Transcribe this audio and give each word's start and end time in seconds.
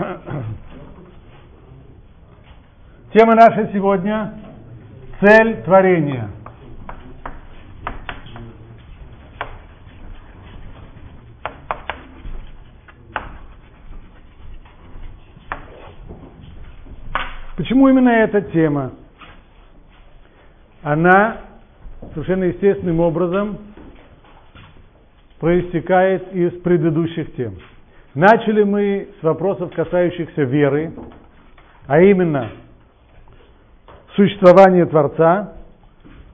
Тема 3.12 3.34
наша 3.34 3.68
сегодня– 3.72 4.32
цель 5.20 5.62
творения. 5.62 6.30
Почему 17.56 17.88
именно 17.90 18.08
эта 18.08 18.40
тема? 18.40 18.92
Она 20.82 21.42
совершенно 22.14 22.44
естественным 22.44 23.00
образом 23.00 23.58
проистекает 25.38 26.32
из 26.32 26.58
предыдущих 26.62 27.36
тем. 27.36 27.58
Начали 28.14 28.64
мы 28.64 29.08
с 29.20 29.22
вопросов, 29.22 29.72
касающихся 29.72 30.42
веры, 30.42 30.92
а 31.86 32.00
именно 32.00 32.50
существования 34.16 34.84
Творца, 34.86 35.52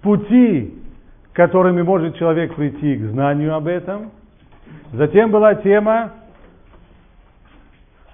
пути, 0.01 0.75
которыми 1.35 1.83
может 1.83 2.17
человек 2.17 2.55
прийти 2.55 2.97
к 2.97 3.11
знанию 3.11 3.55
об 3.55 3.67
этом. 3.67 4.11
Затем 4.95 5.31
была 5.31 5.55
тема, 5.57 6.13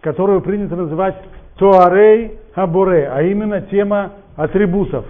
которую 0.01 0.41
принято 0.41 0.75
называть 0.75 1.15
Туарей 1.56 2.41
Хабуре, 2.56 3.09
а 3.09 3.23
именно 3.23 3.61
тема 3.61 4.15
атрибутов. 4.34 5.05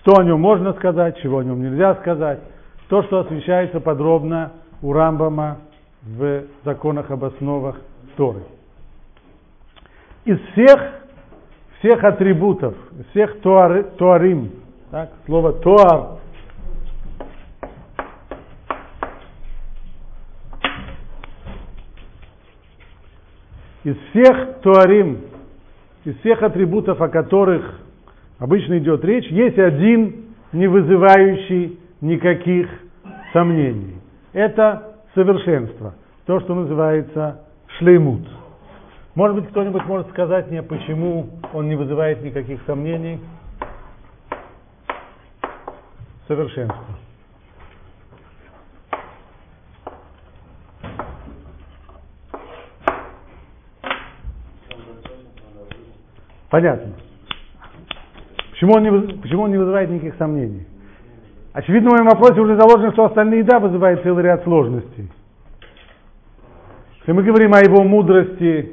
Что 0.00 0.18
о 0.18 0.24
нем 0.24 0.40
можно 0.40 0.72
сказать, 0.72 1.16
чего 1.22 1.38
о 1.38 1.44
нем 1.44 1.62
нельзя 1.62 1.94
сказать. 1.94 2.40
То, 2.88 3.04
что 3.04 3.20
освещается 3.20 3.78
подробно 3.78 4.50
у 4.84 4.92
Рамбама 4.92 5.60
в 6.02 6.42
законах 6.62 7.10
об 7.10 7.24
основах 7.24 7.80
Торы. 8.16 8.42
Из 10.26 10.38
всех, 10.52 10.78
всех 11.78 12.04
атрибутов, 12.04 12.74
всех 13.10 13.40
туар, 13.40 13.82
туарим, 13.96 14.50
так, 14.90 15.10
слово 15.24 15.54
туар, 15.54 16.18
из 23.84 23.96
всех 24.10 24.60
туарим, 24.60 25.22
из 26.04 26.14
всех 26.18 26.42
атрибутов, 26.42 27.00
о 27.00 27.08
которых 27.08 27.80
обычно 28.38 28.76
идет 28.76 29.02
речь, 29.02 29.30
есть 29.30 29.58
один, 29.58 30.26
не 30.52 30.66
вызывающий 30.66 31.78
никаких 32.02 32.68
сомнений. 33.32 33.93
Это 34.34 34.96
совершенство, 35.14 35.94
то, 36.26 36.40
что 36.40 36.56
называется 36.56 37.44
шлеймут. 37.78 38.28
Может 39.14 39.36
быть, 39.36 39.48
кто-нибудь 39.50 39.84
может 39.84 40.08
сказать 40.10 40.50
мне, 40.50 40.60
почему 40.60 41.30
он 41.52 41.68
не 41.68 41.76
вызывает 41.76 42.20
никаких 42.20 42.60
сомнений? 42.66 43.20
Совершенство. 46.26 46.84
Понятно. 56.50 56.94
Почему 58.50 58.74
он, 58.74 58.82
не, 58.82 59.16
почему 59.18 59.42
он 59.42 59.50
не 59.52 59.58
вызывает 59.58 59.90
никаких 59.90 60.16
сомнений? 60.16 60.66
Очевидно, 61.54 61.90
в 61.90 61.92
моем 61.92 62.06
вопросе 62.06 62.40
уже 62.40 62.56
заложено, 62.56 62.90
что 62.92 63.04
остальные 63.04 63.44
да 63.44 63.60
вызывают 63.60 64.02
целый 64.02 64.24
ряд 64.24 64.42
сложностей. 64.42 65.08
Если 66.98 67.12
мы 67.12 67.22
говорим 67.22 67.54
о 67.54 67.60
его 67.60 67.84
мудрости, 67.84 68.72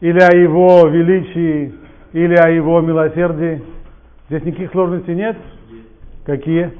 или 0.00 0.20
о 0.20 0.36
его 0.36 0.86
величии, 0.88 1.72
или 2.12 2.34
о 2.34 2.50
его 2.50 2.82
милосердии, 2.82 3.62
здесь 4.28 4.44
никаких 4.44 4.72
сложностей 4.72 5.14
нет? 5.14 5.38
Какие? 6.26 6.70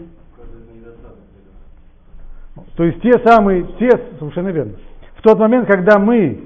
То 2.77 2.85
есть 2.85 3.01
те 3.01 3.13
самые, 3.25 3.65
те, 3.79 3.89
совершенно 4.19 4.49
верно. 4.49 4.73
В 5.17 5.23
тот 5.23 5.39
момент, 5.39 5.67
когда 5.67 5.99
мы 5.99 6.45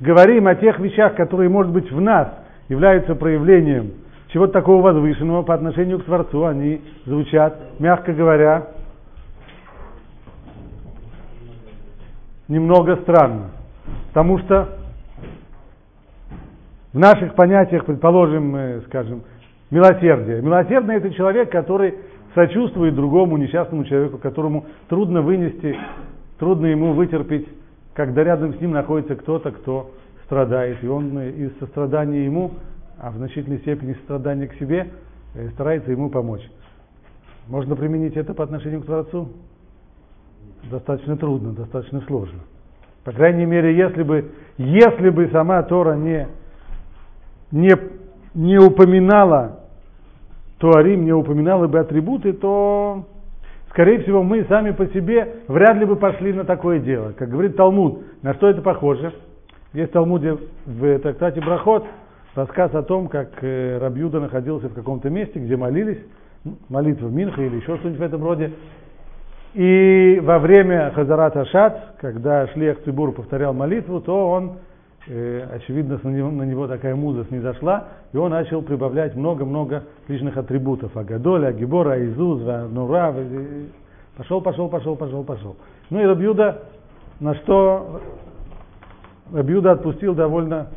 говорим 0.00 0.48
о 0.48 0.56
тех 0.56 0.80
вещах, 0.80 1.14
которые, 1.14 1.48
может 1.48 1.72
быть, 1.72 1.90
в 1.92 2.00
нас 2.00 2.28
являются 2.68 3.14
проявлением 3.14 3.92
чего-то 4.32 4.52
такого 4.52 4.82
возвышенного 4.82 5.42
по 5.42 5.54
отношению 5.54 5.98
к 5.98 6.04
Творцу, 6.04 6.44
они 6.44 6.80
звучат, 7.04 7.58
мягко 7.78 8.12
говоря, 8.12 8.68
немного 12.48 12.96
странно. 12.96 13.50
Потому 14.08 14.38
что 14.38 14.68
в 16.92 16.98
наших 16.98 17.34
понятиях, 17.34 17.84
предположим, 17.84 18.82
скажем, 18.86 19.22
милосердие. 19.70 20.42
Милосердный 20.42 20.96
это 20.96 21.10
человек, 21.12 21.50
который 21.50 21.94
сочувствует 22.34 22.94
другому 22.94 23.36
несчастному 23.36 23.84
человеку, 23.84 24.18
которому 24.18 24.66
трудно 24.88 25.22
вынести, 25.22 25.76
трудно 26.38 26.66
ему 26.66 26.92
вытерпеть, 26.92 27.48
когда 27.94 28.22
рядом 28.24 28.54
с 28.54 28.60
ним 28.60 28.72
находится 28.72 29.16
кто-то, 29.16 29.50
кто 29.52 29.90
страдает. 30.24 30.82
И 30.82 30.88
он 30.88 31.18
из 31.20 31.56
сострадания 31.58 32.24
ему 32.24 32.52
а 33.00 33.10
в 33.10 33.16
значительной 33.16 33.58
степени 33.58 33.94
страдания 34.04 34.46
к 34.46 34.54
себе, 34.54 34.88
э, 35.34 35.48
старается 35.50 35.90
ему 35.90 36.10
помочь. 36.10 36.46
Можно 37.48 37.74
применить 37.74 38.16
это 38.16 38.34
по 38.34 38.44
отношению 38.44 38.82
к 38.82 38.86
Творцу? 38.86 39.30
Достаточно 40.70 41.16
трудно, 41.16 41.52
достаточно 41.52 42.02
сложно. 42.02 42.40
По 43.04 43.12
крайней 43.12 43.46
мере, 43.46 43.74
если 43.74 44.02
бы, 44.02 44.30
если 44.58 45.08
бы 45.08 45.28
сама 45.28 45.62
Тора 45.62 45.94
не, 45.94 46.28
не, 47.50 47.72
не 48.34 48.58
упоминала 48.58 49.60
Туарим, 50.58 51.06
не 51.06 51.12
упоминала 51.14 51.66
бы 51.66 51.78
атрибуты, 51.78 52.34
то, 52.34 53.06
скорее 53.70 54.02
всего, 54.02 54.22
мы 54.22 54.44
сами 54.44 54.72
по 54.72 54.86
себе 54.88 55.36
вряд 55.48 55.78
ли 55.78 55.86
бы 55.86 55.96
пошли 55.96 56.34
на 56.34 56.44
такое 56.44 56.78
дело. 56.80 57.12
Как 57.12 57.30
говорит 57.30 57.56
Талмуд, 57.56 58.02
на 58.22 58.34
что 58.34 58.50
это 58.50 58.60
похоже? 58.60 59.14
Есть 59.72 59.90
в 59.90 59.92
Талмуде 59.94 60.36
в 60.66 60.98
трактате 60.98 61.40
Брахот 61.40 61.86
рассказ 62.34 62.74
о 62.74 62.82
том, 62.82 63.08
как 63.08 63.42
э, 63.42 63.78
Рабьюда 63.78 64.20
находился 64.20 64.68
в 64.68 64.74
каком-то 64.74 65.10
месте, 65.10 65.38
где 65.38 65.56
молились, 65.56 65.98
молитва 66.68 67.08
Минха 67.08 67.42
или 67.42 67.56
еще 67.56 67.76
что-нибудь 67.78 68.00
в 68.00 68.02
этом 68.02 68.22
роде. 68.24 68.52
И 69.54 70.20
во 70.22 70.38
время 70.38 70.92
Хазарат 70.94 71.36
Ашат, 71.36 71.96
когда 72.00 72.46
Шлех 72.48 72.82
Цибур 72.84 73.12
повторял 73.12 73.52
молитву, 73.52 74.00
то 74.00 74.30
он, 74.30 74.58
э, 75.08 75.46
очевидно, 75.52 75.98
на 76.02 76.08
него, 76.08 76.30
на 76.30 76.42
него 76.44 76.68
такая 76.68 76.94
муза 76.94 77.24
снизошла, 77.24 77.88
и 78.12 78.16
он 78.16 78.30
начал 78.30 78.62
прибавлять 78.62 79.16
много-много 79.16 79.84
личных 80.06 80.36
атрибутов. 80.36 80.96
Агадоля, 80.96 81.48
Агибора, 81.48 82.04
Изуз, 82.06 82.42
Нура. 82.70 83.12
Пошел, 84.16 84.40
пошел, 84.40 84.68
пошел, 84.68 84.96
пошел, 84.96 85.24
пошел. 85.24 85.56
Ну 85.90 86.00
и 86.00 86.04
Рабьюда, 86.04 86.62
на 87.18 87.34
что 87.34 88.00
Рабьюда 89.32 89.72
отпустил 89.72 90.14
довольно 90.14 90.68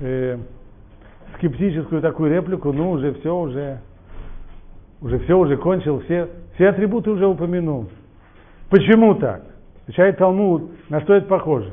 э, 0.00 0.38
скептическую 1.42 2.00
такую 2.00 2.30
реплику, 2.30 2.72
ну 2.72 2.92
уже 2.92 3.14
все, 3.14 3.36
уже, 3.36 3.80
уже 5.00 5.18
все, 5.18 5.36
уже 5.36 5.56
кончил, 5.56 5.98
все, 6.02 6.28
все 6.54 6.68
атрибуты 6.68 7.10
уже 7.10 7.26
упомянул. 7.26 7.88
Почему 8.70 9.16
так? 9.16 9.42
Отвечает 9.82 10.18
Талмуд, 10.18 10.70
на 10.88 11.00
что 11.00 11.14
это 11.14 11.26
похоже? 11.26 11.72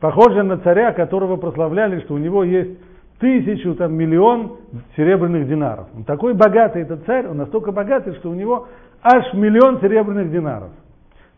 Похоже 0.00 0.42
на 0.42 0.58
царя, 0.58 0.92
которого 0.92 1.36
прославляли, 1.36 2.00
что 2.00 2.14
у 2.14 2.18
него 2.18 2.42
есть 2.42 2.76
тысячу, 3.20 3.76
там, 3.76 3.94
миллион 3.94 4.56
серебряных 4.96 5.48
динаров. 5.48 5.86
Он 5.96 6.02
такой 6.02 6.34
богатый, 6.34 6.82
этот 6.82 7.04
царь, 7.04 7.28
он 7.28 7.36
настолько 7.36 7.70
богатый, 7.70 8.14
что 8.14 8.30
у 8.30 8.34
него 8.34 8.66
аж 9.02 9.32
миллион 9.32 9.80
серебряных 9.80 10.32
динаров. 10.32 10.70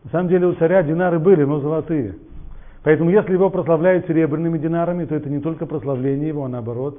На 0.03 0.09
самом 0.09 0.29
деле 0.29 0.47
у 0.47 0.53
царя 0.53 0.81
динары 0.81 1.19
были, 1.19 1.43
но 1.43 1.59
золотые. 1.59 2.15
Поэтому 2.83 3.11
если 3.11 3.33
его 3.33 3.51
прославляют 3.51 4.07
серебряными 4.07 4.57
динарами, 4.57 5.05
то 5.05 5.13
это 5.13 5.29
не 5.29 5.39
только 5.39 5.67
прославление 5.67 6.29
его, 6.29 6.45
а 6.45 6.49
наоборот 6.49 6.97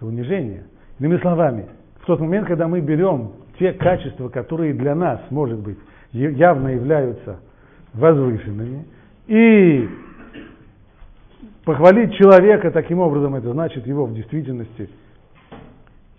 это 0.00 0.06
унижение. 0.06 0.64
Иными 0.98 1.18
словами, 1.18 1.66
в 2.00 2.06
тот 2.06 2.20
момент, 2.20 2.46
когда 2.46 2.66
мы 2.66 2.80
берем 2.80 3.32
те 3.58 3.72
качества, 3.72 4.28
которые 4.28 4.72
для 4.72 4.94
нас, 4.94 5.20
может 5.30 5.58
быть, 5.58 5.78
явно 6.12 6.68
являются 6.68 7.40
возвышенными, 7.92 8.86
и 9.26 9.88
похвалить 11.64 12.14
человека 12.14 12.70
таким 12.70 13.00
образом, 13.00 13.34
это 13.34 13.52
значит 13.52 13.86
его 13.86 14.06
в 14.06 14.14
действительности 14.14 14.88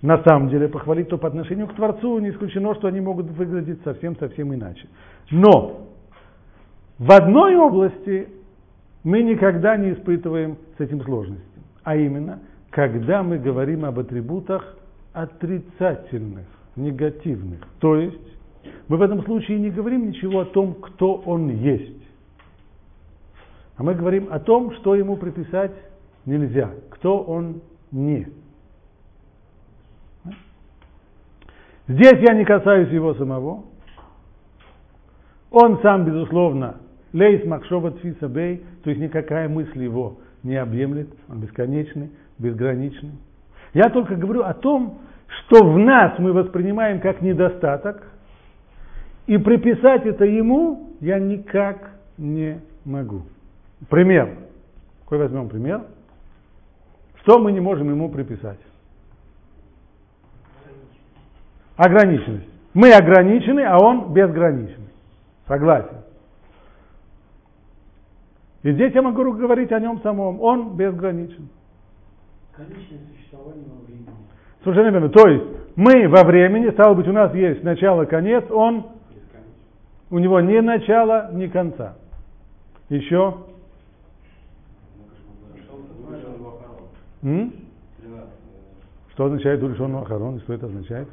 на 0.02 0.22
самом 0.24 0.50
деле 0.50 0.68
похвалить, 0.68 1.10
то 1.10 1.18
по 1.18 1.28
отношению 1.28 1.68
к 1.68 1.76
Творцу 1.76 2.18
не 2.20 2.32
исключено, 2.32 2.74
что 2.76 2.88
они 2.88 3.00
могут 3.02 3.28
выглядеть 3.28 3.84
совсем-совсем 3.84 4.54
иначе. 4.54 4.88
Но 5.30 5.88
в 6.98 7.12
одной 7.12 7.56
области 7.56 8.28
мы 9.04 9.22
никогда 9.22 9.78
не 9.78 9.94
испытываем 9.94 10.58
с 10.78 10.82
этим 10.82 11.02
сложности, 11.04 11.46
а 11.84 11.96
именно– 11.96 12.40
когда 12.72 13.22
мы 13.22 13.38
говорим 13.38 13.86
об 13.86 14.00
атрибутах 14.00 14.78
отрицательных, 15.14 16.48
негативных. 16.76 17.60
То 17.80 17.98
есть 17.98 18.18
мы 18.88 18.98
в 18.98 19.02
этом 19.02 19.24
случае 19.24 19.60
не 19.60 19.70
говорим 19.70 20.08
ничего 20.08 20.40
о 20.40 20.46
том, 20.46 20.76
кто 20.76 21.16
он 21.16 21.50
есть. 21.50 22.02
А 23.76 23.84
мы 23.84 23.94
говорим 23.94 24.30
о 24.32 24.40
том, 24.40 24.74
что 24.76 24.96
ему 24.96 25.18
приписать 25.18 25.72
нельзя, 26.26 26.72
кто 26.90 27.22
он 27.22 27.62
не. 27.92 28.28
Здесь 31.88 32.20
я 32.22 32.34
не 32.36 32.46
касаюсь 32.46 32.90
его 32.90 33.14
самого. 33.16 33.66
Он 35.50 35.82
сам, 35.82 36.06
безусловно, 36.06 36.78
лейс 37.12 37.44
макшова 37.46 37.94
бей, 38.30 38.64
то 38.84 38.90
есть 38.90 39.02
никакая 39.02 39.50
мысль 39.50 39.84
его 39.84 40.20
не 40.44 40.56
объемлет, 40.56 41.10
он 41.28 41.42
бесконечный, 41.42 42.12
безграничный. 42.42 43.12
Я 43.74 43.90
только 43.90 44.16
говорю 44.16 44.44
о 44.44 44.54
том, 44.54 45.00
что 45.28 45.64
в 45.64 45.78
нас 45.78 46.18
мы 46.20 46.34
воспринимаем 46.34 47.00
как 47.00 47.22
недостаток, 47.22 48.08
и 49.28 49.38
приписать 49.38 50.06
это 50.06 50.26
ему 50.26 50.90
я 51.00 51.20
никак 51.20 51.92
не 52.18 52.60
могу. 52.84 53.22
Пример. 53.90 54.38
Какой 55.04 55.20
возьмем 55.20 55.48
пример? 55.48 55.84
Что 57.22 57.40
мы 57.40 57.52
не 57.52 57.60
можем 57.60 57.90
ему 57.90 58.10
приписать? 58.10 58.60
Ограниченность. 61.78 62.48
Мы 62.74 62.92
ограничены, 62.94 63.62
а 63.62 63.78
он 63.78 64.14
безграничен. 64.14 64.88
Согласен. 65.48 65.98
И 68.64 68.72
здесь 68.72 68.94
я 68.94 69.02
могу 69.02 69.24
говорить 69.34 69.72
о 69.72 69.80
нем 69.80 70.02
самом. 70.02 70.42
Он 70.42 70.76
безграничен. 70.76 71.50
Конечное 72.68 73.00
существование 73.16 73.66
во 73.68 73.86
времени. 73.86 74.08
Совершенно 74.64 74.90
верно. 74.92 75.10
То 75.10 75.28
есть 75.28 75.46
мы 75.76 76.08
во 76.08 76.24
времени, 76.24 76.70
стало 76.72 76.94
быть, 76.94 77.08
у 77.08 77.14
нас 77.14 77.34
есть 77.34 77.64
начало, 77.64 78.06
конец, 78.06 78.46
он, 78.52 78.88
у 80.12 80.20
него 80.20 80.40
ни 80.42 80.60
начала, 80.60 81.32
ни 81.34 81.48
конца. 81.48 81.96
Еще? 82.90 83.36
М? 87.24 87.54
Что 89.14 89.26
означает 89.26 89.62
Уришон 89.64 89.96
Ахарон? 89.96 90.40
Что 90.42 90.54
это 90.54 90.68
означает? 90.68 91.08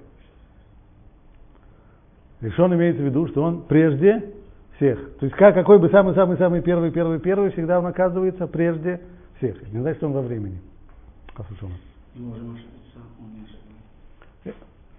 Решен 2.40 2.72
имеется 2.74 3.02
в 3.02 3.06
виду, 3.06 3.26
что 3.28 3.42
он 3.42 3.62
прежде 3.62 4.34
всех. 4.76 4.98
То 5.18 5.26
есть 5.26 5.36
как, 5.36 5.54
какой 5.54 5.78
бы 5.78 5.88
самый-самый-самый 5.88 6.62
первый, 6.62 6.90
первый, 6.90 7.18
первый, 7.18 7.50
всегда 7.50 7.78
он 7.78 7.86
оказывается 7.86 8.46
прежде 8.46 9.00
всех. 9.38 9.60
Не 9.72 9.80
знаю, 9.80 9.96
что 9.96 10.06
он 10.06 10.12
во 10.12 10.22
времени. 10.22 10.60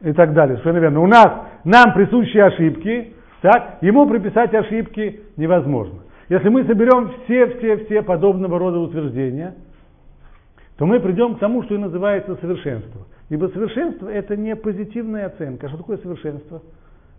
И 0.02 0.14
так 0.14 0.34
далее. 0.34 0.58
Совершенно 0.58 0.80
верно. 0.80 1.02
У 1.02 1.08
нас, 1.08 1.28
нам 1.66 1.94
присущие 1.94 2.46
ошибки, 2.46 3.14
так, 3.42 3.78
ему 3.82 4.08
приписать 4.08 4.54
ошибки 4.54 5.22
невозможно. 5.38 6.00
Если 6.30 6.50
мы 6.50 6.64
соберем 6.66 7.12
все-все-все 7.24 8.02
подобного 8.04 8.60
рода 8.60 8.80
утверждения, 8.80 9.56
то 10.78 10.86
мы 10.86 11.00
придем 11.00 11.36
к 11.36 11.40
тому, 11.40 11.64
что 11.64 11.76
и 11.76 11.78
называется 11.78 12.38
совершенство. 12.38 13.02
Ибо 13.30 13.48
совершенство 13.48 14.08
это 14.08 14.38
не 14.38 14.56
позитивная 14.56 15.28
оценка. 15.28 15.68
Что 15.68 15.78
такое 15.78 15.98
совершенство? 15.98 16.62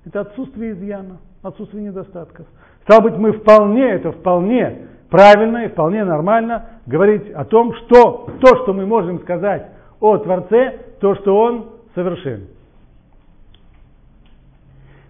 Это 0.07 0.21
отсутствие 0.21 0.73
изъяна, 0.73 1.19
отсутствие 1.43 1.85
недостатков. 1.85 2.47
Стало 2.85 3.03
быть, 3.03 3.17
мы 3.17 3.33
вполне, 3.33 3.91
это 3.91 4.13
вполне 4.13 4.89
правильно 5.11 5.65
и 5.65 5.69
вполне 5.69 6.05
нормально 6.05 6.80
говорить 6.91 7.31
о 7.31 7.45
том, 7.45 7.73
что 7.75 8.29
то, 8.41 8.63
что 8.63 8.75
мы 8.75 8.85
можем 8.85 9.21
сказать 9.21 9.69
о 10.01 10.19
Творце, 10.19 10.79
то, 11.01 11.15
что 11.15 11.37
Он 11.37 11.71
совершен. 11.95 12.49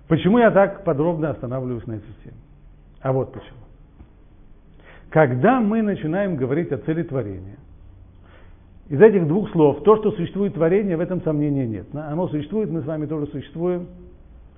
Почему 0.07 0.39
я 0.39 0.51
так 0.51 0.85
подробно 0.85 1.31
останавливаюсь 1.31 1.87
на 1.87 1.95
этой 1.95 2.13
теме? 2.23 2.37
А 3.01 3.13
вот 3.13 3.33
почему. 3.33 3.59
Когда 5.09 5.61
мы 5.61 5.83
начинаем 5.83 6.37
говорить 6.37 6.71
о 6.73 6.79
цели 6.79 7.03
творения, 7.03 7.57
из 8.89 9.01
этих 9.01 9.27
двух 9.27 9.51
слов, 9.51 9.83
то, 9.85 9.97
что 9.97 10.11
существует 10.13 10.55
творение, 10.55 10.97
в 10.97 11.01
этом 11.01 11.23
сомнения 11.23 11.67
нет. 11.67 11.87
Оно 11.95 12.29
существует, 12.29 12.71
мы 12.71 12.83
с 12.83 12.87
вами 12.87 13.07
тоже 13.07 13.27
существуем, 13.29 13.87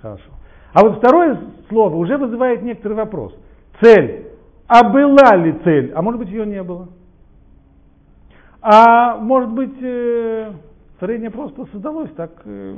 Хорошо. 0.03 0.25
А 0.73 0.83
вот 0.83 0.99
второе 0.99 1.39
слово 1.69 1.95
уже 1.95 2.19
вызывает 2.19 2.63
некоторый 2.63 2.95
вопрос. 2.95 3.35
Цель. 3.81 4.27
А 4.67 4.83
была 4.89 5.37
ли 5.37 5.55
цель? 5.65 5.93
А 5.95 6.03
может 6.03 6.19
быть 6.19 6.29
ее 6.29 6.45
не 6.45 6.63
было? 6.63 6.89
А 8.63 9.17
может 9.17 9.51
быть 9.51 9.75
э, 9.83 10.53
творение 11.01 11.31
просто 11.31 11.67
создалось 11.73 12.13
так, 12.13 12.31
э, 12.45 12.77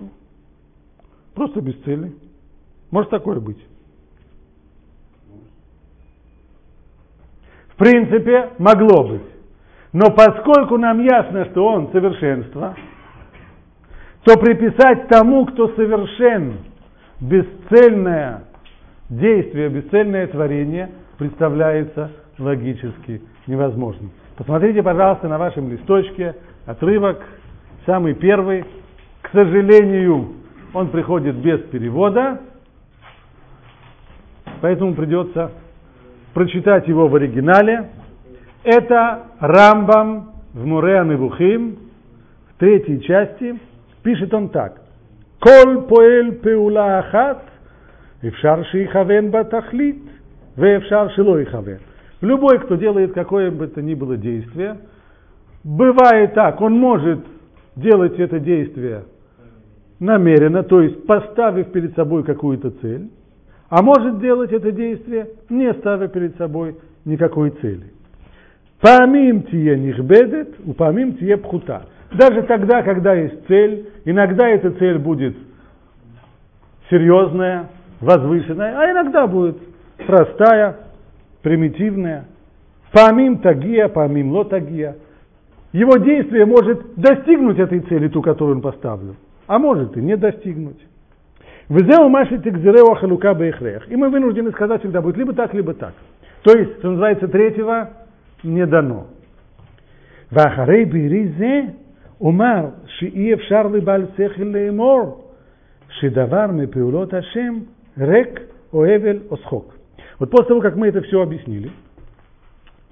просто 1.35 1.61
без 1.61 1.75
цели? 1.83 2.15
Может 2.91 3.11
такое 3.11 3.39
быть? 3.39 3.63
В 7.69 7.77
принципе, 7.77 8.53
могло 8.59 9.09
быть. 9.09 9.27
Но 9.93 10.11
поскольку 10.11 10.79
нам 10.79 11.03
ясно, 11.03 11.45
что 11.51 11.67
он 11.67 11.91
совершенство, 11.93 12.75
то 14.25 14.39
приписать 14.39 15.09
тому, 15.09 15.45
кто 15.47 15.69
совершен, 15.75 16.61
бесцельное 17.21 18.45
действие, 19.11 19.69
бесцельное 19.69 20.29
творение 20.29 20.93
представляется 21.19 22.11
логически 22.39 23.23
невозможным. 23.47 24.11
Посмотрите, 24.37 24.83
пожалуйста, 24.83 25.29
на 25.29 25.39
вашем 25.39 25.71
листочке 25.71 26.35
отрывок, 26.67 27.23
самый 27.87 28.15
первый. 28.15 28.65
К 29.23 29.31
сожалению, 29.31 30.33
он 30.73 30.89
приходит 30.89 31.37
без 31.37 31.61
перевода, 31.69 32.41
поэтому 34.61 34.95
придется 34.95 35.53
прочитать 36.33 36.89
его 36.89 37.07
в 37.07 37.15
оригинале. 37.15 37.91
Это 38.65 39.27
Рамбам 39.39 40.33
в 40.53 40.67
Муреа 40.67 41.05
Невухим, 41.05 41.79
в 42.49 42.59
третьей 42.59 43.03
части, 43.03 43.61
пишет 44.03 44.35
он 44.35 44.49
так. 44.49 44.81
Кол 45.39 45.83
поэль 45.83 46.41
пеула 46.41 46.99
ахат, 46.99 47.45
эфшар 48.23 48.67
шихавен 48.67 49.31
батахлит, 49.31 50.03
вефшар 50.57 51.13
шило 51.13 51.41
ихавен. 51.41 51.79
Любой, 52.25 52.59
кто 52.61 52.77
делает 52.77 53.13
какое 53.13 53.51
бы 53.51 53.67
то 53.67 53.83
ни 53.83 53.93
было 53.93 54.17
действие, 54.17 54.79
бывает 55.63 56.33
так, 56.33 56.59
он 56.63 56.73
может 56.73 57.21
делать 57.77 58.19
это 58.19 58.41
действие 58.41 59.05
намеренно, 60.01 60.63
то 60.63 60.81
есть 60.81 61.07
поставив 61.07 61.71
перед 61.73 61.95
собой 61.95 62.25
какую-то 62.25 62.71
цель, 62.81 63.11
а 63.69 63.83
может 63.83 64.21
делать 64.21 64.53
это 64.53 64.73
действие, 64.73 65.29
не 65.51 65.73
ставя 65.75 66.09
перед 66.09 66.37
собой 66.37 66.77
никакой 67.05 67.51
цели. 67.51 67.93
Памим 68.81 69.43
тие 69.43 69.79
нихбедет, 69.79 70.55
у 70.65 70.73
памим 70.73 71.19
тие 71.19 71.37
пхута. 71.37 71.83
Даже 72.15 72.43
тогда, 72.45 72.83
когда 72.83 73.13
есть 73.15 73.47
цель, 73.49 73.91
иногда 74.07 74.49
эта 74.49 74.71
цель 74.73 74.99
будет 74.99 75.37
серьезная, 76.89 77.69
возвышенная, 78.01 78.79
а 78.79 78.93
иногда 78.93 79.27
будет 79.27 79.59
простая, 80.07 80.84
примитивное. 81.45 82.25
помим 82.91 83.39
тагия, 83.39 83.89
помим 83.89 84.33
лотагия. 84.33 84.97
Его 85.73 85.99
действие 85.99 86.47
может 86.47 86.95
достигнуть 86.97 87.59
этой 87.59 87.81
цели, 87.81 88.09
ту, 88.09 88.23
которую 88.23 88.57
он 88.57 88.63
поставил, 88.63 89.17
а 89.47 89.59
может 89.59 89.97
и 89.97 90.01
не 90.01 90.17
достигнуть. 90.17 90.81
Везеу 91.69 92.09
маши 92.09 92.39
текзереу 92.39 92.95
халука 92.95 93.35
бейхрех. 93.35 93.91
И 93.91 93.97
мы 93.97 94.09
вынуждены 94.09 94.53
сказать, 94.53 94.81
всегда 94.81 95.03
будет 95.03 95.17
либо 95.17 95.35
так, 95.35 95.53
либо 95.53 95.75
так. 95.75 95.93
То 96.43 96.57
есть, 96.57 96.79
что 96.79 96.91
называется, 96.91 97.29
третьего 97.29 97.91
не 98.43 98.65
дано. 98.67 99.09
Вахарей 100.31 100.85
биризе 100.85 101.75
умар 102.19 102.75
шиев 102.99 103.43
шарли 103.43 103.81
бальцех 103.81 104.39
леймор 104.39 105.17
шидавар 106.01 106.53
мепеулот 106.53 107.13
ашем 107.13 107.67
рек 107.97 108.49
оэвел 108.73 109.23
осхок. 109.31 109.75
Вот 110.19 110.31
после 110.31 110.49
того, 110.49 110.61
как 110.61 110.77
мы 110.77 110.89
это 110.89 111.01
все 111.03 111.23
объяснили, 111.23 111.71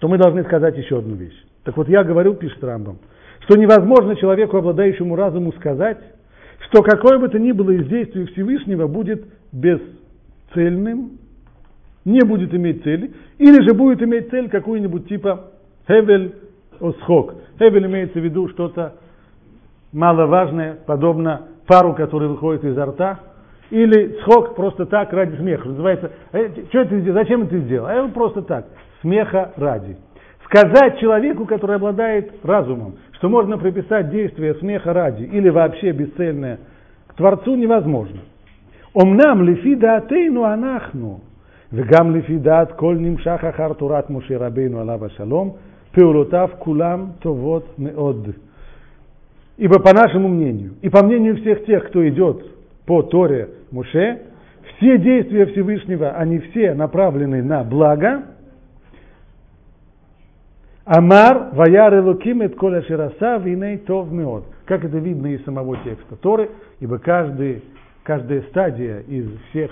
то 0.00 0.08
мы 0.08 0.18
должны 0.18 0.42
сказать 0.44 0.76
еще 0.76 0.98
одну 0.98 1.14
вещь. 1.14 1.40
Так 1.64 1.76
вот, 1.76 1.88
я 1.88 2.02
говорю, 2.02 2.34
пишет 2.34 2.62
Рамбам, 2.62 2.98
что 3.40 3.56
невозможно 3.56 4.16
человеку, 4.16 4.56
обладающему 4.56 5.14
разуму, 5.14 5.52
сказать, 5.52 5.98
что 6.68 6.82
какое 6.82 7.18
бы 7.18 7.28
то 7.28 7.38
ни 7.38 7.52
было 7.52 7.70
из 7.70 7.86
действий 7.86 8.26
Всевышнего 8.26 8.86
будет 8.86 9.24
бесцельным, 9.52 11.18
не 12.04 12.20
будет 12.24 12.52
иметь 12.54 12.82
цели, 12.82 13.12
или 13.38 13.62
же 13.62 13.74
будет 13.74 14.02
иметь 14.02 14.30
цель 14.30 14.48
какую-нибудь 14.48 15.08
типа 15.08 15.52
Хевель 15.86 16.34
Осхок. 16.80 17.34
Хевель 17.58 17.86
имеется 17.86 18.18
в 18.18 18.24
виду 18.24 18.48
что-то 18.48 18.94
маловажное, 19.92 20.78
подобно 20.86 21.42
пару, 21.66 21.94
который 21.94 22.28
выходит 22.28 22.64
изо 22.64 22.86
рта, 22.86 23.20
или 23.70 24.18
схок 24.20 24.54
просто 24.54 24.86
так 24.86 25.12
ради 25.12 25.36
смеха. 25.36 25.68
Называется, 25.68 26.12
«Э, 26.32 26.48
что 26.68 26.80
это 26.80 26.98
сделал? 27.00 27.18
Зачем 27.18 27.42
это 27.42 27.58
сделал? 27.58 27.86
А 27.86 27.94
э, 27.94 28.08
просто 28.08 28.42
так, 28.42 28.66
смеха 29.00 29.52
ради. 29.56 29.96
Сказать 30.44 30.98
человеку, 30.98 31.46
который 31.46 31.76
обладает 31.76 32.32
разумом, 32.44 32.96
что 33.12 33.28
можно 33.28 33.56
приписать 33.56 34.10
действие 34.10 34.54
смеха 34.56 34.92
ради 34.92 35.22
или 35.22 35.48
вообще 35.48 35.92
бесцельное 35.92 36.58
к 37.06 37.14
Творцу 37.14 37.56
невозможно. 37.56 38.20
Омнам 38.92 39.42
лифида 39.42 39.96
атейну 39.96 40.44
анахну, 40.44 41.20
вегам 41.70 42.14
лифида 42.14 42.60
от 42.60 42.74
коль 42.74 43.00
нимшах 43.00 43.42
ахар 43.42 43.74
турат 43.74 44.10
алава 44.10 45.08
шалом, 45.10 45.56
пеулутав 45.94 46.56
кулам 46.56 47.14
товот 47.22 47.78
меод. 47.78 48.36
Ибо 49.56 49.78
по 49.78 49.94
нашему 49.94 50.28
мнению, 50.28 50.74
и 50.82 50.90
по 50.90 51.02
мнению 51.02 51.36
всех 51.36 51.64
тех, 51.64 51.88
кто 51.88 52.06
идет 52.06 52.44
по 52.86 53.02
Торе 53.02 53.48
Муше, 53.70 54.22
все 54.76 54.98
действия 54.98 55.46
Всевышнего, 55.46 56.10
они 56.10 56.38
все 56.38 56.74
направлены 56.74 57.42
на 57.42 57.64
благо. 57.64 58.24
Амар 60.84 61.50
ваяр 61.52 61.94
элуким 61.94 62.42
эт 62.42 62.56
коля 62.56 62.82
шираса 62.82 63.36
виней 63.38 63.78
тов 63.78 64.10
меот. 64.10 64.44
Как 64.64 64.84
это 64.84 64.98
видно 64.98 65.28
из 65.28 65.44
самого 65.44 65.76
текста 65.78 66.16
Торы, 66.16 66.50
ибо 66.80 66.98
каждый, 66.98 67.62
каждая 68.02 68.42
стадия 68.42 69.00
из 69.00 69.28
всех 69.50 69.70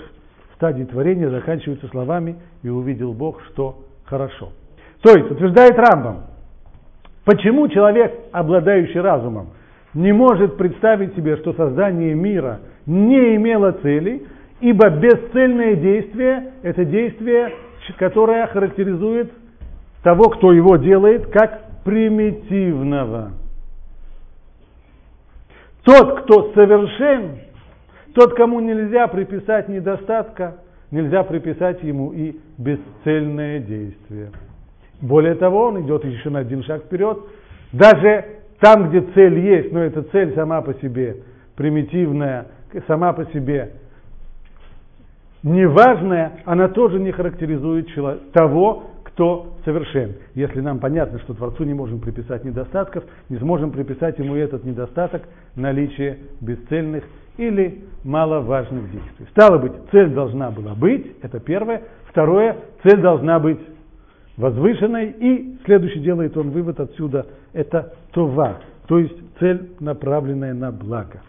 стадий 0.55 0.85
творения 0.85 1.31
заканчивается 1.31 1.89
словами 1.89 2.37
«И 2.63 2.69
увидел 2.69 3.13
Бог, 3.13 3.41
что 3.51 3.79
хорошо». 4.05 4.51
То 5.03 5.13
есть, 5.13 5.31
утверждает 5.31 5.77
Рамбам, 5.77 6.27
почему 7.25 7.67
человек, 7.69 8.13
обладающий 8.33 9.01
разумом, 9.01 9.49
не 9.95 10.13
может 10.13 10.57
представить 10.59 11.17
себе, 11.17 11.37
что 11.39 11.55
создание 11.55 12.15
мира 12.15 12.61
не 12.91 13.37
имело 13.37 13.71
цели, 13.71 14.27
ибо 14.61 14.91
бесцельное 14.91 15.77
действие– 15.77 16.53
это 16.63 16.85
действие, 16.85 17.53
которое 17.97 18.47
характеризует 18.49 19.31
того, 20.03 20.25
кто 20.31 20.53
его 20.53 20.77
делает, 20.77 21.29
как 21.29 21.85
примитивного. 21.85 23.33
Тот, 25.85 26.23
кто 26.23 26.53
совершен, 26.53 27.39
тот, 28.15 28.35
кому 28.35 28.61
нельзя 28.61 29.07
приписать 29.07 29.69
недостатка, 29.69 30.57
нельзя 30.91 31.23
приписать 31.23 31.83
ему 31.83 32.13
и 32.13 32.37
бесцельное 32.59 33.61
действие. 33.61 34.31
Более 35.01 35.37
того, 35.37 35.67
он 35.69 35.81
идет 35.83 36.05
еще 36.05 36.29
на 36.29 36.41
один 36.41 36.63
шаг 36.65 36.83
вперед. 36.85 37.19
Даже 37.73 38.25
там, 38.59 38.91
где 38.91 39.01
цель 39.15 39.39
есть, 39.39 39.73
но 39.73 39.81
эта 39.81 40.03
цель 40.03 40.35
сама 40.35 40.61
по 40.61 40.75
себе 40.75 41.17
примитивная, 41.57 42.47
сама 42.87 43.13
по 43.13 43.25
себе 43.27 43.73
неважная, 45.43 46.41
она 46.45 46.69
тоже 46.69 46.99
не 46.99 47.13
характеризует 47.13 47.89
того, 48.33 48.85
кто 49.05 49.55
совершен. 49.65 50.15
Если 50.35 50.61
нам 50.61 50.79
понятно, 50.79 51.19
что 51.21 51.35
Творцу 51.35 51.65
не 51.65 51.75
можем 51.75 52.01
приписать 52.01 52.45
недостатков, 52.45 53.05
не 53.29 53.39
сможем 53.39 53.71
приписать 53.71 54.19
ему 54.19 54.35
этот 54.37 54.65
недостаток 54.65 55.23
наличие 55.57 56.19
бесцельных 56.41 57.05
или 57.37 57.85
маловажных 58.05 58.91
действий. 58.91 59.27
Стало 59.31 59.59
быть, 59.59 59.73
цель 59.91 60.11
должна 60.11 60.51
была 60.51 60.75
быть, 60.75 61.17
это 61.23 61.41
первое. 61.41 61.83
Второе, 62.09 62.57
цель 62.83 63.01
должна 63.01 63.39
быть 63.39 63.61
возвышенной. 64.37 65.15
И 65.19 65.59
следующий 65.65 66.01
делает 66.01 66.37
он 66.37 66.51
вывод 66.51 66.81
отсюда, 66.81 67.27
это 67.53 67.95
това, 68.13 68.59
то 68.87 68.99
есть 68.99 69.17
цель, 69.39 69.71
направленная 69.81 70.55
на 70.55 70.71
благо. 70.71 71.21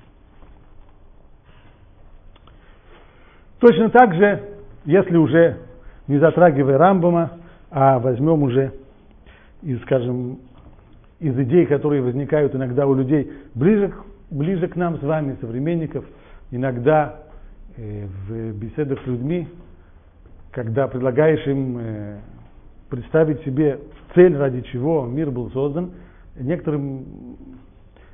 Точно 3.62 3.92
так 3.92 4.16
же, 4.16 4.42
если 4.86 5.16
уже 5.18 5.58
не 6.08 6.18
затрагивая 6.18 6.80
Рамбома, 6.80 7.34
а 7.70 8.00
возьмем 8.00 8.42
уже 8.42 8.74
из, 9.62 9.80
скажем, 9.84 10.40
из 11.20 11.38
идей, 11.38 11.68
которые 11.68 12.02
возникают 12.02 12.56
иногда 12.56 12.88
у 12.88 12.96
людей 12.96 13.32
ближе, 13.54 13.94
ближе 14.32 14.68
к 14.68 14.76
нам 14.76 14.98
с 14.98 15.04
вами, 15.04 15.38
современников, 15.40 16.04
иногда 16.50 17.20
э, 17.78 18.08
в 18.28 18.54
беседах 18.54 19.00
с 19.04 19.06
людьми, 19.06 19.48
когда 20.50 20.88
предлагаешь 20.88 21.46
им 21.46 21.78
э, 21.78 22.18
представить 22.90 23.44
себе 23.44 23.80
цель, 24.16 24.36
ради 24.38 24.62
чего 24.72 25.06
мир 25.06 25.30
был 25.30 25.52
создан, 25.52 25.92
некоторым 26.36 27.06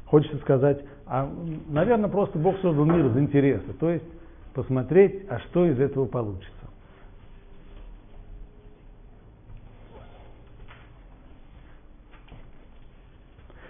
хочется 0.08 0.40
сказать, 0.40 0.84
а, 1.06 1.32
наверное, 1.70 2.10
просто 2.10 2.38
Бог 2.38 2.60
создал 2.60 2.84
мир 2.84 3.06
из 3.06 3.18
интереса. 3.18 3.72
То 3.80 3.92
есть 3.92 4.04
посмотреть, 4.58 5.24
а 5.30 5.38
что 5.38 5.68
из 5.68 5.80
этого 5.80 6.08
получится. 6.08 6.52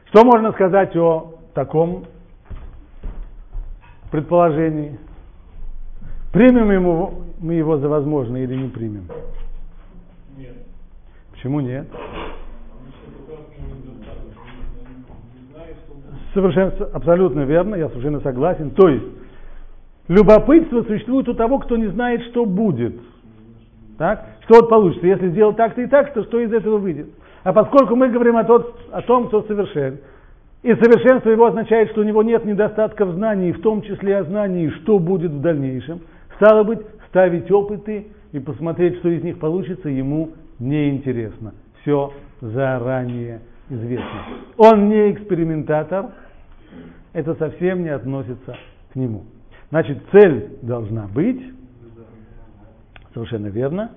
Что 0.05 0.23
можно 0.23 0.53
сказать 0.53 0.95
о 0.95 1.33
таком 1.53 2.05
предположении? 4.11 4.97
Примем 6.31 6.71
ему, 6.71 7.23
мы 7.39 7.55
его 7.55 7.77
за 7.79 7.89
возможное 7.89 8.43
или 8.43 8.55
не 8.55 8.69
примем? 8.69 9.09
Нет. 10.37 10.55
Почему 11.33 11.59
нет? 11.59 11.85
Совершенно, 16.33 16.71
абсолютно 16.93 17.41
верно, 17.41 17.75
я 17.75 17.89
совершенно 17.89 18.21
согласен. 18.21 18.71
То 18.71 18.87
есть, 18.87 19.16
Любопытство 20.07 20.83
существует 20.83 21.27
у 21.27 21.33
того, 21.33 21.59
кто 21.59 21.75
не 21.75 21.87
знает, 21.87 22.21
что 22.29 22.45
будет. 22.45 22.95
Так? 23.97 24.25
Что 24.45 24.61
вот 24.61 24.69
получится? 24.69 25.05
Если 25.05 25.29
сделать 25.29 25.57
так-то 25.57 25.81
и 25.81 25.87
так, 25.87 26.13
то 26.13 26.23
что 26.23 26.39
из 26.39 26.53
этого 26.53 26.77
выйдет? 26.77 27.07
А 27.43 27.51
поскольку 27.51 27.95
мы 27.95 28.09
говорим 28.09 28.37
о, 28.37 28.43
тот, 28.43 28.77
о 28.91 29.01
том, 29.01 29.27
кто 29.27 29.41
совершен, 29.43 29.99
и 30.63 30.73
совершенство 30.73 31.29
его 31.29 31.45
означает, 31.45 31.91
что 31.91 32.01
у 32.01 32.03
него 32.03 32.23
нет 32.23 32.45
недостатков 32.45 33.11
знаний, 33.11 33.51
в 33.51 33.61
том 33.61 33.81
числе 33.81 34.17
о 34.17 34.23
знании, 34.23 34.69
что 34.81 34.99
будет 34.99 35.31
в 35.31 35.41
дальнейшем, 35.41 36.01
стало 36.35 36.63
быть, 36.63 36.79
ставить 37.09 37.51
опыты 37.51 38.07
и 38.31 38.39
посмотреть, 38.39 38.97
что 38.97 39.09
из 39.09 39.23
них 39.23 39.39
получится, 39.39 39.89
ему 39.89 40.31
неинтересно. 40.59 41.53
Все 41.81 42.11
заранее 42.41 43.41
известно. 43.69 44.23
Он 44.57 44.89
не 44.89 45.11
экспериментатор, 45.11 46.07
это 47.13 47.35
совсем 47.35 47.83
не 47.83 47.89
относится 47.89 48.57
к 48.91 48.95
нему. 48.95 49.23
Значит, 49.69 49.97
цель 50.11 50.57
должна 50.61 51.07
быть, 51.07 51.41
совершенно 53.13 53.47
верно. 53.47 53.91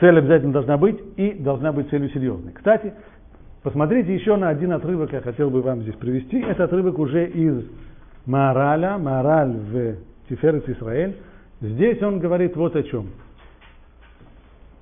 Цель 0.00 0.18
обязательно 0.18 0.52
должна 0.52 0.76
быть 0.78 0.98
и 1.16 1.32
должна 1.32 1.72
быть 1.72 1.90
целью 1.90 2.08
серьезной. 2.10 2.52
Кстати, 2.52 2.94
посмотрите 3.62 4.14
еще 4.14 4.36
на 4.36 4.48
один 4.48 4.72
отрывок, 4.72 5.12
я 5.12 5.20
хотел 5.20 5.50
бы 5.50 5.62
вам 5.62 5.82
здесь 5.82 5.94
привести. 5.94 6.40
Это 6.40 6.64
отрывок 6.64 6.98
уже 6.98 7.26
из 7.26 7.64
Мараля, 8.26 8.98
Мараль 8.98 9.52
в 9.52 9.96
Тиферец 10.28 10.68
Израиль. 10.68 11.16
Здесь 11.60 12.02
он 12.02 12.18
говорит 12.18 12.56
вот 12.56 12.74
о 12.74 12.82
чем. 12.82 13.08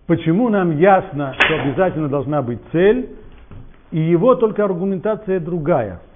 Почему 0.07 0.49
нам 0.49 0.79
ясно, 0.79 1.35
что 1.39 1.61
обязательно 1.61 2.09
должна 2.09 2.41
быть 2.41 2.61
цель, 2.73 3.11
и 3.91 4.01
его 4.01 4.37
только 4.37 4.65
аргументация 4.65 5.39
другая– 5.39 6.01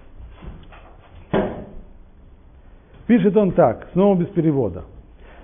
Пишет 3.11 3.37
он 3.37 3.51
так, 3.51 3.87
снова 3.93 4.19
без 4.19 4.27
перевода. 4.27 4.83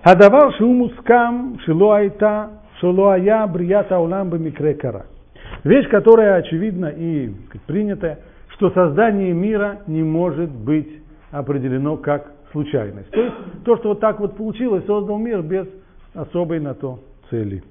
Хадавар 0.03 0.53
шумускам 0.55 1.59
шило 1.59 1.93
айта 1.93 2.49
шило 2.79 3.13
ая 3.13 3.47
брията 3.47 3.95
аулам 3.95 4.29
бамикре 4.29 4.73
кара. 4.73 5.05
Вещь, 5.63 5.87
которая 5.89 6.35
очевидна 6.35 6.87
и 6.87 7.33
принятая, 7.67 8.19
что 8.49 8.69
создание 8.71 9.33
мира 9.33 9.79
не 9.87 10.03
может 10.03 10.49
быть 10.49 10.89
определено 11.31 11.95
как 11.97 12.31
случайность. 12.51 13.09
То 13.11 13.21
есть 13.21 13.35
то, 13.63 13.77
что 13.77 13.89
вот 13.89 13.99
так 14.01 14.19
вот 14.19 14.35
получилось, 14.35 14.85
создал 14.85 15.17
мир 15.17 15.41
без 15.41 15.67
особой 16.13 16.59
на 16.59 16.73
то 16.73 16.99
цели. 17.29 17.63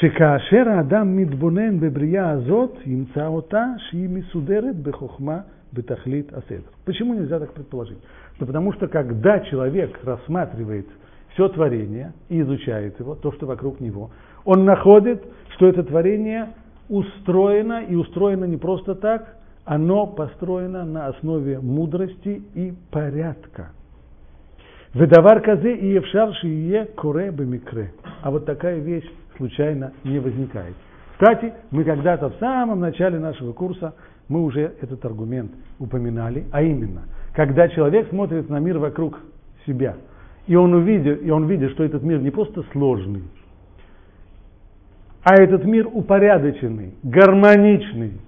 שכאשר 0.00 0.68
האדם 0.68 1.16
מתבונן 1.16 1.80
בבריאה 1.80 2.30
הזאת, 2.30 2.78
ימצא 2.86 3.26
אותה 3.26 3.64
שהיא 3.78 4.08
מסודרת 4.08 4.76
בחוכמה 4.76 5.38
בתכלית 5.72 6.32
הסדר. 6.32 6.70
Почему 6.84 7.14
нельзя 7.14 7.38
так 7.38 7.52
предположить? 7.52 7.98
Да 8.39 8.45
потому 8.45 8.71
что 8.73 8.87
когда 8.87 9.41
человек 9.41 9.99
рассматривает 10.03 10.87
все 11.33 11.49
творение 11.49 12.13
и 12.29 12.41
изучает 12.41 12.99
его, 12.99 13.15
то, 13.15 13.31
что 13.33 13.45
вокруг 13.45 13.79
него, 13.81 14.11
он 14.45 14.63
находит, 14.65 15.21
что 15.55 15.67
это 15.67 15.83
творение 15.83 16.49
устроено, 16.87 17.83
и 17.83 17.95
устроено 17.95 18.45
не 18.45 18.57
просто 18.57 18.95
так, 18.95 19.35
оно 19.65 20.07
построено 20.07 20.85
на 20.85 21.07
основе 21.07 21.59
мудрости 21.59 22.41
и 22.55 22.73
порядка. 22.89 23.71
Ведавар 24.93 25.41
казе 25.41 25.75
и 25.75 25.93
евшар 25.93 26.33
шие 26.35 26.85
коре 26.95 27.29
бемикре. 27.31 27.91
А 28.23 28.31
вот 28.31 28.45
такая 28.45 28.79
вещь 28.79 29.07
случайно 29.37 29.91
не 30.03 30.17
возникает. 30.19 30.73
Кстати, 31.11 31.53
мы 31.69 31.83
когда-то 31.83 32.29
в 32.29 32.35
самом 32.39 32.79
начале 32.79 33.19
нашего 33.19 33.51
курса 33.51 33.93
мы 34.29 34.43
уже 34.43 34.61
этот 34.81 35.03
аргумент 35.05 35.51
упоминали, 35.77 36.45
а 36.51 36.63
именно– 36.63 37.03
когда 37.39 37.69
человек 37.69 38.09
смотрит 38.09 38.49
на 38.49 38.59
мир 38.59 38.79
вокруг 38.79 39.17
себя, 39.65 39.95
и 40.45 40.57
он 40.57 40.73
увидит, 40.73 41.23
и 41.23 41.31
он 41.31 41.47
видит, 41.47 41.71
что 41.71 41.85
этот 41.85 42.03
мир 42.03 42.19
не 42.19 42.31
просто 42.31 42.65
сложный, 42.73 43.23
а 45.23 45.41
этот 45.41 45.63
мир 45.63 45.87
упорядоченный, 45.89 46.95
гармоничный. 47.01 48.19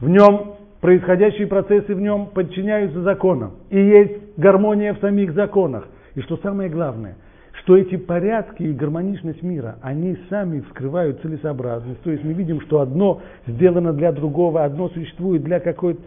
В 0.00 0.08
нем 0.08 0.54
происходящие 0.80 1.48
процессы 1.48 1.92
в 1.92 2.00
нем 2.00 2.26
подчиняются 2.26 3.02
законам. 3.02 3.54
И 3.70 3.80
есть 3.80 4.36
гармония 4.36 4.94
в 4.94 5.00
самих 5.00 5.32
законах. 5.32 5.88
И 6.14 6.20
что 6.20 6.36
самое 6.36 6.70
главное, 6.70 7.16
что 7.64 7.76
эти 7.76 7.96
порядки 7.96 8.62
и 8.62 8.72
гармоничность 8.72 9.42
мира, 9.42 9.78
они 9.82 10.16
сами 10.30 10.60
вскрывают 10.60 11.20
целесообразность. 11.20 12.00
То 12.02 12.12
есть 12.12 12.22
мы 12.22 12.32
видим, 12.32 12.60
что 12.60 12.78
одно 12.78 13.22
сделано 13.48 13.92
для 13.92 14.12
другого, 14.12 14.62
одно 14.62 14.88
существует 14.90 15.42
для 15.42 15.58
какой-то... 15.58 16.00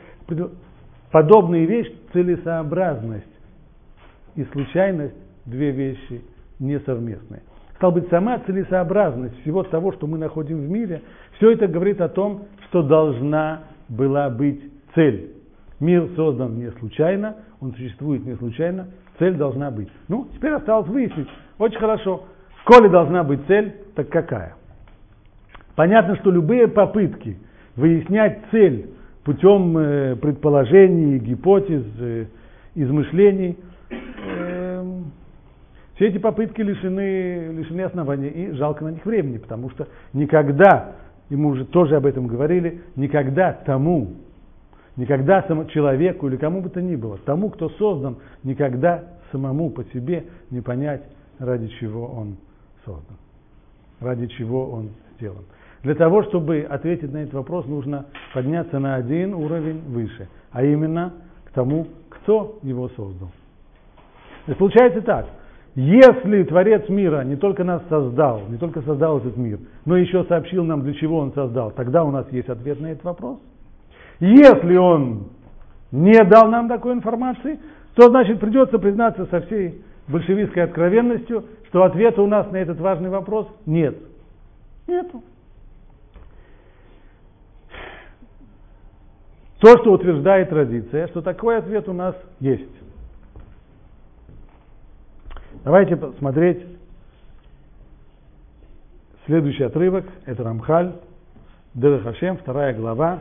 Подобные 1.11 1.65
вещи– 1.65 1.95
целесообразность 2.13 3.25
и 4.35 4.43
случайность– 4.45 5.15
две 5.45 5.71
вещи 5.71 6.21
несовместные. 6.59 7.41
Стал 7.75 7.91
быть, 7.91 8.09
сама 8.09 8.39
целесообразность 8.39 9.39
всего 9.41 9.63
того, 9.63 9.93
что 9.93 10.07
мы 10.07 10.17
находим 10.17 10.57
в 10.57 10.69
мире, 10.69 11.01
все 11.37 11.51
это 11.51 11.67
говорит 11.67 12.01
о 12.01 12.09
том, 12.09 12.45
что 12.67 12.81
должна 12.81 13.63
была 13.87 14.29
быть 14.29 14.61
цель. 14.95 15.31
Мир 15.79 16.09
создан 16.15 16.57
не 16.57 16.71
случайно, 16.71 17.37
он 17.61 17.73
существует 17.73 18.25
не 18.25 18.35
случайно, 18.35 18.87
цель 19.19 19.35
должна 19.35 19.71
быть. 19.71 19.89
Ну, 20.07 20.27
теперь 20.33 20.53
осталось 20.53 20.87
выяснить. 20.87 21.27
Очень 21.59 21.79
хорошо. 21.79 22.23
Коли 22.65 22.89
должна 22.89 23.23
быть 23.23 23.45
цель, 23.47 23.75
так 23.95 24.09
какая? 24.09 24.55
Понятно, 25.75 26.15
что 26.17 26.31
любые 26.31 26.67
попытки 26.67 27.37
выяснять 27.75 28.41
цель 28.51 28.89
путем 29.27 29.77
э, 29.77 30.15
предположений, 30.15 31.19
гипотез, 31.19 31.84
э, 32.00 32.27
измышлений, 32.75 33.57
э, 33.89 35.01
все 35.96 36.07
эти 36.07 36.17
попытки 36.17 36.62
лишены, 36.62 37.51
лишены 37.51 37.81
основания 37.81 38.29
и 38.29 38.51
жалко 38.53 38.86
на 38.86 38.91
них 38.91 39.05
времени, 39.05 39.38
потому 39.38 39.69
что 39.72 39.89
никогда, 40.13 40.96
и 41.29 41.36
мы 41.36 41.50
уже 41.50 41.65
тоже 41.65 41.98
об 41.98 42.05
этом 42.05 42.27
говорили, 42.27 42.81
никогда 42.96 43.51
тому, 43.51 44.13
Никогда 44.96 45.43
само, 45.43 45.65
человеку 45.65 46.27
или 46.27 46.38
кому 46.38 46.60
бы 46.60 46.69
то 46.69 46.81
ни 46.81 46.96
было, 46.96 47.19
тому, 47.19 47.51
кто 47.51 47.69
создан, 47.69 48.17
никогда 48.43 49.03
самому 49.31 49.69
по 49.69 49.84
себе 49.84 50.25
не 50.50 50.62
понять, 50.62 51.03
ради 51.38 51.67
чего 51.79 52.07
он 52.07 52.38
создан, 52.84 53.17
ради 54.00 54.25
чего 54.25 54.72
он 54.72 54.89
сделан. 55.15 55.43
Для 55.84 55.96
того, 55.96 56.24
чтобы 56.24 56.62
ответить 56.62 57.12
на 57.12 57.17
этот 57.17 57.34
вопрос, 57.34 57.65
нужно 57.65 58.05
подняться 58.34 58.79
на 58.79 58.96
один 58.96 59.34
уровень 59.34 59.81
выше, 59.88 60.27
а 60.51 60.63
именно 60.63 61.13
к 61.46 61.51
тому, 61.51 61.88
кто 62.10 62.60
его 62.63 62.89
создал. 62.89 63.29
То 64.46 64.51
есть 64.51 64.60
получается 64.60 65.01
так, 65.01 65.27
если 65.75 66.43
Творец 66.43 66.89
мира 66.89 67.24
не 67.24 67.36
только 67.36 67.63
нас 67.63 67.84
создал, 67.89 68.41
не 68.50 68.57
только 68.57 68.81
создал 68.81 69.19
этот 69.19 69.38
мир, 69.38 69.60
но 69.86 69.98
еще 69.98 70.24
сообщил 70.24 70.63
нам, 70.63 70.81
для 70.81 70.93
чего 70.93 71.19
он 71.19 71.34
создал, 71.34 71.72
тогда 71.72 72.03
у 72.03 72.12
нас 72.12 72.25
есть 72.31 72.50
ответ 72.50 72.79
на 72.79 72.88
этот 72.88 73.03
вопрос– 73.03 73.39
если 74.19 74.75
он 74.75 75.27
не 75.91 76.24
дал 76.24 76.50
нам 76.50 76.67
такой 76.67 76.93
информации, 76.93 77.60
то 77.96 78.10
значит 78.10 78.39
придется 78.39 78.79
признаться 78.79 79.25
со 79.27 79.41
всей 79.41 79.84
большевистской 80.07 80.63
откровенностью, 80.63 81.46
что 81.67 81.84
ответа 81.84 82.22
у 82.22 82.27
нас 82.27 82.50
на 82.51 82.57
этот 82.57 82.79
важный 82.79 83.10
вопрос 83.10 83.48
нет. 83.65 83.98
Нету. 84.88 85.22
То, 89.59 89.75
что 89.79 89.93
утверждает 89.93 90.49
традиция, 90.49 91.07
что 91.07 91.21
такой 91.21 91.57
ответ 91.57 91.89
у 91.89 91.93
нас 91.93 92.15
есть. 92.39 92.69
Давайте 95.63 95.95
посмотреть 95.95 96.63
следующий 99.25 99.63
отрывок. 99.63 100.05
Это 100.25 100.43
Рамхаль, 100.43 100.93
Дерехашем, 101.73 102.37
вторая 102.37 102.75
глава, 102.75 103.19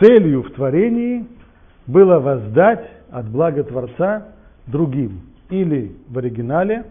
целью 0.00 0.42
в 0.42 0.50
творении 0.52 1.26
было 1.86 2.18
воздать 2.18 2.90
от 3.10 3.28
блага 3.28 3.62
Творца 3.62 4.28
другим. 4.66 5.20
Или 5.50 5.94
в 6.08 6.18
оригинале, 6.18 6.84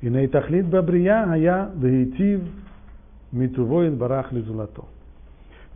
и 0.00 0.08
Бабрия, 0.66 1.26
а 1.28 1.36
я 1.36 1.70
Митувоин 3.32 3.96
Барах 3.96 4.30
Лизулато. 4.30 4.84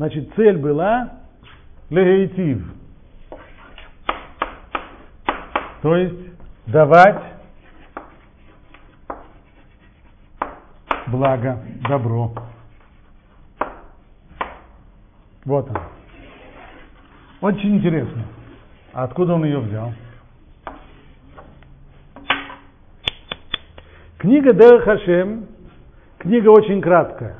Значит, 0.01 0.33
цель 0.35 0.57
была 0.57 1.11
Легейтив. 1.91 2.65
То 5.83 5.95
есть 5.95 6.31
давать 6.69 7.23
благо, 11.07 11.63
добро. 11.87 12.33
Вот 15.45 15.69
он. 15.69 15.77
Очень 17.43 17.77
интересно. 17.77 18.25
А 18.95 19.05
откуда 19.05 19.35
он 19.35 19.45
ее 19.45 19.59
взял? 19.59 19.93
Книга 24.17 24.55
Дер 24.55 24.81
Хашем, 24.81 25.47
книга 26.17 26.49
очень 26.49 26.81
краткая, 26.81 27.37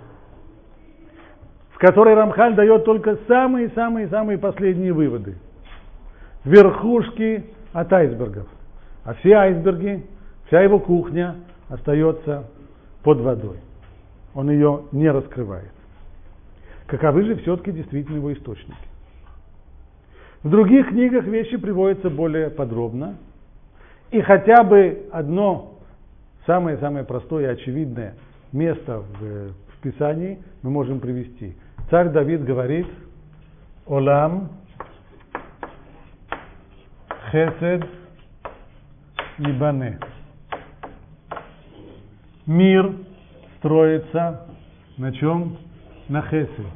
которой 1.81 2.15
Рамхаль 2.15 2.55
дает 2.55 2.85
только 2.85 3.17
самые-самые-самые 3.27 4.37
последние 4.37 4.93
выводы. 4.93 5.37
Верхушки 6.45 7.47
от 7.73 7.91
айсбергов. 7.91 8.47
А 9.03 9.15
все 9.15 9.33
айсберги, 9.33 10.05
вся 10.47 10.61
его 10.61 10.79
кухня 10.79 11.37
остается 11.71 12.51
под 13.03 13.21
водой. 13.21 13.57
Он 14.35 14.51
ее 14.51 14.83
не 14.93 15.11
раскрывает. 15.11 15.73
Каковы 16.87 17.25
же 17.25 17.37
все-таки 17.37 17.73
действительно 17.73 18.17
его 18.17 18.31
источники? 18.35 18.77
В 20.43 20.51
других 20.51 20.89
книгах 20.89 21.25
вещи 21.25 21.57
приводятся 21.57 22.11
более 22.11 22.51
подробно. 22.51 23.17
И 24.11 24.21
хотя 24.21 24.65
бы 24.65 25.07
одно 25.13 25.79
самое-самое 26.45 27.07
простое 27.07 27.45
и 27.45 27.55
очевидное 27.55 28.17
место 28.53 28.99
в, 28.99 29.53
в 29.53 29.81
Писании 29.83 30.41
мы 30.63 30.71
можем 30.71 31.01
привести. 31.01 31.57
Царь 31.91 32.11
Давид 32.11 32.45
говорит, 32.45 32.87
Олам, 33.85 34.51
Хесед, 37.33 37.85
Ибане. 39.39 39.99
Мир 42.47 42.93
строится 43.59 44.47
на 44.99 45.13
чем? 45.13 45.57
На 46.09 46.23
Хесед. 46.23 46.67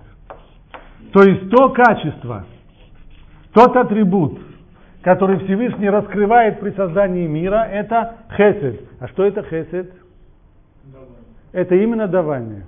То 1.12 1.22
есть 1.22 1.48
то 1.48 1.68
качество, 1.70 2.44
тот 3.52 3.76
атрибут, 3.76 4.40
который 5.02 5.38
Всевышний 5.44 5.90
раскрывает 5.90 6.58
при 6.58 6.72
создании 6.72 7.28
мира, 7.28 7.68
это 7.70 8.16
хесед. 8.36 8.80
А 8.98 9.06
что 9.08 9.24
это 9.24 9.44
хесед? 9.44 9.92
Это 11.52 11.76
именно 11.76 12.08
давание. 12.08 12.64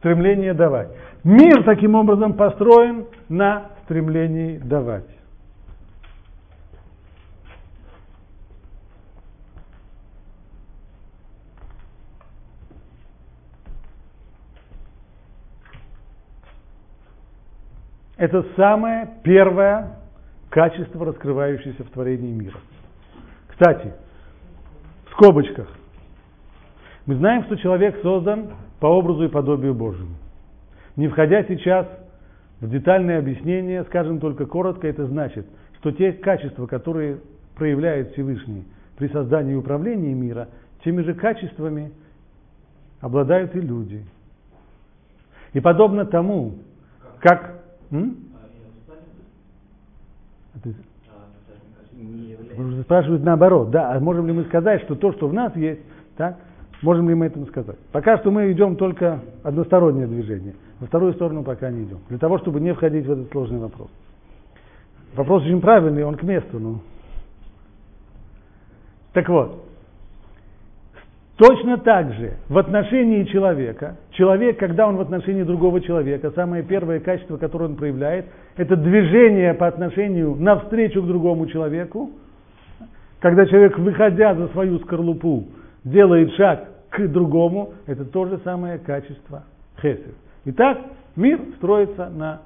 Стремление 0.00 0.54
давать. 0.54 0.88
Мир 1.24 1.62
таким 1.64 1.94
образом 1.94 2.32
построен 2.32 3.04
на 3.28 3.72
стремлении 3.84 4.56
давать. 4.56 5.04
Это 18.16 18.42
самое 18.56 19.08
первое 19.22 19.98
качество, 20.48 21.04
раскрывающееся 21.04 21.84
в 21.84 21.90
творении 21.90 22.32
мира. 22.32 22.58
Кстати, 23.48 23.92
в 25.08 25.12
скобочках. 25.12 25.68
Мы 27.10 27.16
знаем, 27.16 27.42
что 27.42 27.56
человек 27.56 27.98
создан 28.02 28.50
по 28.78 28.86
образу 28.86 29.24
и 29.24 29.28
подобию 29.28 29.74
Божьему. 29.74 30.14
Не 30.94 31.08
входя 31.08 31.42
сейчас 31.42 31.88
в 32.60 32.70
детальное 32.70 33.18
объяснение, 33.18 33.82
скажем 33.82 34.20
только 34.20 34.46
коротко, 34.46 34.86
это 34.86 35.06
значит, 35.06 35.44
что 35.80 35.90
те 35.90 36.12
качества, 36.12 36.68
которые 36.68 37.18
проявляет 37.56 38.12
Всевышний 38.12 38.62
при 38.96 39.08
создании 39.08 39.54
и 39.54 39.56
управлении 39.56 40.14
мира, 40.14 40.50
теми 40.84 41.02
же 41.02 41.14
качествами 41.14 41.90
обладают 43.00 43.56
и 43.56 43.60
люди. 43.60 44.04
И 45.52 45.58
подобно 45.58 46.06
тому, 46.06 46.58
как 47.18 47.60
М? 47.90 48.18
А 50.54 50.58
спрашивают 52.84 53.24
наоборот, 53.24 53.72
да, 53.72 53.94
а 53.94 53.98
можем 53.98 54.28
ли 54.28 54.32
мы 54.32 54.44
сказать, 54.44 54.82
что 54.82 54.94
то, 54.94 55.12
что 55.12 55.26
в 55.26 55.34
нас 55.34 55.56
есть, 55.56 55.80
так, 56.16 56.38
можем 56.82 57.08
ли 57.08 57.14
мы 57.14 57.26
этому 57.26 57.46
сказать? 57.46 57.76
Пока 57.92 58.18
что 58.18 58.30
мы 58.30 58.50
идем 58.52 58.76
только 58.76 59.20
одностороннее 59.42 60.06
движение, 60.06 60.54
во 60.78 60.86
вторую 60.86 61.14
сторону 61.14 61.42
пока 61.42 61.70
не 61.70 61.84
идем, 61.84 61.98
для 62.08 62.18
того, 62.18 62.38
чтобы 62.38 62.60
не 62.60 62.74
входить 62.74 63.06
в 63.06 63.12
этот 63.12 63.30
сложный 63.30 63.58
вопрос. 63.58 63.88
Вопрос 65.14 65.42
очень 65.42 65.60
правильный, 65.60 66.04
он 66.04 66.14
к 66.14 66.22
месту, 66.22 66.58
но... 66.58 66.80
Так 69.12 69.28
вот, 69.28 69.64
Точно 71.40 71.78
так 71.78 72.12
же 72.12 72.34
в 72.50 72.58
отношении 72.58 73.24
человека, 73.24 73.96
человек, 74.10 74.58
когда 74.58 74.86
он 74.86 74.96
в 74.96 75.00
отношении 75.00 75.42
другого 75.42 75.80
человека, 75.80 76.32
самое 76.32 76.62
первое 76.62 77.00
качество, 77.00 77.38
которое 77.38 77.64
он 77.64 77.76
проявляет, 77.76 78.26
это 78.58 78.76
движение 78.76 79.54
по 79.54 79.66
отношению 79.66 80.36
навстречу 80.38 81.02
к 81.02 81.06
другому 81.06 81.46
человеку, 81.46 82.10
когда 83.20 83.46
человек, 83.46 83.78
выходя 83.78 84.34
за 84.34 84.48
свою 84.48 84.80
скорлупу, 84.80 85.46
делает 85.82 86.30
шаг 86.34 86.68
к 86.90 87.08
другому, 87.08 87.74
это 87.86 88.04
то 88.04 88.26
же 88.26 88.38
самое 88.44 88.78
качество 88.78 89.44
хесед. 89.80 90.14
Итак, 90.44 90.78
мир 91.16 91.40
строится 91.56 92.10
на 92.10 92.42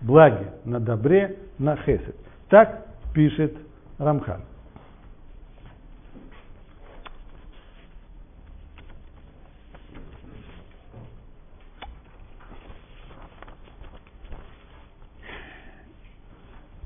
благе, 0.00 0.52
на 0.64 0.80
добре, 0.80 1.36
на 1.58 1.76
хесед. 1.76 2.16
Так 2.48 2.86
пишет 3.14 3.56
Рамхан. 3.98 4.40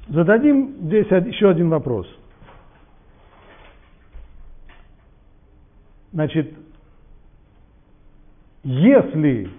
Зададим 0.09 0.74
здесь 0.81 1.07
еще 1.07 1.50
один 1.50 1.68
вопрос. 1.68 2.07
Значит, 6.12 6.53
если 8.62 9.51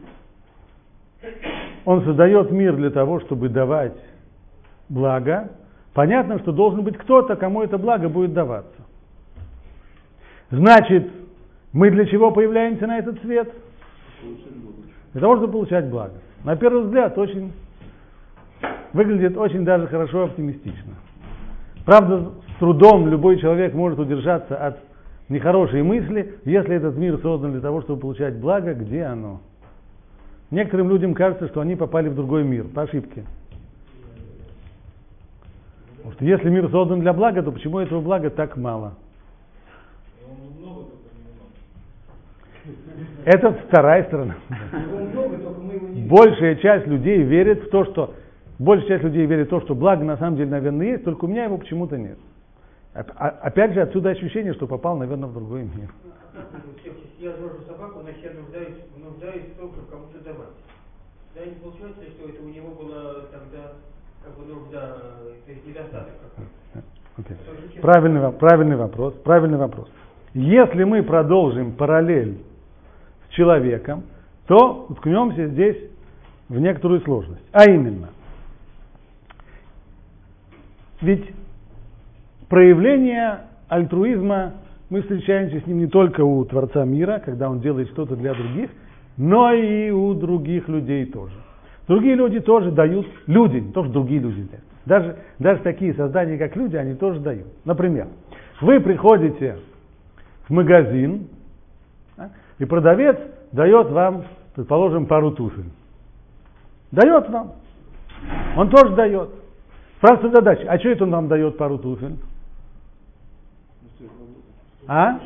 он 1.86 2.04
создает 2.04 2.52
мир 2.52 2.76
для 2.76 2.92
того, 2.92 3.20
чтобы 3.22 3.50
давать 3.50 3.98
благо, 4.90 5.52
понятно, 5.94 6.40
что 6.40 6.52
должен 6.52 6.84
быть 6.84 6.98
кто-то, 6.98 7.36
кому 7.36 7.64
это 7.64 7.78
благо 7.78 8.10
будет 8.10 8.34
даваться. 8.34 8.82
Значит, 10.52 11.10
мы 11.74 11.90
для 11.90 12.06
чего 12.06 12.32
появляемся 12.32 12.86
на 12.86 13.00
этот 13.00 13.20
свет? 13.22 13.52
Для 15.14 15.22
того, 15.22 15.38
чтобы 15.38 15.54
получать 15.54 15.90
благо. 15.90 16.14
На 16.44 16.56
первый 16.56 16.84
взгляд, 16.84 17.18
очень 17.18 17.54
выглядит 18.94 19.38
очень 19.38 19.64
даже 19.64 19.88
хорошо 19.88 20.26
оптимистично. 20.26 20.94
Правда, 21.86 22.32
с 22.56 22.60
трудом 22.60 23.08
любой 23.08 23.40
человек 23.40 23.74
может 23.74 24.00
удержаться 24.00 24.56
от 24.56 24.78
нехорошей 25.32 25.82
мысли, 25.82 26.36
если 26.46 26.76
этот 26.76 26.96
мир 26.96 27.20
создан 27.20 27.54
для 27.54 27.62
того, 27.62 27.82
чтобы 27.82 28.02
получать 28.02 28.36
благо, 28.36 28.74
где 28.74 29.04
оно? 29.04 29.42
Некоторым 30.52 30.90
людям 30.90 31.14
кажется, 31.14 31.48
что 31.48 31.62
они 31.62 31.76
попали 31.76 32.10
в 32.10 32.16
другой 32.16 32.44
мир, 32.44 32.66
по 32.66 32.84
ошибке. 32.84 33.24
Потому 35.98 36.14
что 36.14 36.26
если 36.26 36.50
мир 36.50 36.70
создан 36.70 37.00
для 37.00 37.14
блага, 37.14 37.42
то 37.42 37.52
почему 37.52 37.80
этого 37.80 38.02
блага 38.02 38.30
так 38.30 38.58
мало? 38.58 38.96
Это 43.26 43.54
вторая 43.68 44.04
сторона. 44.06 44.36
Большая 46.10 46.56
часть 46.56 46.88
людей 46.88 47.24
верит 47.24 47.64
в 47.64 47.70
то, 47.70 47.86
что 47.86 48.14
Большая 48.62 48.90
часть 48.90 49.04
людей 49.04 49.26
верит 49.26 49.48
в 49.48 49.50
то, 49.50 49.62
что 49.62 49.74
благо 49.74 50.04
на 50.04 50.18
самом 50.18 50.38
деле, 50.38 50.52
наверное, 50.52 50.92
есть, 50.92 51.04
только 51.04 51.26
у 51.26 51.28
меня 51.28 51.46
его 51.46 51.58
почему-то 51.58 51.98
нет. 51.98 52.20
Опять 52.94 53.74
же, 53.74 53.82
отсюда 53.82 54.10
ощущение, 54.10 54.54
что 54.54 54.68
попал, 54.68 54.98
наверное, 54.98 55.30
в 55.30 55.34
другой 55.34 55.64
мир. 55.64 55.90
Я 57.20 57.34
держу 57.34 57.62
собаку, 57.68 58.00
но 58.02 58.10
я 58.10 58.32
нуждаюсь, 58.34 58.78
нуждаюсь 58.98 59.54
только 59.58 59.80
кому-то 59.90 60.20
давать. 60.24 60.50
Да, 61.36 61.46
не 61.46 61.56
получается, 61.56 62.02
что 62.10 62.28
это 62.28 62.44
у 62.44 62.50
него 62.50 62.70
было 62.70 63.28
тогда 63.32 63.74
как 64.24 64.38
бы 64.38 64.46
нужда, 64.46 64.98
то 65.46 65.52
есть 65.52 65.66
недостаток 65.66 66.14
какой-то. 66.22 66.84
Okay. 67.18 67.82
Правильный, 67.82 68.32
правильный 68.32 68.76
вопрос, 68.76 69.14
правильный 69.24 69.58
вопрос. 69.58 69.90
Если 70.34 70.84
мы 70.84 71.04
продолжим 71.04 71.74
параллель 71.74 72.40
с 73.28 73.34
человеком, 73.34 74.04
то 74.48 74.88
уткнемся 74.90 75.48
здесь 75.48 75.78
в 76.50 76.60
некоторую 76.60 77.02
сложность. 77.02 77.44
А 77.52 77.70
именно– 77.70 78.10
ведь 81.02 81.34
проявление 82.52 83.44
альтруизма, 83.70 84.52
мы 84.90 85.02
встречаемся 85.04 85.62
с 85.62 85.68
ним 85.68 85.78
не 85.78 85.88
только 85.88 86.20
у 86.20 86.44
Творца 86.44 86.84
мира, 86.84 87.22
когда 87.24 87.50
он 87.50 87.62
делает 87.62 87.88
что-то 87.92 88.18
для 88.18 88.34
других, 88.34 88.70
но 89.16 89.54
и 89.54 89.90
у 89.90 90.14
других 90.14 90.68
людей 90.68 91.06
тоже. 91.06 91.34
Другие 91.88 92.16
люди 92.16 92.42
тоже 92.42 92.72
дают, 92.72 93.08
люди, 93.26 93.56
не 93.56 93.72
то, 93.72 93.86
что 93.86 93.94
другие 93.94 94.20
люди. 94.20 94.50
Даже, 94.86 95.16
даже 95.40 95.62
такие 95.62 95.94
создания, 95.94 96.38
как 96.38 96.58
люди, 96.58 96.76
они 96.76 96.94
тоже 96.94 97.22
дают. 97.22 97.48
Например, 97.64 98.08
вы 98.60 98.82
приходите 98.82 99.56
в 100.50 100.50
магазин, 100.50 101.28
и 102.60 102.66
продавец 102.66 103.18
дает 103.54 103.90
вам, 103.92 104.26
предположим, 104.56 105.06
пару 105.06 105.32
туфель. 105.32 105.72
Дает 106.92 107.30
вам. 107.30 107.54
Он 108.58 108.70
тоже 108.70 108.94
дает. 108.94 109.30
Спрашивается 110.00 110.36
задача, 110.36 110.66
а 110.68 110.78
что 110.80 110.90
это 110.90 111.06
он 111.06 111.12
нам 111.12 111.30
дает 111.30 111.58
пару 111.58 111.78
туфель? 111.78 112.18
А? 114.94 115.18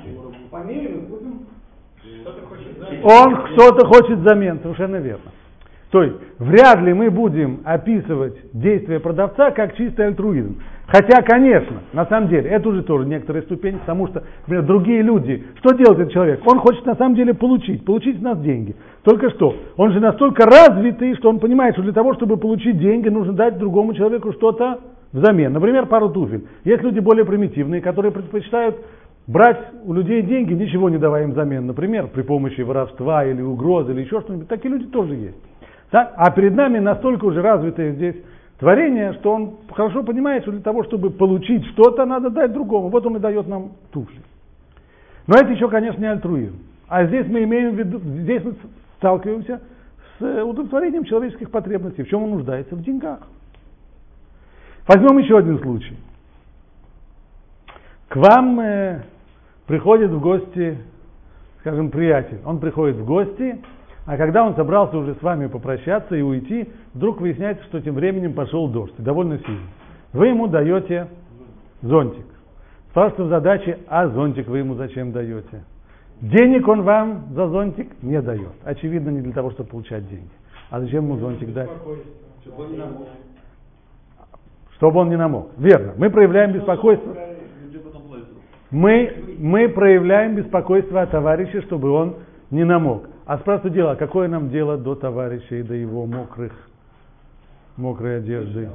Он 3.04 3.36
кто-то 3.36 3.88
хочет 3.88 4.20
замен, 4.20 4.60
совершенно 4.62 4.98
верно. 4.98 5.32
То 5.90 6.04
есть 6.04 6.16
вряд 6.38 6.82
ли 6.82 6.94
мы 6.94 7.10
будем 7.10 7.62
описывать 7.64 8.36
действия 8.54 9.00
продавца 9.00 9.50
как 9.52 9.76
чистый 9.76 10.06
альтруизм. 10.06 10.62
Хотя, 10.86 11.24
конечно, 11.24 11.78
на 11.94 12.06
самом 12.06 12.30
деле, 12.30 12.48
это 12.48 12.70
уже 12.70 12.84
тоже 12.84 13.08
некоторая 13.08 13.42
ступень, 13.42 13.80
потому 13.80 14.08
что, 14.08 14.24
например, 14.42 14.66
другие 14.68 15.02
люди, 15.02 15.44
что 15.58 15.74
делает 15.74 16.00
этот 16.00 16.14
человек? 16.14 16.42
Он 16.46 16.60
хочет 16.60 16.86
на 16.86 16.96
самом 16.96 17.16
деле 17.16 17.34
получить, 17.34 17.84
получить 17.86 18.20
с 18.20 18.22
нас 18.22 18.40
деньги. 18.42 18.76
Только 19.04 19.32
что, 19.32 19.56
он 19.78 19.94
же 19.94 20.00
настолько 20.00 20.46
развитый, 20.46 21.16
что 21.16 21.30
он 21.30 21.40
понимает, 21.40 21.74
что 21.74 21.82
для 21.82 21.94
того, 21.94 22.14
чтобы 22.14 22.38
получить 22.38 22.78
деньги, 22.78 23.10
нужно 23.10 23.34
дать 23.34 23.58
другому 23.58 23.96
человеку 23.96 24.32
что-то 24.34 24.80
взамен. 25.12 25.54
Например, 25.54 25.88
пару 25.88 26.10
туфель. 26.10 26.46
Есть 26.66 26.84
люди 26.84 27.00
более 27.00 27.26
примитивные, 27.26 27.82
которые 27.82 28.12
предпочитают 28.12 28.76
брать 29.28 29.60
у 29.84 29.94
людей 29.94 30.22
деньги, 30.22 30.54
ничего 30.54 30.90
не 30.90 30.98
давая 30.98 31.24
им 31.24 31.32
взамен. 31.32 31.66
Например, 31.66 32.08
при 32.08 32.22
помощи 32.22 32.62
воровства 32.62 33.26
или 33.26 33.42
угрозы 33.42 33.92
или 33.92 34.02
еще 34.02 34.22
что-нибудь. 34.22 34.48
Такие 34.48 34.74
люди 34.74 34.86
тоже 34.88 35.16
есть. 35.16 35.38
Так? 35.92 36.14
А 36.16 36.32
перед 36.32 36.56
нами 36.56 36.80
настолько 36.80 37.26
уже 37.26 37.42
развитые 37.42 37.94
здесь 37.94 38.16
творение, 38.60 39.14
что 39.14 39.34
он 39.34 39.58
хорошо 39.72 40.04
понимает, 40.04 40.44
что 40.44 40.52
для 40.52 40.62
того, 40.62 40.84
чтобы 40.84 41.10
получить 41.10 41.66
что-то, 41.68 42.06
надо 42.06 42.30
дать 42.30 42.54
другому. 42.54 42.90
Вот 42.90 43.06
он 43.06 43.18
и 43.18 43.20
дает 43.20 43.48
нам 43.48 43.72
туфли. 43.92 44.22
Но 45.28 45.36
это 45.36 45.52
еще, 45.52 45.70
конечно, 45.70 46.00
не 46.00 46.08
альтруизм. 46.08 46.58
А 46.88 47.06
здесь 47.06 47.26
мы 47.28 47.44
имеем 47.44 47.76
в 47.76 47.80
виду, 47.80 48.00
здесь 48.00 48.44
мы 48.44 48.56
сталкиваемся 48.98 49.62
с 50.20 50.44
удовлетворением 50.44 51.04
человеческих 51.04 51.50
потребностей. 51.50 52.04
В 52.04 52.10
чем 52.10 52.24
он 52.24 52.32
нуждается? 52.32 52.76
В 52.76 52.84
деньгах. 52.84 53.20
Возьмем 54.88 55.18
еще 55.18 55.38
один 55.40 55.60
случай. 55.60 55.98
К 58.08 58.18
вам 58.18 58.60
э, 58.60 59.02
приходит 59.68 60.12
в 60.12 60.20
гости, 60.20 60.78
скажем, 61.60 61.90
приятель. 61.90 62.40
Он 62.46 62.60
приходит 62.60 62.98
в 62.98 63.06
гости, 63.06 63.62
а 64.06 64.18
когда 64.18 64.44
он 64.44 64.56
собрался 64.56 64.98
уже 64.98 65.16
с 65.16 65.22
вами 65.22 65.48
попрощаться 65.48 66.16
и 66.16 66.22
уйти, 66.22 66.70
вдруг 66.94 67.22
выясняется, 67.22 67.64
что 67.66 67.82
тем 67.82 67.96
временем 67.96 68.34
пошел 68.34 68.68
дождь, 68.68 68.94
довольно 68.98 69.40
сильный. 69.40 69.70
Вы 70.14 70.28
ему 70.28 70.48
даете 70.48 71.08
зонтик. 71.82 72.26
Спрашивается 72.92 73.24
в 73.26 73.30
задаче, 73.30 73.80
а 73.88 74.08
зонтик 74.08 74.48
вы 74.48 74.60
ему 74.60 74.76
зачем 74.76 75.12
даете? 75.12 75.64
Денег 76.22 76.68
он 76.68 76.84
вам 76.84 77.26
за 77.32 77.48
зонтик 77.48 78.02
не 78.02 78.22
дает. 78.22 78.54
Очевидно, 78.64 79.10
не 79.10 79.22
для 79.22 79.34
того, 79.34 79.52
чтобы 79.52 79.70
получать 79.70 80.08
деньги. 80.08 80.30
А 80.70 80.80
зачем 80.80 81.04
ему 81.04 81.18
зонтик 81.18 81.52
дать? 81.52 81.70
Чтобы 84.78 85.00
он 85.00 85.10
не 85.10 85.18
намок. 85.18 85.50
Верно. 85.58 85.94
Мы 85.98 86.10
проявляем 86.10 86.54
беспокойство. 86.54 87.14
Мы, 88.72 89.38
мы 89.38 89.70
проявляем 89.70 90.36
беспокойство 90.36 91.02
о 91.02 91.08
товарище, 91.08 91.62
чтобы 91.62 91.90
он 91.92 92.16
не 92.52 92.64
намок. 92.64 93.10
А 93.26 93.38
спрашиваю 93.40 93.74
дело, 93.74 93.96
какое 93.96 94.28
нам 94.28 94.50
дело 94.50 94.78
до 94.78 94.96
товарища 94.96 95.56
и 95.56 95.64
до 95.64 95.74
его 95.74 96.06
мокрых, 96.06 96.52
мокрой 97.78 98.18
одежды? 98.18 98.70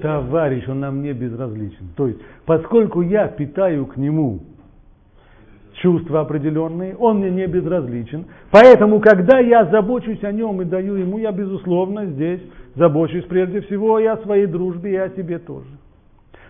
Товарищ, 0.00 0.68
он 0.68 0.80
нам 0.80 1.02
не 1.02 1.12
безразличен. 1.12 1.88
То 1.96 2.08
есть, 2.08 2.20
поскольку 2.44 3.00
я 3.00 3.28
питаю 3.28 3.86
к 3.86 3.96
нему 3.96 4.40
чувства 5.74 6.20
определенные, 6.20 6.96
он 6.96 7.18
мне 7.18 7.30
не 7.30 7.46
безразличен. 7.46 8.26
Поэтому, 8.50 9.00
когда 9.00 9.38
я 9.38 9.64
забочусь 9.66 10.22
о 10.22 10.32
нем 10.32 10.60
и 10.62 10.64
даю 10.64 10.94
ему, 10.94 11.18
я, 11.18 11.32
безусловно, 11.32 12.06
здесь 12.06 12.40
забочусь 12.74 13.24
прежде 13.24 13.60
всего 13.62 13.98
и 13.98 14.06
о 14.06 14.18
своей 14.18 14.46
дружбе, 14.46 14.92
и 14.92 14.96
о 14.96 15.08
себе 15.10 15.38
тоже. 15.38 15.68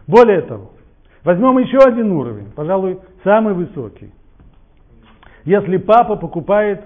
Более 0.06 0.42
того, 0.42 0.70
возьмем 1.24 1.58
еще 1.58 1.78
один 1.78 2.12
уровень, 2.12 2.50
пожалуй, 2.54 2.98
самый 3.24 3.54
высокий– 3.54 4.12
если 5.44 5.76
папа 5.76 6.16
покупает 6.16 6.82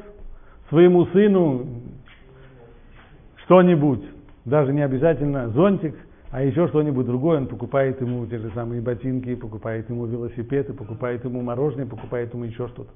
своему 0.68 1.06
сыну 1.06 1.64
что-нибудь, 3.44 4.02
даже 4.44 4.72
не 4.72 4.82
обязательно 4.82 5.48
зонтик, 5.50 5.94
а 6.30 6.42
еще 6.42 6.66
что-нибудь 6.68 7.06
другое, 7.06 7.38
он 7.38 7.46
покупает 7.46 8.00
ему 8.00 8.26
те 8.26 8.38
же 8.38 8.50
самые 8.54 8.82
ботинки, 8.82 9.34
покупает 9.36 9.88
ему 9.88 10.06
велосипеды, 10.06 10.72
покупает 10.72 11.24
ему 11.24 11.40
мороженое, 11.40 11.86
покупает 11.86 12.34
ему 12.34 12.44
еще 12.44 12.66
что-то. 12.68 12.90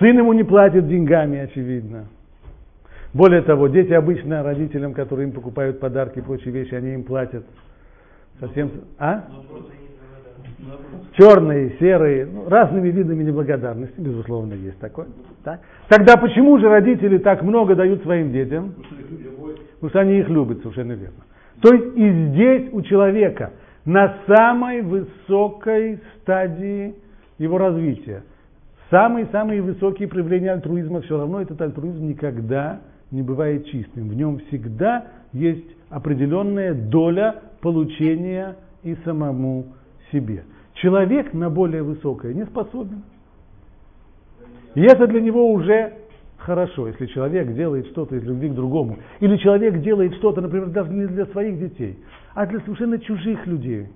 Сын 0.00 0.18
ему 0.18 0.32
не 0.32 0.42
платит 0.42 0.88
деньгами, 0.88 1.38
очевидно. 1.38 2.08
Более 3.14 3.42
того, 3.42 3.68
дети 3.68 3.92
обычно 3.92 4.42
родителям, 4.42 4.92
которые 4.92 5.28
им 5.28 5.32
покупают 5.32 5.78
подарки 5.78 6.18
и 6.18 6.22
прочие 6.22 6.52
вещи, 6.52 6.74
они 6.74 6.94
им 6.94 7.04
платят 7.04 7.46
совсем... 8.40 8.70
А? 8.98 9.24
черные, 11.16 11.76
серые, 11.78 12.26
ну, 12.26 12.48
разными 12.48 12.88
видами 12.88 13.22
неблагодарности, 13.22 13.98
безусловно, 13.98 14.54
есть 14.54 14.78
такое. 14.78 15.06
Так? 15.44 15.60
Тогда 15.88 16.16
почему 16.16 16.58
же 16.58 16.68
родители 16.68 17.18
так 17.18 17.42
много 17.42 17.74
дают 17.74 18.02
своим 18.02 18.32
детям? 18.32 18.74
Потому 19.74 19.90
что 19.90 20.00
они 20.00 20.18
их 20.18 20.28
любят, 20.28 20.58
совершенно 20.60 20.92
верно. 20.92 21.24
То 21.60 21.72
есть 21.72 21.96
и 21.96 22.10
здесь 22.28 22.68
у 22.72 22.82
человека 22.82 23.52
на 23.84 24.16
самой 24.26 24.82
высокой 24.82 26.00
стадии 26.20 26.94
его 27.38 27.58
развития, 27.58 28.24
самые-самые 28.90 29.62
высокие 29.62 30.08
проявления 30.08 30.52
альтруизма, 30.52 31.02
все 31.02 31.18
равно 31.18 31.40
этот 31.40 31.60
альтруизм 31.60 32.06
никогда 32.06 32.80
не 33.10 33.22
бывает 33.22 33.66
чистым. 33.66 34.08
В 34.08 34.14
нем 34.14 34.40
всегда 34.48 35.06
есть 35.32 35.68
определенная 35.90 36.74
доля 36.74 37.36
получения 37.64 38.56
и 38.82 38.94
самому 39.06 39.68
себе. 40.12 40.44
Человек 40.74 41.32
на 41.32 41.48
более 41.48 41.82
высокое 41.82 42.34
не 42.34 42.44
способен. 42.44 43.02
И 44.74 44.82
это 44.82 45.06
для 45.06 45.22
него 45.22 45.50
уже 45.50 45.94
хорошо, 46.36 46.88
если 46.88 47.06
человек 47.06 47.54
делает 47.54 47.86
что-то 47.86 48.16
из 48.16 48.22
любви 48.22 48.50
к 48.50 48.54
другому. 48.54 48.98
Или 49.20 49.38
человек 49.38 49.80
делает 49.80 50.12
что-то, 50.16 50.42
например, 50.42 50.68
даже 50.68 50.90
не 50.92 51.06
для 51.06 51.24
своих 51.26 51.58
детей, 51.58 51.98
а 52.34 52.44
для 52.44 52.60
совершенно 52.60 52.98
чужих 52.98 53.46
людей. 53.46 53.86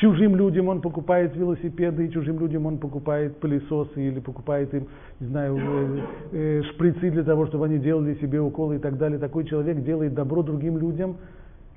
Чужим 0.00 0.34
людям 0.36 0.68
он 0.68 0.80
покупает 0.80 1.36
велосипеды, 1.36 2.06
и 2.06 2.10
чужим 2.10 2.38
людям 2.40 2.64
он 2.64 2.78
покупает 2.78 3.36
пылесосы 3.40 4.08
или 4.08 4.20
покупает 4.20 4.72
им, 4.72 4.86
не 5.20 5.26
знаю, 5.26 5.58
э, 5.58 6.00
э, 6.32 6.62
шприцы 6.70 7.10
для 7.10 7.24
того, 7.24 7.46
чтобы 7.46 7.66
они 7.66 7.78
делали 7.78 8.14
себе 8.14 8.40
уколы 8.40 8.76
и 8.76 8.78
так 8.78 8.96
далее. 8.96 9.18
Такой 9.18 9.44
человек 9.44 9.82
делает 9.82 10.14
добро 10.14 10.42
другим 10.42 10.78
людям. 10.78 11.16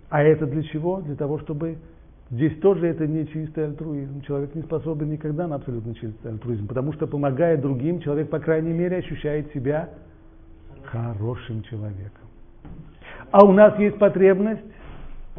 А 0.10 0.24
это 0.24 0.46
для 0.48 0.64
чего? 0.64 1.02
Для 1.02 1.16
того, 1.16 1.40
чтобы 1.40 1.78
Здесь 2.32 2.60
тоже 2.60 2.88
это 2.88 3.08
не 3.08 3.28
чистый 3.28 3.66
альтруизм. 3.66 4.22
Человек 4.22 4.54
не 4.54 4.62
способен 4.62 5.10
никогда 5.10 5.48
на 5.48 5.56
абсолютно 5.56 5.96
чистый 5.96 6.32
альтруизм, 6.32 6.68
потому 6.68 6.94
что 6.94 7.08
помогая 7.08 7.58
другим, 7.58 8.02
человек, 8.02 8.30
по 8.30 8.40
крайней 8.40 8.72
мере, 8.72 8.98
ощущает 8.98 9.52
себя 9.52 9.90
хорошим 10.84 11.64
человеком. 11.64 12.28
А 13.32 13.44
у 13.46 13.52
нас 13.52 13.78
есть 13.80 13.98
потребность 13.98 14.62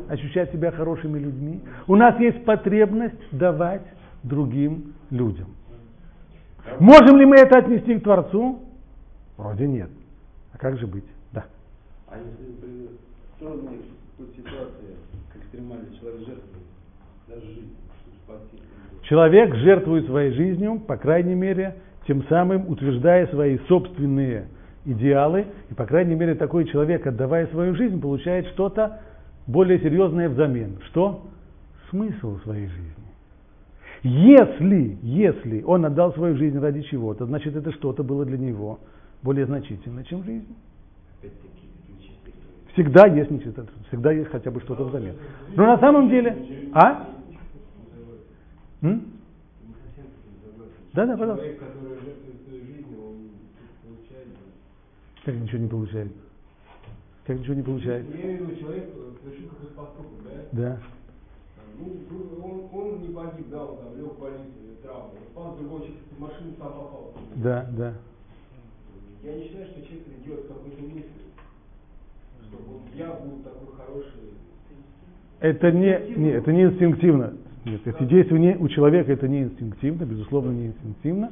ощущать 0.08 0.50
себя 0.50 0.72
хорошими 0.72 1.18
людьми. 1.18 1.60
У 1.86 1.94
нас 1.94 2.18
есть 2.18 2.44
потребность 2.44 3.14
давать 3.30 3.82
другим 4.24 4.94
людям. 5.10 5.46
Можем 6.80 7.18
ли 7.18 7.26
мы 7.26 7.36
это 7.36 7.58
отнести 7.58 8.00
к 8.00 8.02
Творцу? 8.02 8.60
Вроде 9.36 9.68
нет. 9.68 9.90
А 10.52 10.58
как 10.58 10.76
же 10.76 10.88
быть? 10.88 11.04
Да. 11.32 11.44
А 12.08 12.16
если 12.18 12.52
при 12.60 12.88
трудной 14.20 14.34
ситуации, 14.36 14.96
как 15.32 15.42
экстремальный 15.42 15.98
человек 15.98 16.20
жертвует, 16.20 16.66
даже 17.28 17.46
жизнь, 17.46 17.74
спасти? 18.24 18.58
Человек 19.02 19.54
жертвует 19.56 20.06
своей 20.06 20.32
жизнью, 20.32 20.80
по 20.86 20.96
крайней 20.96 21.34
мере, 21.34 21.76
тем 22.06 22.24
самым 22.28 22.68
утверждая 22.68 23.26
свои 23.28 23.58
собственные 23.68 24.48
идеалы, 24.84 25.46
и, 25.70 25.74
по 25.74 25.86
крайней 25.86 26.14
мере, 26.14 26.34
такой 26.34 26.66
человек, 26.66 27.06
отдавая 27.06 27.46
свою 27.48 27.74
жизнь, 27.74 28.00
получает 28.00 28.46
что-то 28.48 29.00
более 29.46 29.78
серьезное 29.80 30.28
взамен. 30.28 30.78
Что? 30.88 31.26
Смысл 31.90 32.38
своей 32.40 32.66
жизни. 32.66 32.94
Если, 34.02 34.98
если 35.02 35.62
он 35.62 35.84
отдал 35.84 36.14
свою 36.14 36.36
жизнь 36.36 36.58
ради 36.58 36.82
чего-то, 36.82 37.26
значит 37.26 37.54
это 37.54 37.70
что-то 37.72 38.02
было 38.02 38.24
для 38.24 38.38
него 38.38 38.80
более 39.22 39.44
значительно, 39.44 40.04
чем 40.04 40.24
жизнь. 40.24 40.56
Всегда 42.72 43.06
есть 43.06 43.30
нечистота, 43.30 43.70
всегда 43.88 44.12
есть 44.12 44.30
хотя 44.30 44.50
бы 44.50 44.60
что-то 44.60 44.84
взамен. 44.84 45.16
Но 45.56 45.66
на 45.66 45.78
самом 45.78 46.08
деле, 46.08 46.70
а? 46.72 47.08
М? 48.82 49.02
Да, 50.92 51.06
да, 51.06 51.16
пожалуйста. 51.16 51.46
Как 55.24 55.34
ничего 55.34 55.58
не 55.58 55.68
получает? 55.68 56.12
Как 57.26 57.38
ничего 57.38 57.54
не 57.54 57.62
получает? 57.62 58.06
Я 58.08 58.22
имею 58.22 58.44
в 58.44 58.48
виду, 58.48 58.60
человек 58.60 58.90
совершил 59.22 59.48
какой-то 59.50 59.74
поступок, 59.74 60.24
да? 60.24 60.30
Да. 60.52 60.80
Ну, 61.78 61.86
он, 62.42 62.68
он 62.72 63.02
не 63.02 63.14
погиб, 63.14 63.48
да, 63.50 63.64
он 63.64 63.76
там 63.78 63.96
лег 63.98 64.12
в 64.12 64.20
больницу, 64.20 64.52
травму. 64.82 65.10
Он 65.14 65.22
спас 65.30 65.58
другого 65.58 65.80
человека, 65.80 66.04
в 66.16 66.20
машину 66.20 66.52
сам 66.58 66.68
попал. 66.68 67.12
Да, 67.36 67.70
да. 67.76 67.94
Я 69.22 69.34
не 69.34 69.44
считаю, 69.44 69.66
что 69.66 69.82
человек 69.82 70.06
это 70.08 70.24
делает 70.24 70.48
какой-то 70.48 70.82
мысли. 70.82 71.29
Что 72.50 72.58
вот 72.66 72.82
я 72.94 73.06
буду 73.06 73.42
такой 73.42 73.68
хороший. 73.76 74.34
Это 75.40 75.72
не, 75.72 76.16
не, 76.16 76.30
это 76.30 76.52
не 76.52 76.64
инстинктивно. 76.64 77.34
Нет, 77.64 77.80
эти 77.86 78.02
действия 78.04 78.38
не, 78.38 78.56
у 78.56 78.68
человека 78.68 79.12
это 79.12 79.28
не 79.28 79.42
инстинктивно, 79.42 80.04
безусловно, 80.04 80.50
не 80.50 80.66
инстинктивно. 80.68 81.30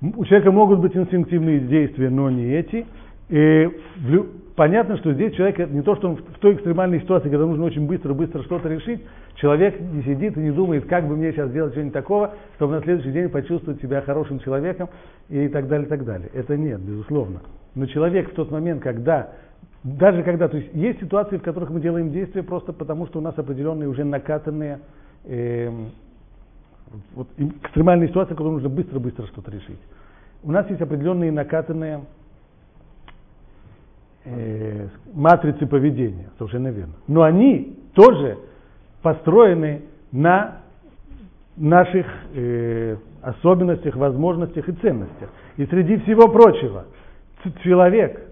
У 0.00 0.24
человека 0.24 0.52
могут 0.52 0.80
быть 0.80 0.96
инстинктивные 0.96 1.60
действия, 1.60 2.08
но 2.08 2.30
не 2.30 2.52
эти. 2.52 2.86
И 3.28 3.68
в, 3.96 4.26
понятно, 4.54 4.96
что 4.98 5.12
здесь 5.12 5.34
человек 5.34 5.70
не 5.70 5.82
то, 5.82 5.96
что 5.96 6.10
он 6.10 6.16
в 6.16 6.38
той 6.38 6.54
экстремальной 6.54 7.00
ситуации, 7.00 7.28
когда 7.28 7.46
нужно 7.46 7.64
очень 7.64 7.86
быстро-быстро 7.86 8.42
что-то 8.44 8.68
решить, 8.68 9.00
человек 9.36 9.80
не 9.80 10.02
сидит 10.02 10.36
и 10.36 10.40
не 10.40 10.52
думает, 10.52 10.86
как 10.86 11.08
бы 11.08 11.16
мне 11.16 11.32
сейчас 11.32 11.50
сделать 11.50 11.72
что-нибудь 11.72 11.94
такого, 11.94 12.34
чтобы 12.56 12.74
на 12.74 12.82
следующий 12.82 13.10
день 13.10 13.28
почувствовать 13.28 13.80
себя 13.82 14.02
хорошим 14.02 14.38
человеком 14.38 14.88
и 15.28 15.48
так 15.48 15.68
далее, 15.68 15.86
и 15.86 15.88
так 15.88 16.04
далее. 16.04 16.30
Это 16.32 16.56
нет, 16.56 16.80
безусловно. 16.80 17.40
Но 17.74 17.86
человек 17.86 18.30
в 18.30 18.34
тот 18.34 18.50
момент, 18.50 18.82
когда, 18.82 19.30
даже 19.84 20.22
когда, 20.22 20.48
то 20.48 20.56
есть 20.56 20.74
есть 20.74 21.00
ситуации, 21.00 21.36
в 21.36 21.42
которых 21.42 21.70
мы 21.70 21.80
делаем 21.80 22.10
действия 22.10 22.42
просто 22.42 22.72
потому, 22.72 23.06
что 23.06 23.20
у 23.20 23.22
нас 23.22 23.38
определенные 23.38 23.88
уже 23.88 24.04
накатанные 24.04 24.80
э, 25.24 25.70
вот, 27.14 27.28
экстремальные 27.36 28.08
ситуации, 28.08 28.34
в 28.34 28.36
которых 28.36 28.54
нужно 28.54 28.68
быстро-быстро 28.68 29.26
что-то 29.26 29.50
решить. 29.50 29.78
У 30.42 30.50
нас 30.50 30.68
есть 30.68 30.80
определенные 30.80 31.30
накатанные 31.30 32.02
э, 34.24 34.88
матрицы 35.12 35.66
поведения, 35.66 36.30
совершенно 36.38 36.68
верно. 36.68 36.94
Но 37.06 37.22
они 37.22 37.78
тоже 37.94 38.38
построены 39.02 39.82
на 40.10 40.58
наших 41.56 42.06
э, 42.34 42.96
особенностях, 43.22 43.96
возможностях 43.96 44.68
и 44.68 44.72
ценностях. 44.72 45.30
И 45.56 45.66
среди 45.66 45.98
всего 45.98 46.28
прочего, 46.28 46.86
человек, 47.62 48.27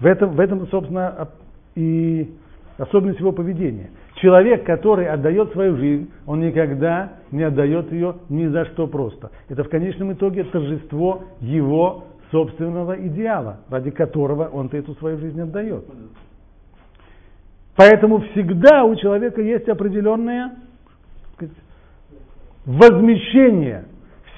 в 0.00 0.06
этом, 0.06 0.30
в 0.32 0.40
этом 0.40 0.66
собственно, 0.68 1.28
и 1.74 2.34
особенность 2.76 3.20
его 3.20 3.32
поведения. 3.32 3.90
Человек, 4.16 4.64
который 4.64 5.08
отдает 5.08 5.52
свою 5.52 5.76
жизнь, 5.76 6.10
он 6.26 6.40
никогда 6.40 7.12
не 7.30 7.42
отдает 7.42 7.92
ее 7.92 8.16
ни 8.28 8.46
за 8.46 8.64
что 8.66 8.86
просто. 8.86 9.30
Это 9.48 9.64
в 9.64 9.68
конечном 9.68 10.12
итоге 10.12 10.44
торжество 10.44 11.24
его 11.40 12.04
собственного 12.30 13.06
идеала, 13.06 13.60
ради 13.70 13.90
которого 13.90 14.48
он 14.48 14.68
эту 14.72 14.94
свою 14.96 15.18
жизнь 15.18 15.40
отдает. 15.40 15.84
Поэтому 17.76 18.20
всегда 18.32 18.84
у 18.84 18.96
человека 18.96 19.40
есть 19.40 19.68
определенное 19.68 20.56
сказать, 21.34 21.54
возмещение, 22.66 23.84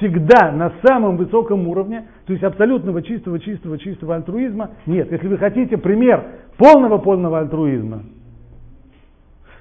всегда 0.01 0.51
на 0.51 0.73
самом 0.83 1.17
высоком 1.17 1.69
уровне, 1.69 2.07
то 2.27 2.33
есть 2.33 2.43
абсолютного 2.43 3.03
чистого, 3.03 3.39
чистого, 3.39 3.79
чистого 3.79 4.17
альтруизма 4.17 4.71
нет. 4.87 5.13
Если 5.13 5.29
вы 5.29 5.37
хотите 5.37 5.77
пример 5.77 6.25
полного 6.57 6.99
полного 6.99 7.39
альтруизма, 7.39 8.03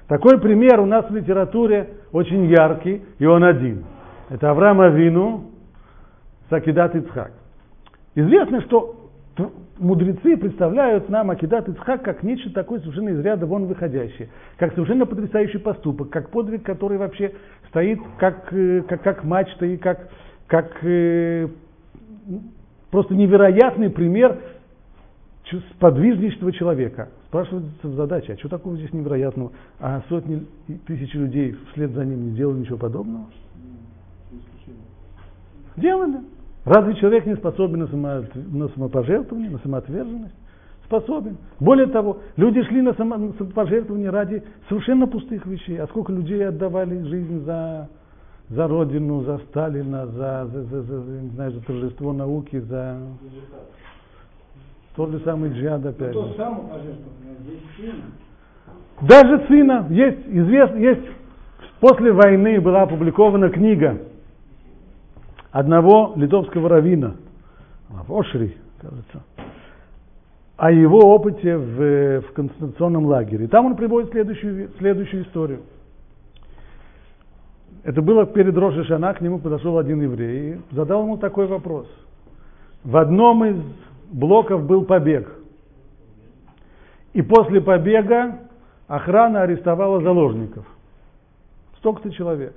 такой 0.08 0.40
пример 0.40 0.80
у 0.80 0.86
нас 0.86 1.08
в 1.08 1.14
литературе 1.14 1.90
очень 2.10 2.46
яркий, 2.46 3.02
и 3.18 3.26
он 3.26 3.44
один. 3.44 3.84
Это 4.30 4.50
Авраам 4.50 4.80
Авину, 4.80 5.50
Сакидат 6.48 6.96
Ицхак. 6.96 7.32
Известно, 8.14 8.62
что 8.62 8.96
мудрецы 9.78 10.36
представляют 10.36 11.08
нам 11.08 11.30
Акидат 11.30 11.68
Ицхак 11.68 12.02
как 12.02 12.22
нечто 12.22 12.52
такое 12.52 12.80
совершенно 12.80 13.10
из 13.10 13.20
ряда 13.20 13.46
вон 13.46 13.66
выходящее, 13.66 14.28
как 14.56 14.72
совершенно 14.74 15.06
потрясающий 15.06 15.58
поступок, 15.58 16.10
как 16.10 16.30
подвиг, 16.30 16.64
который 16.64 16.98
вообще 16.98 17.32
стоит 17.68 18.00
как, 18.18 18.52
э, 18.52 18.82
как, 18.82 19.02
как 19.02 19.24
мачта 19.24 19.66
и 19.66 19.76
как, 19.76 20.08
как 20.50 20.82
э, 20.82 21.46
просто 22.90 23.14
невероятный 23.14 23.88
пример 23.88 24.36
подвижничества 25.78 26.52
человека. 26.52 27.08
Спрашивается 27.28 27.88
задача, 27.92 28.32
а 28.32 28.36
что 28.36 28.48
такого 28.48 28.76
здесь 28.76 28.92
невероятного? 28.92 29.52
А 29.78 30.02
сотни 30.08 30.44
тысяч 30.86 31.14
людей 31.14 31.56
вслед 31.70 31.92
за 31.92 32.04
ним 32.04 32.30
не 32.30 32.36
делали 32.36 32.58
ничего 32.58 32.78
подобного? 32.78 33.26
Делали. 35.76 36.18
Разве 36.64 36.96
человек 36.96 37.26
не 37.26 37.36
способен 37.36 37.78
на, 37.78 37.86
само, 37.86 38.24
на 38.34 38.68
самопожертвование, 38.70 39.50
на 39.50 39.58
самоотверженность? 39.58 40.34
Способен. 40.84 41.36
Более 41.60 41.86
того, 41.86 42.18
люди 42.36 42.60
шли 42.64 42.82
на, 42.82 42.94
само, 42.94 43.16
на 43.16 43.32
самопожертвование 43.34 44.10
ради 44.10 44.42
совершенно 44.68 45.06
пустых 45.06 45.46
вещей. 45.46 45.80
А 45.80 45.86
сколько 45.86 46.12
людей 46.12 46.44
отдавали 46.46 47.02
жизнь 47.04 47.44
за, 47.44 47.88
за 48.50 48.68
Родину, 48.68 49.22
за 49.22 49.38
Сталина, 49.48 50.06
за, 50.06 50.46
за, 50.46 50.62
за, 50.64 50.82
за, 50.82 50.94
не 51.22 51.30
знаю, 51.30 51.52
за 51.52 51.60
торжество 51.62 52.12
науки, 52.12 52.58
за 52.58 52.98
тот 54.96 55.10
же 55.10 55.20
самый 55.20 55.50
джихад 55.50 55.86
опять. 55.86 56.12
То 56.12 56.34
самопожертвование, 56.36 57.36
здесь 57.40 57.60
сына. 57.76 58.02
Даже 59.08 59.46
сына. 59.46 59.86
Есть, 59.88 60.26
известно, 60.26 60.76
есть 60.76 61.06
После 61.80 62.12
войны 62.12 62.60
была 62.60 62.82
опубликована 62.82 63.48
книга 63.48 64.02
одного 65.50 66.12
литовского 66.14 66.68
равина, 66.68 67.16
Ошри, 68.06 68.54
кажется, 68.80 69.22
о 70.58 70.70
его 70.70 70.98
опыте 70.98 71.56
в, 71.56 72.20
в 72.20 72.32
концентрационном 72.34 73.06
лагере. 73.06 73.46
И 73.46 73.48
там 73.48 73.64
он 73.64 73.76
приводит 73.76 74.10
следующую, 74.10 74.68
следующую 74.78 75.24
историю. 75.24 75.60
Это 77.82 78.02
было 78.02 78.26
перед 78.26 78.56
Роши 78.56 78.84
Шана, 78.84 79.14
к 79.14 79.20
нему 79.20 79.38
подошел 79.38 79.78
один 79.78 80.02
еврей 80.02 80.54
и 80.54 80.74
задал 80.74 81.02
ему 81.02 81.16
такой 81.16 81.46
вопрос. 81.46 81.86
В 82.84 82.96
одном 82.96 83.44
из 83.44 83.62
блоков 84.10 84.66
был 84.66 84.84
побег. 84.84 85.30
И 87.12 87.22
после 87.22 87.60
побега 87.60 88.38
охрана 88.86 89.42
арестовала 89.42 90.00
заложников. 90.02 90.66
Столько-то 91.78 92.10
человек. 92.10 92.54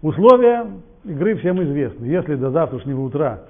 Условия 0.00 0.66
игры 1.04 1.36
всем 1.36 1.62
известны. 1.62 2.06
Если 2.06 2.34
до 2.36 2.50
завтрашнего 2.50 3.02
утра 3.02 3.40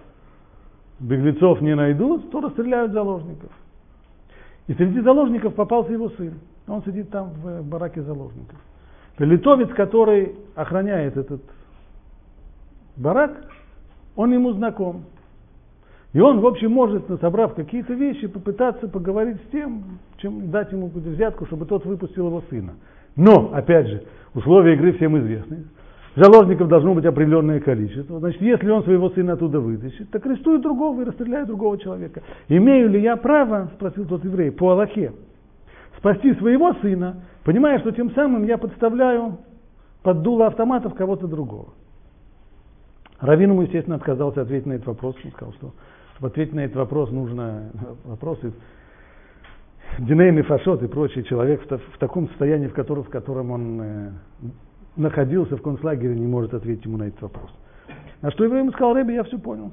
беглецов 0.98 1.60
не 1.60 1.74
найдут, 1.74 2.30
то 2.30 2.40
расстреляют 2.40 2.92
заложников. 2.92 3.50
И 4.66 4.74
среди 4.74 5.00
заложников 5.00 5.54
попался 5.54 5.92
его 5.92 6.08
сын. 6.10 6.34
Он 6.66 6.82
сидит 6.84 7.10
там 7.10 7.30
в 7.30 7.62
бараке 7.62 8.02
заложников. 8.02 8.58
Литовец, 9.18 9.68
который 9.70 10.34
охраняет 10.54 11.16
этот 11.16 11.40
барак, 12.96 13.32
он 14.16 14.32
ему 14.32 14.52
знаком. 14.52 15.04
И 16.12 16.20
он, 16.20 16.40
в 16.40 16.46
общем, 16.46 16.70
может, 16.70 17.06
собрав 17.20 17.54
какие-то 17.54 17.92
вещи, 17.94 18.28
попытаться 18.28 18.88
поговорить 18.88 19.36
с 19.48 19.50
тем, 19.50 19.98
чем 20.18 20.50
дать 20.50 20.70
ему 20.70 20.88
взятку, 20.94 21.46
чтобы 21.46 21.66
тот 21.66 21.84
выпустил 21.84 22.28
его 22.28 22.42
сына. 22.48 22.74
Но, 23.16 23.52
опять 23.52 23.88
же, 23.88 24.04
условия 24.34 24.74
игры 24.74 24.92
всем 24.92 25.18
известны. 25.18 25.64
Заложников 26.16 26.68
должно 26.68 26.94
быть 26.94 27.04
определенное 27.04 27.58
количество. 27.58 28.20
Значит, 28.20 28.40
если 28.40 28.70
он 28.70 28.84
своего 28.84 29.10
сына 29.10 29.32
оттуда 29.32 29.58
вытащит, 29.58 30.10
так 30.10 30.24
арестует 30.24 30.62
другого 30.62 31.02
и 31.02 31.04
расстреляет 31.04 31.48
другого 31.48 31.76
человека. 31.78 32.22
Имею 32.48 32.90
ли 32.90 33.00
я 33.00 33.16
право, 33.16 33.70
спросил 33.74 34.06
тот 34.06 34.24
еврей, 34.24 34.52
по 34.52 34.70
Аллахе, 34.70 35.12
спасти 35.98 36.32
своего 36.34 36.74
сына, 36.74 37.22
понимая, 37.44 37.78
что 37.78 37.92
тем 37.92 38.10
самым 38.12 38.44
я 38.44 38.58
подставляю 38.58 39.38
под 40.02 40.22
дуло 40.22 40.46
автоматов 40.46 40.94
кого-то 40.94 41.26
другого. 41.26 41.74
Равин 43.20 43.52
ему, 43.52 43.62
естественно, 43.62 43.96
отказался 43.96 44.42
ответить 44.42 44.66
на 44.66 44.72
этот 44.72 44.88
вопрос. 44.88 45.16
Он 45.24 45.30
сказал, 45.30 45.54
что 45.54 45.72
чтобы 46.14 46.28
ответить 46.28 46.54
на 46.54 46.60
этот 46.60 46.76
вопрос, 46.76 47.10
нужно 47.10 47.70
вопросы 48.04 48.52
Динейный 49.98 50.42
фашот 50.42 50.82
и 50.82 50.88
прочий 50.88 51.22
человек 51.24 51.62
в, 51.62 51.78
в 51.78 51.98
таком 51.98 52.28
состоянии, 52.28 52.66
в 52.66 52.74
котором, 52.74 53.04
в 53.04 53.10
котором 53.10 53.52
он 53.52 53.80
э, 53.80 54.10
находился 54.96 55.56
в 55.56 55.62
концлагере, 55.62 56.16
не 56.16 56.26
может 56.26 56.52
ответить 56.52 56.84
ему 56.84 56.96
на 56.96 57.04
этот 57.04 57.22
вопрос. 57.22 57.50
На 58.20 58.30
что 58.32 58.44
еврей 58.44 58.60
ему 58.60 58.72
сказал, 58.72 58.94
Рэби, 58.94 59.12
я 59.12 59.22
все 59.22 59.38
понял. 59.38 59.72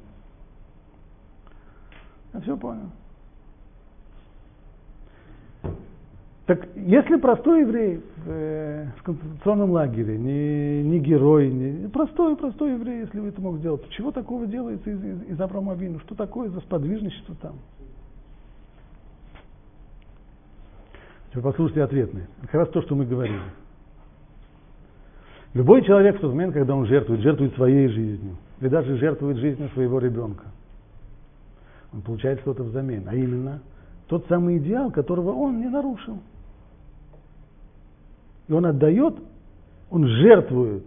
Я 2.34 2.42
все 2.42 2.56
понял. 2.56 2.92
Так 6.52 6.68
если 6.76 7.16
простой 7.16 7.62
еврей 7.62 8.02
э, 8.26 8.88
в 8.98 9.04
концентрационном 9.04 9.72
лагере, 9.72 10.18
не, 10.18 10.84
не 10.84 11.00
герой, 11.00 11.50
не, 11.50 11.88
простой, 11.88 12.36
простой 12.36 12.74
еврей, 12.74 13.04
если 13.04 13.22
вы 13.22 13.30
это 13.30 13.40
мог 13.40 13.60
сделать, 13.60 13.88
чего 13.92 14.12
такого 14.12 14.46
делается 14.46 14.90
из, 14.90 15.02
из, 15.02 15.24
из 15.30 15.40
Авраама 15.40 15.72
Авину? 15.72 16.00
Что 16.00 16.14
такое 16.14 16.50
за 16.50 16.60
сподвижничество 16.60 17.36
там? 17.36 17.56
Теперь 21.30 21.42
послушайте 21.42 21.84
ответные. 21.84 22.28
Как 22.42 22.56
раз 22.56 22.68
то, 22.68 22.82
что 22.82 22.96
мы 22.96 23.06
говорили. 23.06 23.40
Любой 25.54 25.86
человек 25.86 26.18
в 26.18 26.20
тот 26.20 26.34
момент, 26.34 26.54
когда 26.54 26.76
он 26.76 26.86
жертвует, 26.86 27.22
жертвует 27.22 27.56
своей 27.56 27.88
жизнью, 27.88 28.36
или 28.60 28.68
даже 28.68 28.98
жертвует 28.98 29.38
жизнью 29.38 29.70
своего 29.70 30.00
ребенка, 30.00 30.48
он 31.94 32.02
получает 32.02 32.42
что-то 32.42 32.64
взамен, 32.64 33.06
а 33.08 33.16
именно 33.16 33.62
тот 34.10 34.26
самый 34.28 34.58
идеал, 34.58 34.92
которого 34.92 35.32
он 35.32 35.62
не 35.62 35.70
нарушил. 35.70 36.20
И 38.52 38.54
он 38.54 38.66
отдает, 38.66 39.16
он 39.90 40.06
жертвует 40.06 40.84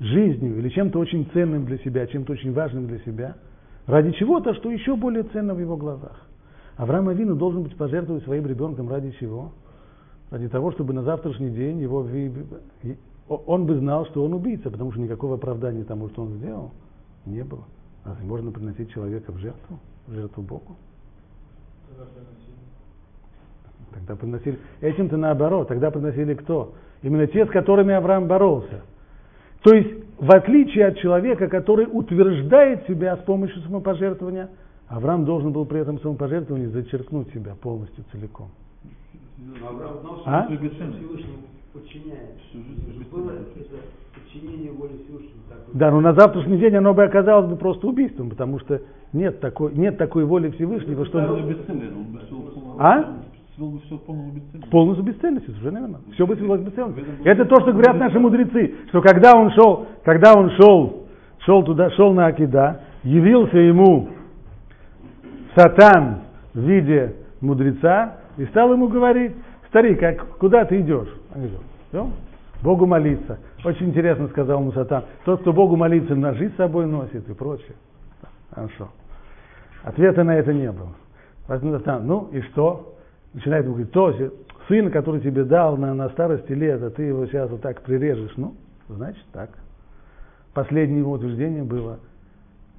жизнью 0.00 0.58
или 0.58 0.68
чем-то 0.68 0.98
очень 0.98 1.26
ценным 1.32 1.64
для 1.64 1.78
себя, 1.78 2.06
чем-то 2.06 2.34
очень 2.34 2.52
важным 2.52 2.88
для 2.88 2.98
себя, 2.98 3.36
ради 3.86 4.12
чего-то, 4.12 4.52
что 4.52 4.70
еще 4.70 4.96
более 4.96 5.22
ценно 5.22 5.54
в 5.54 5.58
его 5.58 5.78
глазах. 5.78 6.28
Авраам 6.76 7.08
Авину 7.08 7.34
должен 7.34 7.62
быть 7.62 7.74
пожертвовать 7.74 8.22
своим 8.24 8.44
ребенком 8.46 8.90
ради 8.90 9.12
чего? 9.12 9.52
Ради 10.30 10.50
того, 10.50 10.72
чтобы 10.72 10.92
на 10.92 11.04
завтрашний 11.04 11.48
день 11.48 11.80
его 11.80 12.06
он 13.28 13.64
бы 13.64 13.78
знал, 13.78 14.04
что 14.08 14.22
он 14.22 14.34
убийца, 14.34 14.70
потому 14.70 14.92
что 14.92 15.00
никакого 15.00 15.36
оправдания 15.36 15.84
тому, 15.84 16.10
что 16.10 16.20
он 16.20 16.34
сделал, 16.34 16.72
не 17.24 17.42
было. 17.42 17.64
Разве 18.04 18.26
можно 18.26 18.52
приносить 18.52 18.92
человека 18.92 19.32
в 19.32 19.38
жертву, 19.38 19.78
в 20.06 20.12
жертву 20.12 20.42
Богу? 20.42 20.76
Тогда 23.94 24.16
приносили. 24.16 24.58
Этим-то 24.82 25.16
наоборот. 25.16 25.68
Тогда 25.68 25.90
приносили 25.90 26.34
кто? 26.34 26.74
Именно 27.06 27.28
те, 27.28 27.46
с 27.46 27.50
которыми 27.50 27.94
Авраам 27.94 28.26
боролся. 28.26 28.82
То 29.62 29.72
есть, 29.72 29.90
в 30.18 30.28
отличие 30.34 30.86
от 30.86 30.98
человека, 30.98 31.46
который 31.46 31.86
утверждает 31.88 32.84
себя 32.88 33.16
с 33.16 33.20
помощью 33.20 33.62
самопожертвования, 33.62 34.50
Авраам 34.88 35.24
должен 35.24 35.52
был 35.52 35.66
при 35.66 35.78
этом 35.78 36.00
самопожертвовании 36.00 36.66
зачеркнуть 36.66 37.32
себя 37.32 37.54
полностью 37.62 38.02
целиком. 38.10 38.48
Авраам 39.64 40.00
знал, 40.00 40.16
что 40.16 40.30
А? 40.30 40.46
Всевышнему 40.48 41.42
подчиняет. 41.72 42.40
Было 43.12 43.30
это 43.30 43.76
подчинение 44.12 44.72
воле 44.72 44.94
Всевышнему. 45.04 45.42
такое. 45.48 45.74
Да, 45.74 45.92
но 45.92 46.00
на 46.00 46.12
завтрашний 46.12 46.58
день 46.58 46.74
оно 46.74 46.92
бы 46.92 47.04
оказалось 47.04 47.48
бы 47.48 47.54
просто 47.54 47.86
убийством, 47.86 48.30
потому 48.30 48.58
что 48.58 48.80
нет 49.12 49.38
такой, 49.38 49.72
нет 49.74 49.96
такой 49.96 50.24
воли 50.24 50.50
Всевышнего, 50.50 51.06
что 51.06 51.20
А? 52.80 53.14
Свел 53.56 53.70
бы 53.70 53.80
все 53.80 53.98
к 53.98 54.04
полному 54.04 54.32
бесцельности. 54.32 55.02
бесцельностью, 55.02 55.54
совершенно 55.54 55.78
верно. 55.78 56.00
Все 56.12 56.26
бы 56.26 56.36
свелось 56.36 56.60
к 56.60 56.64
бесцельности. 56.64 57.04
Это 57.24 57.44
то, 57.46 57.60
что 57.62 57.72
говорят 57.72 57.96
наши 57.96 58.18
мудрецы, 58.18 58.74
что 58.88 59.00
когда 59.00 59.32
он 59.32 59.50
шел, 59.52 59.86
когда 60.04 60.34
он 60.34 60.50
шел, 60.50 61.06
шел 61.40 61.64
туда, 61.64 61.90
шел 61.90 62.12
на 62.12 62.26
Акида, 62.26 62.80
явился 63.02 63.58
ему 63.58 64.08
сатан 65.54 66.20
в 66.52 66.60
виде 66.60 67.16
мудреца 67.40 68.18
и 68.36 68.44
стал 68.46 68.72
ему 68.72 68.88
говорить, 68.88 69.32
старик, 69.68 70.02
а 70.02 70.14
куда 70.38 70.64
ты 70.64 70.80
идешь? 70.80 71.08
Он 71.34 71.42
говорит, 71.42 71.58
«Идем 71.92 72.12
Богу 72.62 72.86
молиться. 72.86 73.38
Очень 73.64 73.90
интересно 73.90 74.28
сказал 74.28 74.60
ему 74.60 74.72
сатан. 74.72 75.04
Тот, 75.24 75.40
кто 75.40 75.52
Богу 75.52 75.76
молится, 75.76 76.14
ножи 76.14 76.50
с 76.50 76.56
собой 76.56 76.86
носит 76.86 77.28
и 77.28 77.34
прочее. 77.34 77.76
Хорошо. 78.50 78.88
Ответа 79.82 80.24
на 80.24 80.36
это 80.36 80.52
не 80.52 80.70
было. 80.72 80.92
Поэтому 81.46 81.78
сатан, 81.78 82.06
ну 82.06 82.28
и 82.32 82.40
что? 82.40 82.95
Начинает 83.36 83.66
говорить, 83.66 83.92
то 83.92 84.14
сын, 84.66 84.90
который 84.90 85.20
тебе 85.20 85.44
дал 85.44 85.76
на, 85.76 85.92
на 85.92 86.08
старости 86.08 86.52
лет, 86.52 86.82
а 86.82 86.88
ты 86.88 87.02
его 87.02 87.26
сейчас 87.26 87.50
вот 87.50 87.60
так 87.60 87.82
прирежешь. 87.82 88.32
Ну, 88.38 88.54
значит 88.88 89.24
так. 89.30 89.50
Последнее 90.54 91.00
его 91.00 91.12
утверждение 91.12 91.62
было, 91.62 92.00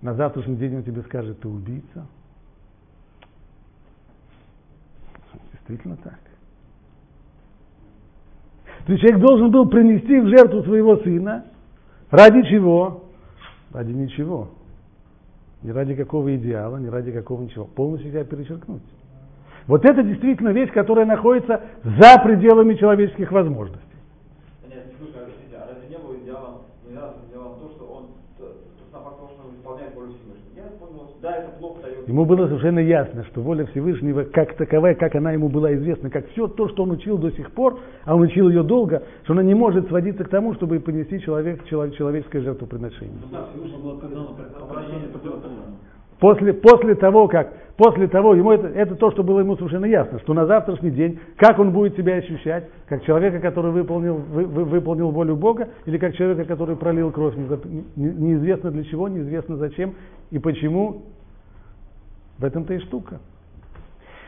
на 0.01 0.15
завтрашний 0.15 0.55
день 0.55 0.77
он 0.77 0.83
тебе 0.83 1.03
скажет, 1.03 1.39
ты 1.39 1.47
убийца. 1.47 2.07
Действительно 5.53 5.95
так. 5.97 6.19
То 8.87 8.93
есть 8.93 9.03
человек 9.03 9.21
должен 9.21 9.51
был 9.51 9.69
принести 9.69 10.19
в 10.19 10.27
жертву 10.27 10.63
своего 10.63 10.97
сына. 10.97 11.45
Ради 12.09 12.41
чего? 12.49 13.03
Ради 13.71 13.91
ничего. 13.91 14.49
Не 15.61 15.71
ради 15.71 15.93
какого 15.93 16.35
идеала, 16.35 16.77
не 16.77 16.89
ради 16.89 17.11
какого 17.11 17.43
ничего. 17.43 17.65
Полностью 17.65 18.09
себя 18.09 18.23
перечеркнуть. 18.23 18.81
Вот 19.67 19.83
это 19.83 20.01
действительно 20.01 20.49
вещь, 20.49 20.71
которая 20.71 21.05
находится 21.05 21.61
за 21.83 22.23
пределами 22.23 22.75
человеческих 22.75 23.31
возможностей. 23.31 23.83
Нет, 24.67 24.85
секунду, 24.93 25.19
объясните, 25.19 25.57
а 25.57 25.67
разве 25.67 25.89
не 25.89 25.97
было 25.97 26.15
идеалом, 26.23 26.61
не 26.85 26.93
идеалом, 26.93 27.15
идеалом 27.29 27.59
то, 27.59 27.69
что 27.75 27.83
он, 27.85 28.03
то, 28.37 28.45
то, 28.45 28.83
сам 28.93 29.03
факт 29.03 29.17
того, 29.17 29.29
что 29.35 29.47
он 29.49 29.55
исполняет 29.55 29.93
волю 29.93 30.13
Всевышнего? 30.13 30.55
Я 30.55 30.63
понял, 30.79 31.11
да, 31.21 31.35
это 31.35 31.49
плохо 31.59 31.81
дает. 31.81 32.07
Ему 32.07 32.23
было 32.23 32.47
совершенно 32.47 32.79
ясно, 32.79 33.25
что 33.25 33.41
воля 33.41 33.65
Всевышнего, 33.65 34.23
как 34.23 34.55
таковая, 34.55 34.95
как 34.95 35.15
она 35.15 35.33
ему 35.33 35.49
была 35.49 35.73
известна, 35.75 36.09
как 36.09 36.29
все 36.29 36.47
то, 36.47 36.69
что 36.69 36.83
он 36.83 36.91
учил 36.91 37.17
до 37.17 37.31
сих 37.31 37.51
пор, 37.51 37.79
а 38.05 38.15
он 38.15 38.21
учил 38.21 38.47
ее 38.47 38.63
долго, 38.63 39.03
что 39.25 39.33
она 39.33 39.43
не 39.43 39.53
может 39.53 39.89
сводиться 39.89 40.23
к 40.23 40.29
тому, 40.29 40.53
чтобы 40.53 40.79
понести 40.79 41.19
человек, 41.19 41.65
чело- 41.65 41.89
человеческое 41.89 42.39
жертвоприношение. 42.39 43.17
Ну. 43.29 43.37
После, 46.19 46.53
после 46.53 46.95
того, 46.95 47.27
как, 47.27 47.53
после 47.77 48.07
того, 48.07 48.35
ему 48.35 48.51
это, 48.51 48.67
это 48.67 48.95
то, 48.95 49.11
что 49.11 49.23
было 49.23 49.39
ему 49.39 49.55
совершенно 49.55 49.85
ясно, 49.85 50.19
что 50.19 50.33
на 50.33 50.45
завтрашний 50.45 50.91
день, 50.91 51.19
как 51.37 51.59
он 51.59 51.71
будет 51.71 51.95
себя 51.95 52.15
ощущать, 52.15 52.65
как 52.87 53.03
человека, 53.03 53.39
который 53.39 53.71
выполнил, 53.71 54.15
вы- 54.15 54.45
вы- 54.45 54.65
выполнил 54.65 55.11
волю 55.11 55.35
Бога, 55.35 55.69
или 55.85 55.97
как 55.97 56.15
человека, 56.15 56.45
который 56.45 56.75
пролил 56.75 57.11
кровь, 57.11 57.35
не- 57.35 57.85
не- 57.95 58.13
неизвестно 58.13 58.71
для 58.71 58.83
чего, 58.83 59.07
неизвестно 59.07 59.57
зачем 59.57 59.93
и 60.31 60.39
почему, 60.39 61.03
в 62.39 62.43
этом-то 62.43 62.73
и 62.73 62.79
штука. 62.79 63.19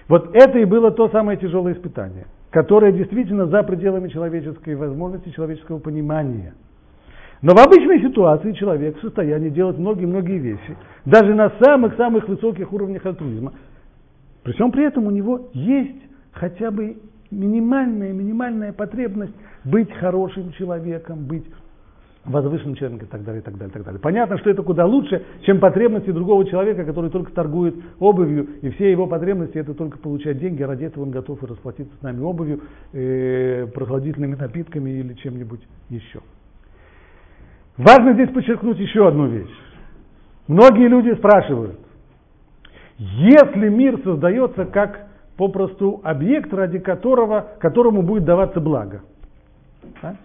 Вот 0.07 0.35
это 0.35 0.57
и 0.59 0.65
было 0.65 0.91
то 0.91 1.09
самое 1.09 1.37
тяжелое 1.37 1.73
испытание. 1.73 2.25
которая 2.51 2.91
действительно 2.91 3.45
за 3.45 3.61
пределами 3.61 4.07
человеческой 4.07 4.73
возможности, 4.73 5.29
человеческого 5.29 5.77
понимания. 5.77 6.55
Но 7.41 7.53
в 7.53 7.59
обычной 7.59 8.01
ситуации 8.01 8.51
человек 8.53 8.97
в 8.97 9.01
состоянии 9.01 9.49
делать 9.49 9.77
многие-многие 9.77 10.39
вещи, 10.39 10.75
даже 11.05 11.33
на 11.33 11.51
самых-самых 11.61 12.27
высоких 12.27 12.73
уровнях 12.73 13.05
альтруизма. 13.05 13.53
При 14.43 14.53
всем 14.53 14.71
при 14.71 14.85
этом 14.85 15.07
у 15.07 15.11
него 15.11 15.49
есть 15.53 16.01
хотя 16.31 16.69
бы 16.71 16.97
минимальная, 17.31 18.11
минимальная 18.11 18.73
потребность 18.73 19.33
быть 19.63 19.91
хорошим 19.93 20.51
человеком, 20.53 21.25
быть 21.25 21.45
возвышенным 22.25 22.75
человеком 22.75 23.07
и 23.07 23.09
так 23.09 23.23
далее, 23.23 23.41
и 23.41 23.43
так 23.43 23.53
далее, 23.53 23.69
и 23.69 23.73
так 23.73 23.83
далее. 23.85 24.01
Понятно, 24.01 24.37
что 24.37 24.49
это 24.49 24.61
куда 24.61 24.85
лучше, 24.85 25.23
чем 25.45 25.59
потребности 25.59 26.11
другого 26.11 26.45
человека, 26.45 26.83
который 26.83 27.09
только 27.09 27.31
торгует 27.31 27.75
обувью, 27.99 28.47
и 28.61 28.69
все 28.71 28.91
его 28.91 29.07
потребности 29.07 29.57
это 29.57 29.73
только 29.73 29.97
получать 29.97 30.39
деньги, 30.39 30.61
а 30.61 30.67
ради 30.67 30.85
этого 30.85 31.03
он 31.03 31.11
готов 31.11 31.41
расплатиться 31.43 31.95
с 31.97 32.01
нами 32.01 32.21
обувью, 32.21 32.61
э, 32.91 33.67
прохладительными 33.73 34.35
напитками 34.35 34.89
или 34.89 35.13
чем-нибудь 35.13 35.61
еще. 35.89 36.19
Важно 37.79 38.13
здесь 38.13 38.29
подчеркнуть 38.31 38.77
еще 38.77 39.07
одну 39.07 39.27
вещь. 39.27 39.57
Многие 40.47 40.89
люди 40.89 41.13
спрашивают, 41.15 41.79
если 42.97 43.69
мир 43.69 44.01
создается 44.03 44.65
как 44.65 45.07
попросту 45.37 46.01
объект, 46.03 46.53
ради 46.53 46.79
которого, 46.79 47.51
которому 47.61 48.01
будет 48.01 48.25
даваться 48.25 48.59
благо, 48.59 49.01
да? 50.01 50.17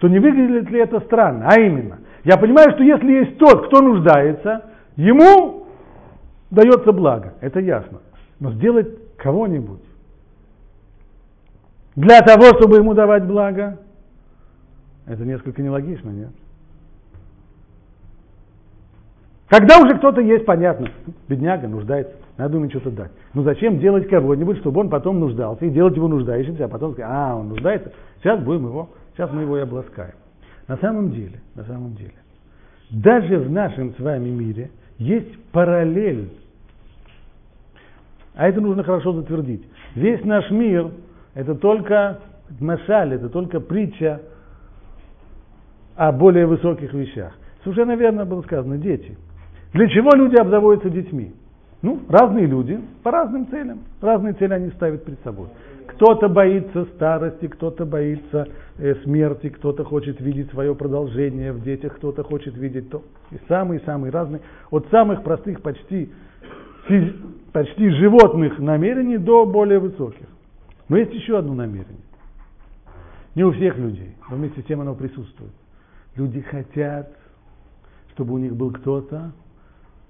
то 0.00 0.08
не 0.08 0.18
выглядит 0.18 0.68
ли 0.70 0.80
это 0.80 0.98
странно? 1.00 1.46
А 1.48 1.60
именно, 1.60 2.00
я 2.24 2.36
понимаю, 2.36 2.72
что 2.72 2.82
если 2.82 3.06
есть 3.06 3.38
тот, 3.38 3.68
кто 3.68 3.80
нуждается, 3.80 4.64
ему 4.96 5.68
дается 6.50 6.90
благо, 6.90 7.34
это 7.40 7.60
ясно. 7.60 8.00
Но 8.40 8.50
сделать 8.50 9.16
кого-нибудь 9.16 9.82
для 11.94 12.20
того, 12.20 12.46
чтобы 12.58 12.78
ему 12.78 12.94
давать 12.94 13.24
благо, 13.26 13.78
это 15.06 15.24
несколько 15.24 15.62
нелогично, 15.62 16.10
нет? 16.10 16.30
Когда 19.48 19.78
уже 19.80 19.96
кто-то 19.96 20.20
есть, 20.20 20.44
понятно, 20.44 20.90
бедняга 21.26 21.68
нуждается, 21.68 22.14
надо 22.36 22.58
ему 22.58 22.68
что-то 22.68 22.90
дать. 22.90 23.10
Ну 23.32 23.42
зачем 23.42 23.78
делать 23.78 24.06
кого-нибудь, 24.08 24.58
чтобы 24.58 24.80
он 24.80 24.90
потом 24.90 25.20
нуждался, 25.20 25.64
и 25.64 25.70
делать 25.70 25.96
его 25.96 26.06
нуждающимся, 26.06 26.66
а 26.66 26.68
потом 26.68 26.92
сказать, 26.92 27.10
а, 27.12 27.34
он 27.34 27.48
нуждается, 27.48 27.92
сейчас 28.22 28.40
будем 28.40 28.66
его, 28.66 28.90
сейчас 29.16 29.30
мы 29.32 29.42
его 29.42 29.56
и 29.56 29.62
обласкаем. 29.62 30.14
На 30.66 30.76
самом 30.76 31.12
деле, 31.12 31.40
на 31.54 31.64
самом 31.64 31.94
деле, 31.94 32.12
даже 32.90 33.38
в 33.38 33.50
нашем 33.50 33.94
с 33.94 33.98
вами 33.98 34.28
мире 34.28 34.70
есть 34.98 35.42
параллель, 35.50 36.30
а 38.34 38.48
это 38.48 38.60
нужно 38.60 38.84
хорошо 38.84 39.14
затвердить. 39.14 39.64
Весь 39.94 40.22
наш 40.24 40.50
мир– 40.50 40.90
это 41.34 41.54
только 41.54 42.20
машаль, 42.60 43.14
это 43.14 43.30
только 43.30 43.60
притча 43.60 44.20
о 45.96 46.12
более 46.12 46.46
высоких 46.46 46.92
вещах. 46.92 47.32
Совершенно 47.64 47.96
верно 47.96 48.26
было 48.26 48.42
сказано, 48.42 48.76
дети– 48.76 49.16
для 49.72 49.88
чего 49.88 50.10
люди 50.14 50.36
обзаводятся 50.36 50.90
детьми? 50.90 51.32
Ну, 51.82 52.00
разные 52.08 52.46
люди 52.46 52.80
по 53.02 53.10
разным 53.10 53.46
целям. 53.48 53.80
Разные 54.00 54.32
цели 54.34 54.52
они 54.52 54.70
ставят 54.70 55.04
перед 55.04 55.20
собой. 55.20 55.48
Кто-то 55.86 56.28
боится 56.28 56.86
старости, 56.96 57.46
кто-то 57.46 57.84
боится 57.86 58.48
э, 58.78 58.94
смерти, 59.04 59.48
кто-то 59.48 59.84
хочет 59.84 60.20
видеть 60.20 60.50
свое 60.50 60.74
продолжение 60.74 61.52
в 61.52 61.62
детях, 61.62 61.96
кто-то 61.96 62.24
хочет 62.24 62.56
видеть 62.56 62.90
то. 62.90 63.02
И 63.30 63.38
самые-самые 63.48 64.10
разные. 64.10 64.42
От 64.70 64.88
самых 64.90 65.22
простых, 65.22 65.62
почти, 65.62 66.10
почти 67.52 67.90
животных 67.90 68.58
намерений 68.58 69.18
до 69.18 69.46
более 69.46 69.78
высоких. 69.78 70.26
Но 70.88 70.96
есть 70.96 71.12
еще 71.14 71.38
одно 71.38 71.54
намерение. 71.54 71.96
Не 73.34 73.44
у 73.44 73.52
всех 73.52 73.76
людей, 73.78 74.16
но 74.28 74.36
вместе 74.36 74.62
с 74.62 74.64
тем 74.64 74.80
оно 74.80 74.94
присутствует. 74.94 75.52
Люди 76.16 76.40
хотят, 76.40 77.12
чтобы 78.14 78.34
у 78.34 78.38
них 78.38 78.56
был 78.56 78.72
кто-то, 78.72 79.32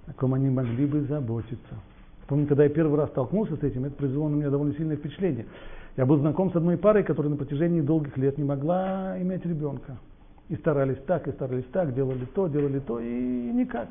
о 0.09 0.13
ком 0.15 0.35
они 0.35 0.49
могли 0.49 0.87
бы 0.87 1.03
заботиться. 1.03 1.75
Помню, 2.27 2.47
когда 2.47 2.65
я 2.65 2.71
первый 2.71 2.99
раз 2.99 3.11
столкнулся 3.11 3.57
с 3.57 3.63
этим, 3.63 3.85
это 3.85 3.95
произвело 3.97 4.29
на 4.29 4.37
меня 4.37 4.51
довольно 4.51 4.75
сильное 4.75 4.97
впечатление. 4.97 5.47
Я 5.97 6.07
был 6.07 6.19
знаком 6.19 6.53
с 6.53 6.57
одной 6.57 6.77
парой, 6.77 7.03
которая 7.03 7.31
на 7.31 7.37
протяжении 7.37 7.81
долгих 7.81 8.17
лет 8.17 8.39
не 8.39 8.45
могла 8.45 9.21
иметь 9.21 9.45
ребенка. 9.45 9.97
И 10.49 10.57
старались 10.57 10.99
так, 11.07 11.27
и 11.27 11.33
старались 11.33 11.65
так, 11.73 11.95
делали 11.95 12.25
то, 12.35 12.49
делали 12.49 12.79
то, 12.79 13.01
и 13.01 13.51
никак. 13.53 13.89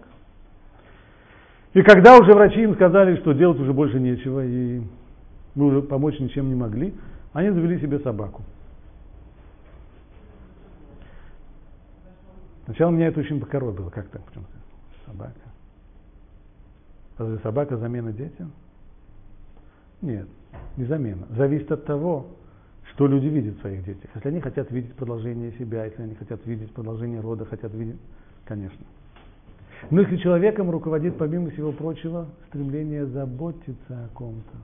И 1.73 1.81
когда 1.81 2.17
уже 2.17 2.33
врачи 2.33 2.61
им 2.61 2.75
сказали, 2.75 3.17
что 3.17 3.33
делать 3.33 3.59
уже 3.59 3.73
больше 3.73 3.99
нечего, 3.99 4.43
и 4.43 4.81
мы 5.53 5.65
уже 5.65 5.81
помочь 5.81 6.19
ничем 6.19 6.49
не 6.49 6.55
могли, 6.55 6.93
они 7.33 7.49
завели 7.49 7.79
себе 7.79 7.99
собаку. 7.99 8.41
Сначала 12.65 12.91
меня 12.91 13.07
это 13.07 13.19
очень 13.19 13.39
покоробило, 13.39 13.89
как 13.89 14.07
так, 14.07 14.21
почему 14.23 14.45
собака. 15.05 15.46
Разве 17.17 17.39
собака 17.39 17.77
замена 17.77 18.11
детям? 18.11 18.51
Нет, 20.01 20.27
не 20.75 20.85
замена. 20.85 21.27
Зависит 21.35 21.71
от 21.71 21.85
того, 21.85 22.27
что 22.93 23.07
люди 23.07 23.25
видят 23.25 23.57
в 23.57 23.61
своих 23.61 23.83
детях. 23.83 24.09
Если 24.13 24.29
они 24.29 24.39
хотят 24.39 24.69
видеть 24.71 24.93
продолжение 24.93 25.51
себя, 25.53 25.85
если 25.85 26.03
они 26.03 26.15
хотят 26.15 26.45
видеть 26.45 26.71
продолжение 26.73 27.19
рода, 27.19 27.45
хотят 27.45 27.73
видеть, 27.73 27.99
конечно. 28.45 28.85
Но 29.89 30.01
если 30.01 30.17
человеком 30.17 30.69
руководит, 30.69 31.17
помимо 31.17 31.49
всего 31.51 31.71
прочего, 31.71 32.27
стремление 32.49 33.05
заботиться 33.05 34.05
о 34.05 34.07
ком-то, 34.13 34.57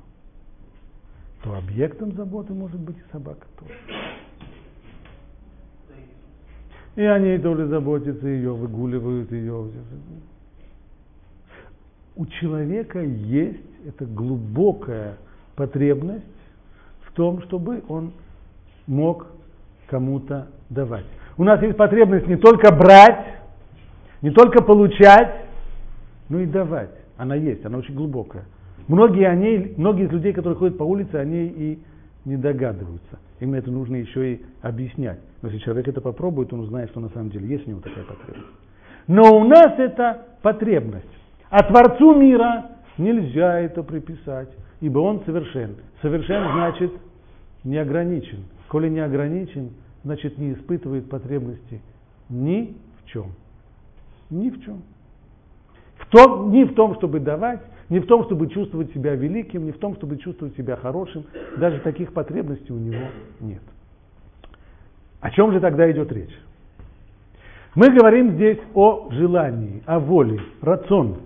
то 1.43 1.55
объектом 1.55 2.13
заботы 2.13 2.53
может 2.53 2.79
быть 2.79 2.97
и 2.97 3.11
собака 3.11 3.45
тоже. 3.59 3.73
И 6.95 7.01
они 7.01 7.37
тоже 7.39 7.67
заботятся, 7.67 8.27
ее 8.27 8.53
выгуливают, 8.53 9.31
ее 9.31 9.71
у 12.15 12.25
человека 12.25 13.01
есть 13.01 13.63
эта 13.85 14.05
глубокая 14.05 15.17
потребность 15.55 16.23
в 17.01 17.11
том, 17.13 17.41
чтобы 17.43 17.83
он 17.87 18.13
мог 18.87 19.27
кому-то 19.87 20.47
давать. 20.69 21.05
У 21.37 21.43
нас 21.43 21.61
есть 21.61 21.77
потребность 21.77 22.27
не 22.27 22.37
только 22.37 22.73
брать, 22.73 23.41
не 24.21 24.31
только 24.31 24.63
получать, 24.63 25.45
но 26.29 26.39
и 26.39 26.45
давать. 26.45 26.91
Она 27.17 27.35
есть, 27.35 27.65
она 27.65 27.77
очень 27.77 27.95
глубокая. 27.95 28.45
Многие, 28.87 29.27
о 29.27 29.35
ней, 29.35 29.73
многие 29.77 30.05
из 30.05 30.11
людей, 30.11 30.33
которые 30.33 30.57
ходят 30.57 30.77
по 30.77 30.83
улице, 30.83 31.15
о 31.15 31.25
ней 31.25 31.47
и 31.47 31.79
не 32.25 32.37
догадываются. 32.37 33.19
Им 33.39 33.53
это 33.53 33.71
нужно 33.71 33.95
еще 33.95 34.33
и 34.33 34.45
объяснять. 34.61 35.19
Но 35.41 35.49
если 35.49 35.63
человек 35.63 35.87
это 35.87 36.01
попробует, 36.01 36.53
он 36.53 36.61
узнает, 36.61 36.89
что 36.89 36.99
на 36.99 37.09
самом 37.09 37.29
деле 37.29 37.47
есть 37.47 37.67
у 37.67 37.71
него 37.71 37.81
такая 37.81 38.03
потребность. 38.03 38.47
Но 39.07 39.37
у 39.37 39.43
нас 39.43 39.77
это 39.77 40.25
потребность. 40.41 41.05
А 41.53 41.61
Творцу 41.61 42.15
мира 42.15 42.65
нельзя 42.97 43.59
это 43.59 43.83
приписать, 43.83 44.49
ибо 44.81 44.97
он 44.97 45.21
совершен. 45.23 45.75
Совершен 46.01 46.51
значит 46.51 46.91
не 47.63 47.77
ограничен. 47.77 48.45
Коли 48.69 48.89
не 48.89 49.01
ограничен, 49.01 49.69
значит 50.03 50.39
не 50.39 50.53
испытывает 50.53 51.07
потребности 51.07 51.79
ни 52.27 52.75
в 52.97 53.07
чем. 53.07 53.33
Ни 54.31 54.49
в 54.49 54.63
чем. 54.63 54.81
В 55.97 56.07
том, 56.07 56.51
ни 56.51 56.63
в 56.63 56.73
том, 56.73 56.95
чтобы 56.95 57.19
давать, 57.19 57.61
ни 57.87 57.99
в 57.99 58.07
том, 58.07 58.23
чтобы 58.23 58.47
чувствовать 58.47 58.91
себя 58.91 59.13
великим, 59.13 59.67
ни 59.67 59.71
в 59.73 59.77
том, 59.77 59.95
чтобы 59.97 60.17
чувствовать 60.17 60.57
себя 60.57 60.75
хорошим. 60.75 61.23
Даже 61.57 61.81
таких 61.81 62.13
потребностей 62.13 62.73
у 62.73 62.79
него 62.79 63.09
нет. 63.41 63.61
О 65.21 65.29
чем 65.29 65.51
же 65.51 65.59
тогда 65.59 65.91
идет 65.91 66.11
речь? 66.11 66.35
Мы 67.75 67.91
говорим 67.91 68.31
здесь 68.31 68.57
о 68.73 69.09
желании, 69.11 69.83
о 69.85 69.99
воле, 69.99 70.41
рацион. 70.63 71.17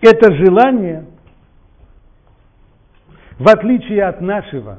Это 0.00 0.32
желание, 0.34 1.04
в 3.38 3.48
отличие 3.48 4.04
от 4.04 4.20
нашего, 4.20 4.78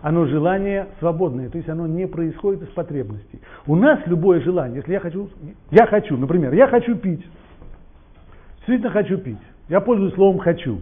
оно 0.00 0.26
желание 0.26 0.88
свободное, 0.98 1.48
то 1.48 1.58
есть 1.58 1.68
оно 1.68 1.86
не 1.86 2.06
происходит 2.06 2.62
из 2.62 2.68
потребностей. 2.68 3.40
У 3.66 3.76
нас 3.76 4.00
любое 4.06 4.40
желание, 4.40 4.78
если 4.78 4.92
я 4.92 5.00
хочу, 5.00 5.28
я 5.70 5.86
хочу, 5.86 6.16
например, 6.16 6.52
я 6.52 6.68
хочу 6.68 6.96
пить, 6.96 7.24
действительно 8.58 8.90
хочу 8.90 9.18
пить, 9.18 9.38
я 9.68 9.80
пользуюсь 9.80 10.14
словом 10.14 10.38
«хочу». 10.38 10.80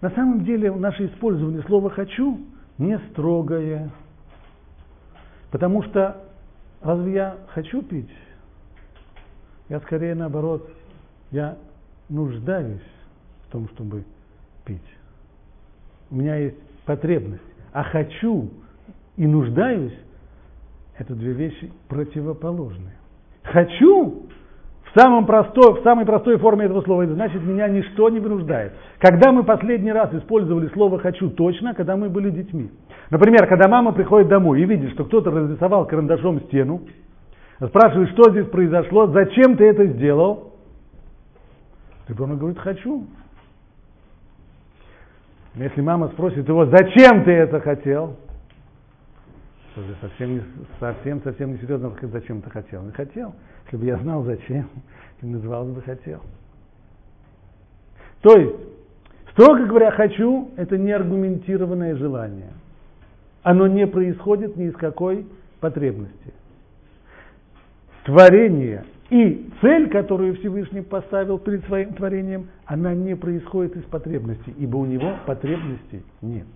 На 0.00 0.10
самом 0.10 0.44
деле 0.44 0.72
наше 0.72 1.06
использование 1.06 1.62
слова 1.62 1.90
«хочу» 1.90 2.40
не 2.78 2.98
строгое, 3.10 3.90
потому 5.50 5.82
что 5.82 6.16
разве 6.82 7.12
я 7.12 7.36
хочу 7.48 7.82
пить? 7.82 8.10
Я 9.68 9.80
скорее 9.80 10.14
наоборот, 10.14 10.70
я 11.30 11.56
нуждаюсь 12.10 12.82
в 13.46 13.52
том, 13.52 13.68
чтобы 13.70 14.04
пить. 14.64 14.80
У 16.10 16.16
меня 16.16 16.36
есть 16.36 16.58
потребность. 16.84 17.42
А 17.72 17.84
хочу 17.84 18.50
и 19.16 19.26
нуждаюсь– 19.26 19.94
это 21.00 21.14
две 21.14 21.32
вещи 21.32 21.72
противоположные. 21.88 22.94
Хочу 23.42 24.26
в, 24.84 24.98
самом 24.98 25.24
простой, 25.24 25.80
в 25.80 25.82
самой 25.82 26.04
простой 26.04 26.36
форме 26.36 26.66
этого 26.66 26.82
слова, 26.82 27.02
это 27.02 27.14
значит, 27.14 27.42
меня 27.42 27.68
ничто 27.68 28.10
не 28.10 28.20
вынуждает. 28.20 28.72
Когда 28.98 29.32
мы 29.32 29.44
последний 29.44 29.92
раз 29.92 30.12
использовали 30.12 30.68
слово 30.68 30.98
«хочу» 30.98 31.30
точно, 31.30 31.74
когда 31.74 31.96
мы 31.96 32.10
были 32.10 32.30
детьми. 32.30 32.70
Например, 33.08 33.46
когда 33.46 33.66
мама 33.66 33.92
приходит 33.92 34.28
домой 34.28 34.60
и 34.60 34.66
видит, 34.66 34.90
что 34.90 35.04
кто-то 35.04 35.30
разрисовал 35.30 35.86
карандашом 35.86 36.40
стену, 36.42 36.82
спрашивает, 37.64 38.10
что 38.10 38.30
здесь 38.30 38.46
произошло, 38.46 39.06
зачем 39.06 39.56
ты 39.56 39.64
это 39.64 39.86
сделал, 39.86 40.49
ребенок 42.10 42.38
говорит 42.38 42.58
«хочу». 42.58 43.06
Но 45.54 45.64
если 45.64 45.80
мама 45.80 46.08
спросит 46.08 46.46
его, 46.46 46.66
зачем 46.66 47.24
ты 47.24 47.32
это 47.32 47.60
хотел, 47.60 48.16
то 49.74 49.82
же 49.82 49.96
совсем, 50.00 50.42
совсем, 50.78 51.22
совсем 51.22 51.52
не 51.52 51.58
серьезно, 51.58 51.92
зачем 52.02 52.42
ты 52.42 52.50
хотел. 52.50 52.82
Не 52.82 52.92
хотел. 52.92 53.34
Если 53.64 53.76
бы 53.76 53.84
я 53.86 53.96
знал, 53.98 54.22
зачем, 54.24 54.68
не 55.22 55.32
назывался 55.32 55.72
бы 55.72 55.82
хотел. 55.82 56.20
То 58.20 58.36
есть, 58.36 58.56
строго 59.32 59.64
говоря, 59.66 59.90
хочу– 59.92 60.50
это 60.56 60.76
неаргументированное 60.76 61.96
желание. 61.96 62.52
Оно 63.42 63.66
не 63.66 63.86
происходит 63.86 64.56
ни 64.56 64.66
из 64.66 64.76
какой 64.76 65.26
потребности. 65.60 66.34
Творение 68.04 68.84
и 69.10 69.50
цель, 69.60 69.88
которую 69.90 70.36
Всевышний 70.36 70.82
поставил 70.82 71.38
перед 71.38 71.64
своим 71.66 71.94
творением, 71.94 72.48
она 72.64 72.94
не 72.94 73.16
происходит 73.16 73.76
из 73.76 73.82
потребностей, 73.84 74.54
ибо 74.58 74.76
у 74.76 74.86
него 74.86 75.16
потребностей 75.26 76.02
нет. 76.22 76.46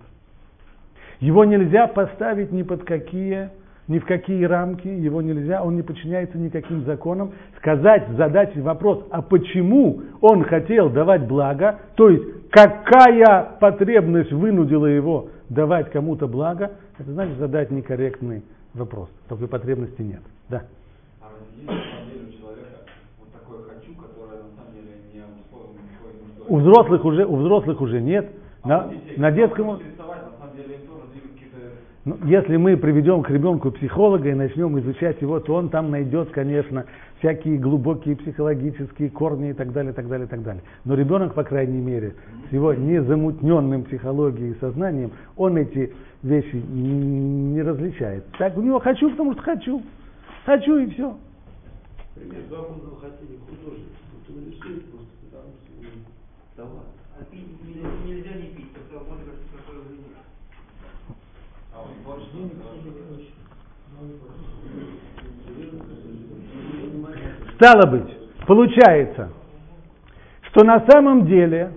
Его 1.19 1.45
нельзя 1.45 1.87
поставить 1.87 2.51
ни 2.51 2.63
под 2.63 2.83
какие, 2.83 3.49
ни 3.87 3.99
в 3.99 4.05
какие 4.05 4.43
рамки, 4.45 4.87
его 4.87 5.21
нельзя, 5.21 5.63
он 5.63 5.75
не 5.75 5.81
подчиняется 5.81 6.37
никаким 6.37 6.83
законам. 6.85 7.33
Сказать, 7.57 8.07
задать 8.17 8.55
вопрос, 8.57 9.05
а 9.11 9.21
почему 9.21 10.01
он 10.21 10.43
хотел 10.43 10.89
давать 10.89 11.27
благо, 11.27 11.79
то 11.95 12.09
есть 12.09 12.49
какая 12.49 13.57
потребность 13.59 14.31
вынудила 14.31 14.85
его 14.85 15.29
давать 15.49 15.91
кому-то 15.91 16.27
благо, 16.27 16.71
это 16.97 17.11
значит 17.11 17.37
задать 17.37 17.71
некорректный 17.71 18.43
вопрос. 18.73 19.09
Такой 19.27 19.47
потребности 19.47 20.01
нет. 20.01 20.21
Да. 20.49 20.63
А 21.21 21.27
есть 21.55 21.67
на 21.67 21.73
самом 21.73 22.09
деле 22.09 22.27
у 22.27 22.31
человека 22.39 22.77
вот 23.19 23.31
такое 23.31 23.63
хочу, 23.63 23.93
которое 23.95 24.43
на 24.43 24.51
самом 24.55 24.73
деле 24.73 24.97
не 25.13 25.19
обусловлено 25.21 25.81
никакой 25.83 26.13
нуждой? 26.21 26.34
У 26.47 26.57
взрослых 26.57 27.05
уже, 27.05 27.25
у 27.25 27.35
взрослых 27.37 27.81
уже 27.81 28.01
нет. 28.01 28.29
А 28.63 28.67
На, 28.67 28.87
детей, 28.89 29.17
на 29.17 29.31
детском, 29.31 29.67
на 29.67 29.77
деле 30.55 30.79
ну, 32.05 32.19
если 32.25 32.55
мы 32.57 32.77
приведем 32.77 33.23
к 33.23 33.31
ребенку 33.31 33.71
психолога 33.71 34.29
и 34.29 34.33
начнем 34.35 34.77
изучать 34.77 35.19
его, 35.23 35.39
то 35.39 35.55
он 35.55 35.69
там 35.69 35.89
найдет, 35.89 36.29
конечно, 36.29 36.85
всякие 37.17 37.57
глубокие 37.57 38.15
психологические 38.15 39.09
корни 39.09 39.49
и 39.49 39.53
так 39.53 39.73
далее, 39.73 39.91
так 39.91 40.07
далее, 40.07 40.27
так 40.27 40.43
далее. 40.43 40.61
Но 40.85 40.93
ребенок, 40.93 41.33
по 41.33 41.43
крайней 41.43 41.81
мере, 41.81 42.13
с 42.47 42.53
его 42.53 42.75
незамутненным 42.75 43.85
психологией 43.85 44.51
и 44.51 44.59
сознанием, 44.59 45.13
он 45.35 45.57
эти 45.57 45.93
вещи 46.21 46.55
не 46.55 47.63
различает. 47.63 48.23
Так 48.37 48.55
у 48.55 48.61
него 48.61 48.79
хочу, 48.79 49.09
потому 49.09 49.33
что 49.33 49.41
хочу. 49.41 49.81
Хочу 50.45 50.77
и 50.77 50.91
все. 50.91 51.17
Пример, 52.13 52.41
два 52.49 52.59
мужа 52.59 52.95
хотели 53.01 53.39
художник, 53.49 53.87
вот 54.13 54.37
он 54.37 54.45
рисует 54.45 54.85
просто 54.91 55.09
потому, 55.25 55.49
что 55.57 56.14
давай. 56.57 56.71
А 57.19 57.23
пить 57.31 57.47
нельзя, 57.63 57.87
нельзя 58.05 58.35
не 58.35 58.47
пить, 58.55 58.71
потому 58.73 58.87
что 58.89 59.09
можно 59.09 59.25
как 59.25 59.35
какое 59.65 59.81
уже 59.81 59.91
нет. 59.91 60.15
А 61.73 61.81
он 61.81 61.89
творчество, 62.03 62.39
Стало 67.55 67.89
быть, 67.89 68.45
получается, 68.45 69.29
что 70.41 70.65
на 70.65 70.85
самом 70.89 71.25
деле 71.25 71.71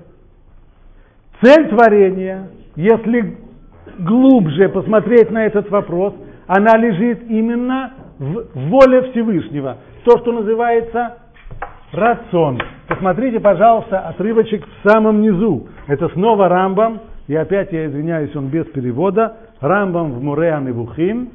цель 1.40 1.68
творения, 1.68 2.48
если 2.74 3.38
глубже 4.00 4.68
посмотреть 4.70 5.30
на 5.30 5.46
этот 5.46 5.70
вопрос, 5.70 6.14
она 6.48 6.76
лежит 6.78 7.22
именно 7.30 7.94
в 8.18 8.44
воле 8.54 9.10
Всевышнего. 9.10 9.78
То, 10.04 10.18
что 10.18 10.32
называется 10.32 11.18
рацион. 11.91 12.59
Посмотрите, 12.87 13.39
пожалуйста, 13.39 13.99
отрывочек 13.99 14.65
в 14.65 14.89
самом 14.89 15.21
низу. 15.21 15.67
Это 15.87 16.09
снова 16.09 16.49
Рамбам, 16.49 17.01
и 17.27 17.35
опять 17.35 17.71
я 17.71 17.85
извиняюсь, 17.87 18.35
он 18.35 18.47
без 18.47 18.65
перевода. 18.67 19.37
Рамбам 19.61 20.11
в 20.13 20.23
Муреа 20.23 20.59
Невухим. 20.59 21.29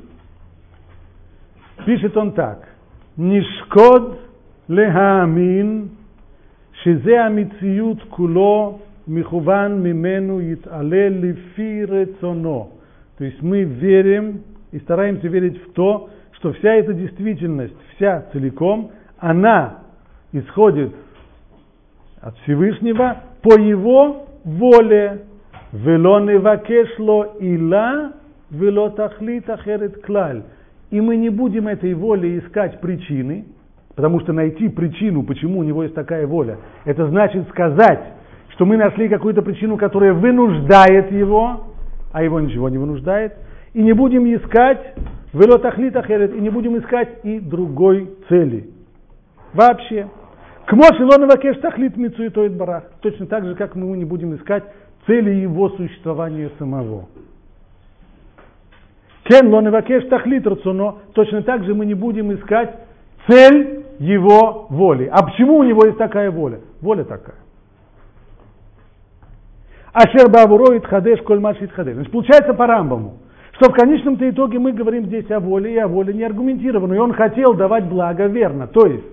Пишет 1.86 2.16
он 2.16 2.32
так. 2.32 2.68
Нишкод 3.16 4.20
лехаамин, 4.68 5.88
שזה 6.82 7.24
המציאות 7.24 7.98
כולו 8.08 8.78
מכוון 9.08 9.82
ממנו 9.82 10.40
יתעלה 10.40 11.08
לפי 11.10 11.84
רצונו. 11.84 12.68
То 13.18 13.24
есть 13.24 13.42
мы 13.42 13.64
верим 13.64 14.42
и 14.70 14.78
стараемся 14.78 15.26
верить 15.26 15.60
в 15.64 15.72
то, 15.72 16.08
что 16.32 16.52
вся 16.52 16.74
эта 16.74 16.92
действительность, 16.92 17.74
вся 17.96 18.26
целиком, 18.32 18.92
она 19.18 19.78
исходит 20.33 20.93
от 22.21 22.37
Всевышнего 22.39 23.17
по 23.41 23.57
его 23.59 24.25
воле. 24.43 25.21
Вело 25.71 26.19
невакешло 26.19 27.35
ила, 27.39 28.13
вело 28.51 28.89
тахлит 28.89 29.49
ахерет 29.49 30.03
клаль. 30.03 30.43
И 30.91 31.01
мы 31.01 31.15
не 31.15 31.29
будем 31.29 31.67
этой 31.67 31.93
воле 31.93 32.37
искать 32.37 32.79
причины, 32.79 33.45
потому 33.95 34.19
что 34.19 34.33
найти 34.33 34.69
причину, 34.69 35.23
почему 35.23 35.59
у 35.59 35.63
него 35.63 35.83
есть 35.83 35.95
такая 35.95 36.27
воля, 36.27 36.57
это 36.85 37.07
значит 37.07 37.47
сказать, 37.49 38.03
что 38.49 38.65
мы 38.65 38.77
нашли 38.77 39.09
какую-то 39.09 39.41
причину, 39.41 39.77
которая 39.77 40.13
вынуждает 40.13 41.11
его, 41.11 41.67
а 42.11 42.21
его 42.21 42.39
ничего 42.39 42.69
не 42.69 42.77
вынуждает, 42.77 43.33
и 43.73 43.81
не 43.81 43.93
будем 43.93 44.25
искать 44.35 44.93
вело 45.33 45.57
тахлит 45.57 45.95
ахерет, 45.95 46.35
и 46.35 46.39
не 46.39 46.49
будем 46.49 46.77
искать 46.77 47.09
и 47.23 47.39
другой 47.39 48.09
цели. 48.29 48.69
Вообще. 49.53 50.07
К 50.65 50.73
Мошилонова 50.73 51.37
кеш 51.37 51.57
тахлит 51.57 51.97
мицуитоид 51.97 52.55
барах. 52.55 52.83
Точно 53.01 53.25
так 53.25 53.43
же, 53.43 53.55
как 53.55 53.75
мы 53.75 53.97
не 53.97 54.05
будем 54.05 54.35
искать 54.35 54.63
цели 55.05 55.31
его 55.31 55.69
существования 55.69 56.51
самого. 56.57 57.07
Кен 59.25 59.53
лоневакеш 59.53 60.05
тахлит 60.05 60.47
рацуно. 60.47 60.95
Точно 61.13 61.43
так 61.43 61.63
же 61.65 61.73
мы 61.73 61.85
не 61.85 61.93
будем 61.93 62.33
искать 62.33 62.75
цель 63.27 63.85
его 63.99 64.67
воли. 64.69 65.09
А 65.11 65.23
почему 65.23 65.57
у 65.57 65.63
него 65.63 65.85
есть 65.85 65.97
такая 65.97 66.31
воля? 66.31 66.59
Воля 66.81 67.03
такая. 67.03 67.37
Ашер 69.93 70.29
бавуроид 70.29 70.85
хадеш 70.85 71.21
коль 71.21 71.39
машит 71.39 71.71
хадеш. 71.71 71.95
Значит, 71.95 72.11
получается 72.11 72.53
по 72.53 72.65
Рамбаму, 72.67 73.17
что 73.53 73.69
в 73.69 73.73
конечном-то 73.73 74.29
итоге 74.29 74.59
мы 74.59 74.71
говорим 74.71 75.05
здесь 75.05 75.29
о 75.29 75.39
воле, 75.39 75.73
и 75.73 75.77
о 75.77 75.87
воле 75.87 76.13
не 76.13 76.23
аргументированной. 76.23 76.99
Он 76.99 77.13
хотел 77.13 77.53
давать 77.53 77.85
благо 77.85 78.25
верно. 78.25 78.67
То 78.67 78.87
есть 78.87 79.05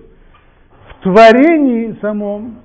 творении 1.01 1.97
самом 2.01 2.59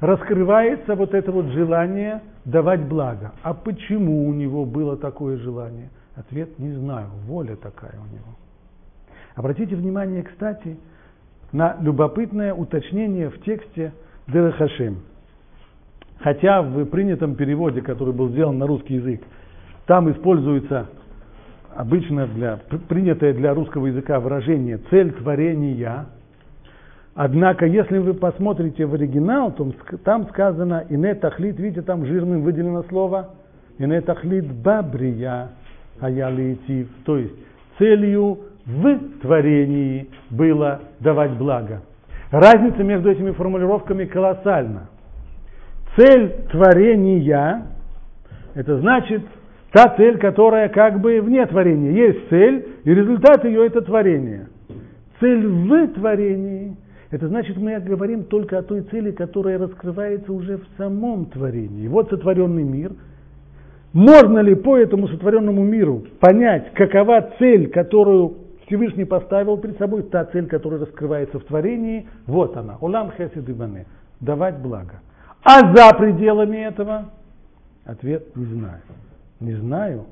раскрывается 0.00 0.94
вот 0.94 1.14
это 1.14 1.32
вот 1.32 1.46
желание 1.46 2.22
давать 2.44 2.82
благо. 2.82 3.32
А 3.42 3.54
почему 3.54 4.28
у 4.28 4.32
него 4.32 4.64
было 4.64 4.96
такое 4.96 5.38
желание? 5.38 5.90
Ответ 6.14 6.58
не 6.58 6.72
знаю, 6.72 7.08
воля 7.26 7.56
такая 7.56 7.94
у 7.94 8.14
него. 8.14 8.36
Обратите 9.34 9.76
внимание, 9.76 10.22
кстати, 10.22 10.76
на 11.52 11.76
любопытное 11.80 12.52
уточнение 12.52 13.30
в 13.30 13.40
тексте 13.42 13.92
Дерехашем. 14.26 14.98
Хотя 16.20 16.62
в 16.62 16.84
принятом 16.86 17.36
переводе, 17.36 17.80
который 17.80 18.12
был 18.12 18.30
сделан 18.30 18.58
на 18.58 18.66
русский 18.66 18.94
язык, 18.94 19.22
там 19.86 20.10
используется 20.10 20.88
обычно 21.74 22.26
для, 22.26 22.58
принятое 22.88 23.32
для 23.32 23.54
русского 23.54 23.86
языка 23.86 24.18
выражение 24.18 24.78
«цель 24.90 25.12
творения», 25.12 26.06
Однако, 27.20 27.66
если 27.66 27.98
вы 27.98 28.14
посмотрите 28.14 28.86
в 28.86 28.94
оригинал, 28.94 29.50
то 29.50 29.72
там 30.04 30.28
сказано 30.28 30.84
«ине 30.88 31.16
тахлит», 31.16 31.58
видите, 31.58 31.82
там 31.82 32.06
жирным 32.06 32.42
выделено 32.42 32.84
слово 32.84 33.30
«ине 33.76 34.00
тахлит 34.02 34.46
бабрия 34.46 35.48
аялиитив», 36.00 36.86
то 37.04 37.18
есть 37.18 37.34
целью 37.76 38.38
в 38.66 39.18
творении 39.20 40.08
было 40.30 40.78
давать 41.00 41.32
благо. 41.32 41.82
Разница 42.30 42.84
между 42.84 43.10
этими 43.10 43.32
формулировками 43.32 44.04
колоссальна. 44.04 44.86
Цель 45.96 46.46
творения– 46.52 47.66
это 48.54 48.78
значит 48.78 49.22
та 49.72 49.92
цель, 49.96 50.18
которая 50.18 50.68
как 50.68 51.00
бы 51.00 51.20
вне 51.20 51.44
творения. 51.46 51.90
Есть 51.90 52.28
цель, 52.28 52.64
и 52.84 52.94
результат 52.94 53.44
ее– 53.44 53.66
это 53.66 53.80
творение. 53.80 54.46
Цель 55.18 55.44
в 55.48 55.88
творении– 55.94 56.76
это 57.10 57.28
значит, 57.28 57.56
мы 57.56 57.78
говорим 57.80 58.24
только 58.24 58.58
о 58.58 58.62
той 58.62 58.82
цели, 58.82 59.12
которая 59.12 59.58
раскрывается 59.58 60.32
уже 60.32 60.58
в 60.58 60.66
самом 60.76 61.26
творении. 61.26 61.88
Вот 61.88 62.10
сотворенный 62.10 62.64
мир. 62.64 62.92
Можно 63.94 64.40
ли 64.40 64.54
по 64.54 64.76
этому 64.76 65.08
сотворенному 65.08 65.64
миру 65.64 66.04
понять, 66.20 66.74
какова 66.74 67.30
цель, 67.38 67.70
которую 67.70 68.34
Всевышний 68.66 69.06
поставил 69.06 69.56
перед 69.56 69.78
собой 69.78 70.02
та 70.02 70.26
цель, 70.26 70.46
которая 70.46 70.80
раскрывается 70.80 71.38
в 71.38 71.44
творении, 71.44 72.06
вот 72.26 72.54
она, 72.58 72.76
улам 72.82 73.10
хесед 73.12 73.48
и 73.48 73.54
давать 74.20 74.58
благо. 74.58 75.00
А 75.42 75.74
за 75.74 75.96
пределами 75.96 76.58
этого 76.58 77.06
ответ 77.86 78.36
не 78.36 78.44
знаю. 78.44 78.82
Не 79.40 79.54
знаю 79.54 80.04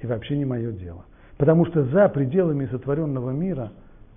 и 0.00 0.06
вообще 0.06 0.38
не 0.38 0.46
мое 0.46 0.72
дело. 0.72 1.04
Потому 1.36 1.66
что 1.66 1.84
за 1.84 2.08
пределами 2.08 2.66
сотворенного 2.66 3.30
мира 3.30 3.72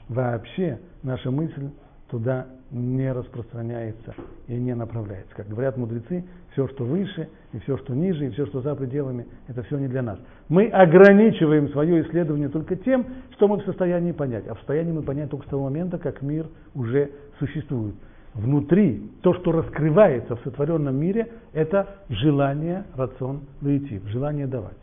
вообще 0.08 0.80
наша 1.04 1.30
мысль 1.30 1.70
туда 2.12 2.46
не 2.72 3.12
распространяется 3.12 4.14
и 4.48 4.54
не 4.54 4.76
направляется. 4.76 5.34
Как 5.34 5.48
говорят 5.48 5.78
мудрецы, 5.78 6.26
все, 6.52 6.68
что 6.68 6.84
выше, 6.84 7.30
и 7.54 7.60
все, 7.60 7.78
что 7.78 7.96
ниже, 7.96 8.28
и 8.28 8.30
все, 8.32 8.46
что 8.46 8.62
за 8.62 8.76
пределами, 8.76 9.26
это 9.48 9.64
все 9.64 9.78
не 9.78 9.88
для 9.88 10.02
нас. 10.02 10.20
Мы 10.50 10.68
ограничиваем 10.68 11.70
свое 11.70 12.04
исследование 12.04 12.50
только 12.50 12.76
тем, 12.76 13.06
что 13.32 13.48
мы 13.48 13.58
в 13.58 13.64
состоянии 13.64 14.12
понять. 14.12 14.48
А 14.48 14.54
в 14.54 14.58
состоянии 14.58 14.92
мы 14.92 15.02
понять 15.02 15.30
только 15.30 15.48
с 15.48 15.50
того 15.50 15.64
момента, 15.64 15.98
как 15.98 16.22
мир 16.22 16.48
уже 16.76 17.12
существует. 17.40 17.96
Внутри, 18.34 19.10
то, 19.22 19.34
что 19.34 19.52
раскрывается 19.54 20.36
в 20.36 20.42
сотворенном 20.42 20.96
мире, 20.96 21.32
это 21.54 21.88
желание, 22.10 22.84
рацион, 22.96 23.42
лаитив, 23.62 24.06
желание 24.08 24.48
давать. 24.48 24.78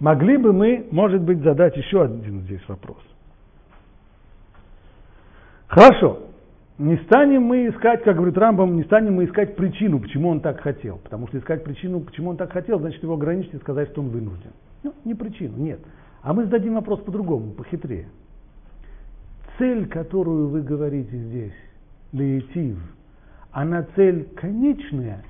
Могли 0.00 0.36
бы 0.36 0.52
мы, 0.52 0.86
может 0.90 1.22
быть, 1.22 1.40
задать 1.40 1.76
еще 1.76 2.04
один 2.04 2.40
здесь 2.42 2.62
вопрос. 2.68 2.98
Хорошо, 5.70 6.22
не 6.78 6.96
станем 7.04 7.42
мы 7.42 7.68
искать, 7.68 8.02
как 8.02 8.16
говорит 8.16 8.36
Рамбам, 8.36 8.74
не 8.74 8.82
станем 8.82 9.14
мы 9.14 9.26
искать 9.26 9.54
причину, 9.54 10.00
почему 10.00 10.30
он 10.30 10.40
так 10.40 10.60
хотел. 10.60 10.98
Потому 10.98 11.28
что 11.28 11.38
искать 11.38 11.62
причину, 11.62 12.00
почему 12.00 12.30
он 12.30 12.36
так 12.36 12.50
хотел, 12.50 12.80
значит 12.80 13.00
его 13.04 13.14
ограничить 13.14 13.54
и 13.54 13.58
сказать, 13.58 13.88
что 13.90 14.00
он 14.00 14.08
вынужден. 14.08 14.50
Ну, 14.82 14.92
не 15.04 15.14
причину, 15.14 15.56
нет. 15.58 15.78
А 16.22 16.32
мы 16.32 16.42
зададим 16.42 16.74
вопрос 16.74 16.98
по-другому, 17.02 17.52
похитрее. 17.52 18.08
Цель, 19.58 19.86
которую 19.86 20.48
вы 20.48 20.62
говорите 20.62 21.16
здесь, 21.16 21.54
лейтив, 22.12 22.76
она 23.52 23.86
цель 23.94 24.24
конечная 24.34 25.22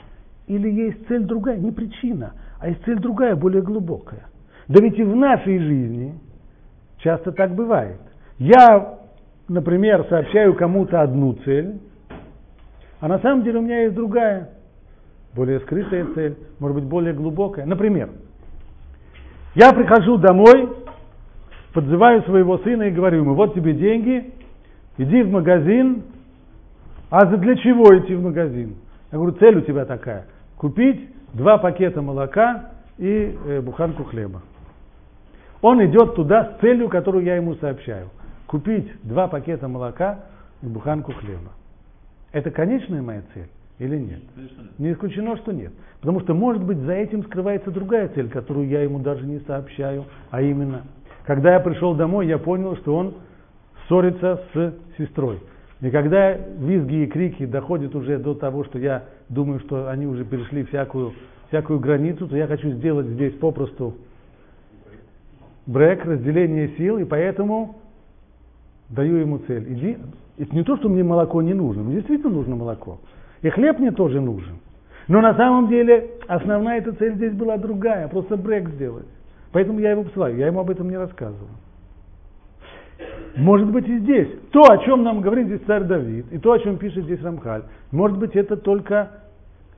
или 0.47 0.71
есть 0.71 1.07
цель 1.07 1.25
другая? 1.25 1.59
Не 1.59 1.71
причина, 1.71 2.33
а 2.59 2.71
есть 2.71 2.83
цель 2.85 2.99
другая, 2.99 3.37
более 3.37 3.61
глубокая. 3.61 4.25
Да 4.69 4.83
ведь 4.83 4.99
и 4.99 5.03
в 5.03 5.15
нашей 5.15 5.59
жизни 5.59 6.15
часто 6.97 7.31
так 7.31 7.55
бывает. 7.55 8.01
Я 8.39 9.00
например, 9.51 10.07
сообщаю 10.09 10.55
кому-то 10.55 11.03
одну 11.03 11.33
цель, 11.45 11.81
а 13.01 13.09
на 13.09 13.19
самом 13.19 13.43
деле 13.43 13.59
у 13.59 13.63
меня 13.63 13.83
есть 13.83 13.95
другая, 13.95 14.51
более 15.35 15.59
скрытая 15.61 16.07
цель, 16.15 16.37
может 16.61 16.77
быть, 16.77 16.85
более 16.85 17.13
глубокая. 17.13 17.67
Например, 17.67 18.11
я 19.57 19.73
прихожу 19.73 20.19
домой, 20.19 20.71
подзываю 21.75 22.23
своего 22.23 22.59
сына 22.59 22.85
и 22.85 22.91
говорю 22.93 23.23
ему, 23.23 23.35
вот 23.35 23.55
тебе 23.55 23.75
деньги, 23.75 24.33
иди 24.99 25.23
в 25.23 25.31
магазин. 25.31 26.05
А 27.11 27.27
для 27.27 27.57
чего 27.57 27.99
идти 27.99 28.15
в 28.15 28.23
магазин? 28.23 28.77
Я 29.11 29.19
говорю, 29.19 29.35
цель 29.39 29.59
у 29.59 29.63
тебя 29.63 29.85
такая, 29.85 30.27
купить 30.57 31.09
два 31.35 31.59
пакета 31.59 32.03
молока 32.03 32.71
и 32.99 33.37
э, 33.47 33.61
буханку 33.61 34.05
хлеба. 34.05 34.43
Он 35.61 35.85
идет 35.85 36.15
туда 36.15 36.53
с 36.53 36.61
целью, 36.61 36.89
которую 36.89 37.25
я 37.25 37.35
ему 37.35 37.57
сообщаю 37.57 38.11
купить 38.51 38.91
два 39.05 39.29
пакета 39.29 39.69
молока 39.69 40.25
и 40.61 40.67
буханку 40.67 41.13
хлеба. 41.13 41.53
Это 42.33 42.51
конечная 42.51 43.01
моя 43.01 43.23
цель 43.33 43.47
или 43.79 43.97
нет? 43.97 44.23
Не 44.77 44.93
исключено, 44.93 45.37
что 45.37 45.53
нет. 45.53 45.73
Потому 46.01 46.19
что, 46.19 46.35
может 46.35 46.65
быть, 46.65 46.79
за 46.79 46.95
этим 46.95 47.23
скрывается 47.23 47.71
другая 47.71 48.09
цель, 48.09 48.29
которую 48.29 48.67
я 48.67 48.83
ему 48.83 48.99
даже 48.99 49.25
не 49.25 49.39
сообщаю, 49.41 50.05
а 50.33 50.43
именно, 50.43 50.83
когда 51.27 51.55
я 51.55 51.61
пришел 51.61 51.95
домой, 51.95 52.27
я 52.27 52.39
понял, 52.39 52.77
что 52.79 52.97
он 52.97 53.15
ссорится 53.87 54.43
с 54.53 54.75
сестрой. 54.99 55.39
И 55.81 55.89
когда 55.91 56.33
визги 56.33 57.05
и 57.05 57.07
крики 57.07 57.47
доходят 57.47 57.95
уже 57.95 58.19
до 58.19 58.35
того, 58.35 58.65
что 58.65 58.81
я 58.81 59.05
думаю, 59.29 59.61
что 59.61 59.89
они 59.89 60.09
уже 60.09 60.25
перешли 60.25 60.65
всякую, 60.65 61.13
всякую 61.51 61.79
границу, 61.79 62.27
то 62.27 62.37
я 62.37 62.49
хочу 62.49 62.71
сделать 62.71 63.07
здесь 63.07 63.33
попросту 63.35 63.95
брек, 65.67 66.05
разделение 66.05 66.71
сил, 66.77 66.99
и 66.99 67.05
поэтому 67.05 67.80
даю 68.91 69.17
ему 69.17 69.39
цель. 69.47 69.73
Иди. 69.73 69.99
Это 70.39 70.55
не 70.55 70.63
то, 70.63 70.77
что 70.77 70.89
мне 70.89 71.03
молоко 71.03 71.43
не 71.43 71.55
нужно. 71.55 71.83
Мне 71.83 71.97
действительно 71.97 72.33
нужно 72.33 72.57
молоко. 72.57 73.01
И 73.43 73.49
хлеб 73.49 73.79
мне 73.79 73.91
тоже 73.91 74.21
нужен. 74.21 74.59
Но 75.09 75.21
на 75.21 75.35
самом 75.35 75.69
деле 75.69 76.11
основная 76.29 76.79
эта 76.79 76.93
цель 76.93 77.15
здесь 77.15 77.33
была 77.33 77.57
другая, 77.57 78.09
просто 78.09 78.37
брек 78.37 78.69
сделать. 78.71 79.07
Поэтому 79.53 79.81
я 79.81 79.91
его 79.91 80.05
посылаю, 80.05 80.37
я 80.37 80.47
ему 80.47 80.61
об 80.61 80.71
этом 80.71 80.89
не 80.89 80.97
рассказываю. 80.97 81.51
Может 83.37 83.71
быть 83.71 83.89
и 83.89 83.99
здесь. 83.99 84.29
То, 84.53 84.63
о 84.63 84.79
чем 84.79 85.03
нам 85.03 85.21
говорит 85.21 85.47
здесь 85.47 85.61
царь 85.67 85.85
Давид, 85.85 86.27
и 86.31 86.39
то, 86.39 86.53
о 86.53 86.59
чем 86.59 86.77
пишет 86.77 87.05
здесь 87.05 87.23
Рамхаль, 87.23 87.63
может 87.91 88.19
быть 88.19 88.37
это 88.37 88.57
только 88.57 89.11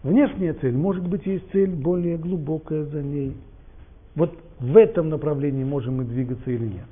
внешняя 0.02 0.54
цель, 0.54 0.76
может 0.76 1.06
быть 1.06 1.24
есть 1.26 1.50
цель 1.52 1.70
более 1.70 2.16
глубокая 2.16 2.84
за 2.84 3.02
ней. 3.02 3.36
Вот 4.14 4.36
в 4.58 4.76
этом 4.76 5.08
направлении 5.08 5.64
можем 5.64 5.98
мы 5.98 6.04
двигаться 6.04 6.50
или 6.50 6.64
нет. 6.64 6.86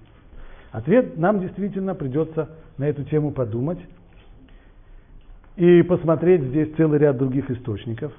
Ответ 0.72 1.16
нам 1.16 1.40
действительно 1.40 1.94
придется 1.94 2.48
на 2.78 2.84
эту 2.88 3.04
тему 3.04 3.32
подумать 3.32 3.80
и 5.56 5.82
посмотреть 5.82 6.42
здесь 6.42 6.72
целый 6.76 6.98
ряд 6.98 7.16
других 7.16 7.50
источников. 7.50 8.12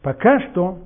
Пока 0.00 0.40
что 0.48 0.78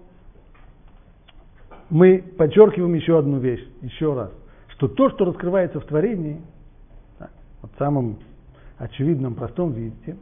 мы 1.91 2.25
подчеркиваем 2.37 2.95
еще 2.95 3.19
одну 3.19 3.39
вещь, 3.39 3.65
еще 3.83 4.15
раз, 4.15 4.31
что 4.69 4.89
то, 4.89 5.11
что 5.11 5.27
раскрывается 5.27 5.79
в 5.79 5.85
творении, 5.85 6.41
вот 7.61 7.71
в 7.73 7.79
самом 7.79 8.19
очевидном, 8.79 9.35
простом 9.35 9.73
виде, 9.73 10.17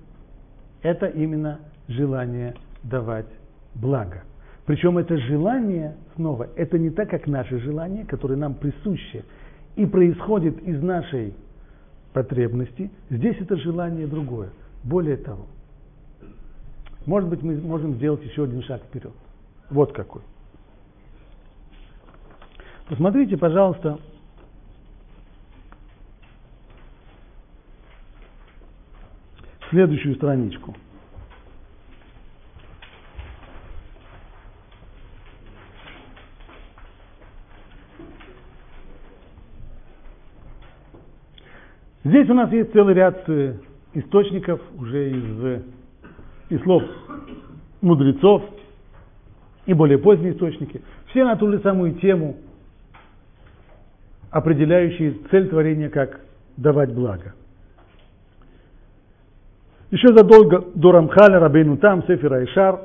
это 0.83 1.07
именно 1.07 1.61
желание 1.89 2.55
давать 2.83 3.27
благо. 3.75 4.23
Причем 4.67 4.99
это 4.99 5.17
желание, 5.17 5.97
снова, 6.17 6.49
это 6.57 6.79
не 6.79 6.91
так, 6.91 7.09
как 7.09 7.27
наше 7.27 7.59
желание, 7.61 8.05
которое 8.05 8.37
нам 8.37 8.55
присуще– 8.55 9.25
и 9.77 9.87
происходит 9.87 10.61
из 10.63 10.83
нашей 10.83 11.35
потребности, 12.13 12.91
здесь 13.09 13.37
это 13.41 13.57
желание 13.57 14.07
другое. 14.07 14.51
Более 14.83 15.17
того, 15.17 15.47
может 17.07 17.29
быть, 17.29 17.43
мы 17.43 17.57
можем 17.61 17.95
сделать 17.95 18.23
еще 18.25 18.45
один 18.45 18.63
шаг 18.63 18.83
вперед. 18.83 19.13
Вот 19.71 19.93
какой. 19.93 20.23
Посмотрите, 22.89 23.37
пожалуйста, 23.37 23.99
следующую 29.71 30.17
страничку. 30.17 30.75
Здесь 42.03 42.31
у 42.31 42.35
нас 42.35 42.51
есть 42.51 42.73
целый 42.73 42.95
ряд 42.95 43.29
э, 43.29 43.57
источников 43.93 44.61
уже 44.79 45.11
из, 45.11 45.45
э, 45.45 45.63
из 46.49 46.63
слов 46.63 46.83
мудрецов 47.83 48.43
и 49.67 49.75
более 49.75 49.99
поздние 49.99 50.33
источники. 50.33 50.81
Все 51.11 51.25
на 51.25 51.37
ту 51.37 51.51
же 51.51 51.59
самую 51.61 51.97
тему, 51.97 52.37
определяющие 54.31 55.19
цель 55.31 55.49
творения 55.51 55.91
как 55.91 56.21
давать 56.57 56.95
благо. 56.95 57.35
Еще 59.91 60.09
задолго 60.17 60.65
до 60.75 60.93
Рамхаля 60.93 61.39
Рабейну 61.39 61.77
Там, 61.77 62.03
Сефера 62.07 62.43
Ишар, 62.45 62.81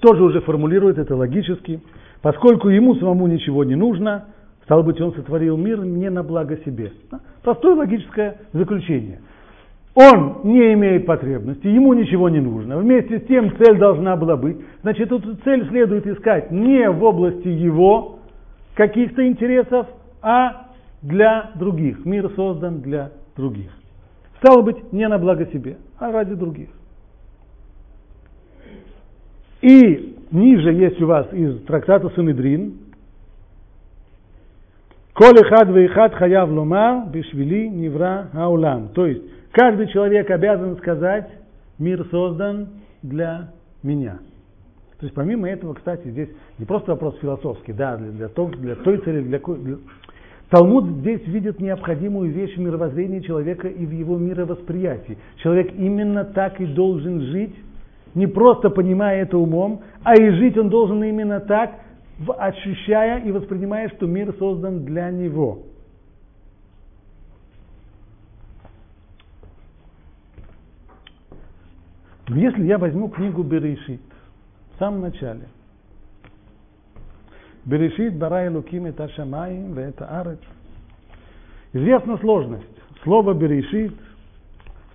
тоже 0.00 0.24
уже 0.24 0.40
формулирует 0.40 0.98
это 0.98 1.14
логически, 1.14 1.80
поскольку 2.22 2.70
ему 2.70 2.96
самому 2.96 3.28
ничего 3.28 3.62
не 3.62 3.76
нужно– 3.76 4.24
Стало 4.70 4.82
быть, 4.82 5.00
он 5.00 5.12
сотворил 5.14 5.56
мир 5.56 5.84
не 5.84 6.08
на 6.10 6.22
благо 6.22 6.56
себе. 6.58 6.92
Простое 7.42 7.74
логическое 7.74 8.36
заключение. 8.52 9.20
Он 9.94 10.40
не 10.44 10.72
имеет 10.74 11.04
потребности, 11.04 11.66
ему 11.66 11.92
ничего 11.94 12.28
не 12.28 12.40
нужно. 12.40 12.78
Вместе 12.78 13.18
с 13.18 13.26
тем 13.26 13.56
цель 13.56 13.78
должна 13.78 14.16
была 14.16 14.36
быть. 14.36 14.58
Значит, 14.82 15.10
эту 15.10 15.36
цель 15.36 15.66
следует 15.68 16.06
искать 16.06 16.50
не 16.50 16.88
в 16.88 17.02
области 17.02 17.48
его 17.48 18.20
каких-то 18.74 19.26
интересов, 19.26 19.86
а 20.22 20.68
для 21.02 21.50
других. 21.56 22.04
Мир 22.04 22.30
создан 22.36 22.82
для 22.82 23.10
других. 23.36 23.70
Стало 24.38 24.62
быть, 24.62 24.92
не 24.92 25.08
на 25.08 25.18
благо 25.18 25.46
себе, 25.46 25.76
а 25.98 26.12
ради 26.12 26.34
других. 26.34 26.68
И 29.60 30.16
ниже 30.30 30.72
есть 30.72 31.00
у 31.02 31.06
вас 31.06 31.32
из 31.32 31.62
трактата 31.64 32.08
Санедрин, 32.10 32.78
Коль 35.20 35.44
хад 35.44 35.68
вейхад 35.68 36.14
хаяв 36.14 36.50
ломар 36.50 37.04
бишвили 37.12 37.68
невра 37.68 38.30
аулам. 38.32 38.88
То 38.94 39.04
есть 39.04 39.22
каждый 39.52 39.88
человек 39.88 40.30
обязан 40.30 40.78
сказать, 40.78 41.28
мир 41.78 42.06
создан 42.10 42.68
для 43.02 43.50
меня. 43.82 44.20
То 44.98 45.04
есть 45.04 45.14
помимо 45.14 45.46
этого, 45.46 45.74
кстати, 45.74 46.08
здесь 46.08 46.30
не 46.58 46.64
просто 46.64 46.92
вопрос 46.92 47.18
философский, 47.20 47.74
да, 47.74 47.98
для, 47.98 48.12
для, 48.12 48.28
того, 48.28 48.48
для 48.48 48.76
той 48.76 48.96
цели, 48.96 49.20
для, 49.20 49.38
для... 49.40 49.76
Талмуд 50.48 50.86
здесь 50.86 51.26
видит 51.26 51.60
необходимую 51.60 52.30
вещь 52.30 52.56
в 52.56 52.60
мировоззрении 52.60 53.20
человека 53.20 53.68
и 53.68 53.84
в 53.84 53.90
его 53.90 54.16
мировосприятии. 54.16 55.18
Человек 55.42 55.74
именно 55.76 56.24
так 56.24 56.62
и 56.62 56.64
должен 56.64 57.20
жить, 57.20 57.54
не 58.14 58.26
просто 58.26 58.70
понимая 58.70 59.20
это 59.24 59.36
умом, 59.36 59.82
а 60.02 60.14
и 60.14 60.30
жить 60.30 60.56
он 60.56 60.70
должен 60.70 61.04
именно 61.04 61.40
так, 61.40 61.72
ощущая 62.28 63.20
и 63.24 63.32
воспринимая, 63.32 63.88
что 63.90 64.06
мир 64.06 64.34
создан 64.38 64.84
для 64.84 65.10
него. 65.10 65.62
Если 72.28 72.64
я 72.64 72.78
возьму 72.78 73.08
книгу 73.08 73.42
Берешит 73.42 74.00
в 74.74 74.78
самом 74.78 75.00
начале, 75.00 75.48
Берешит 77.64 78.16
бара 78.16 78.50
луким 78.50 78.86
это 78.86 79.08
шамаим, 79.10 79.76
это 79.78 80.06
арет. 80.20 80.40
Известна 81.72 82.18
сложность. 82.18 82.64
Слово 83.02 83.34
Берешит 83.34 83.94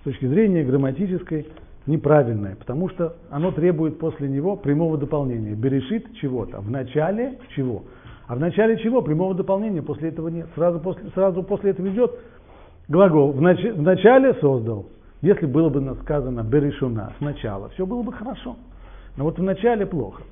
с 0.00 0.04
точки 0.04 0.26
зрения 0.26 0.64
грамматической 0.64 1.46
неправильное, 1.86 2.56
потому 2.56 2.88
что 2.90 3.16
оно 3.30 3.52
требует 3.52 3.98
после 3.98 4.28
него 4.28 4.56
прямого 4.56 4.98
дополнения. 4.98 5.54
Берешит 5.54 6.14
чего-то. 6.16 6.60
В 6.60 6.70
начале 6.70 7.38
чего? 7.54 7.84
А 8.26 8.34
в 8.34 8.40
начале 8.40 8.76
чего? 8.78 9.02
Прямого 9.02 9.34
дополнения 9.34 9.82
после 9.82 10.08
этого 10.08 10.28
нет. 10.28 10.48
Сразу 10.54 10.80
после, 10.80 11.08
сразу 11.10 11.42
после 11.42 11.70
этого 11.70 11.88
идет 11.88 12.12
глагол. 12.88 13.32
В, 13.32 13.40
нач, 13.40 13.62
в 13.62 13.82
начале 13.82 14.34
создал. 14.34 14.86
Если 15.22 15.46
было 15.46 15.68
бы 15.68 15.96
сказано 16.02 16.42
Берешуна 16.42 17.12
сначала, 17.18 17.68
все 17.70 17.86
было 17.86 18.02
бы 18.02 18.12
хорошо. 18.12 18.56
Но 19.16 19.24
вот 19.24 19.38
в 19.38 19.42
начале 19.42 19.86
плохо. 19.86 20.22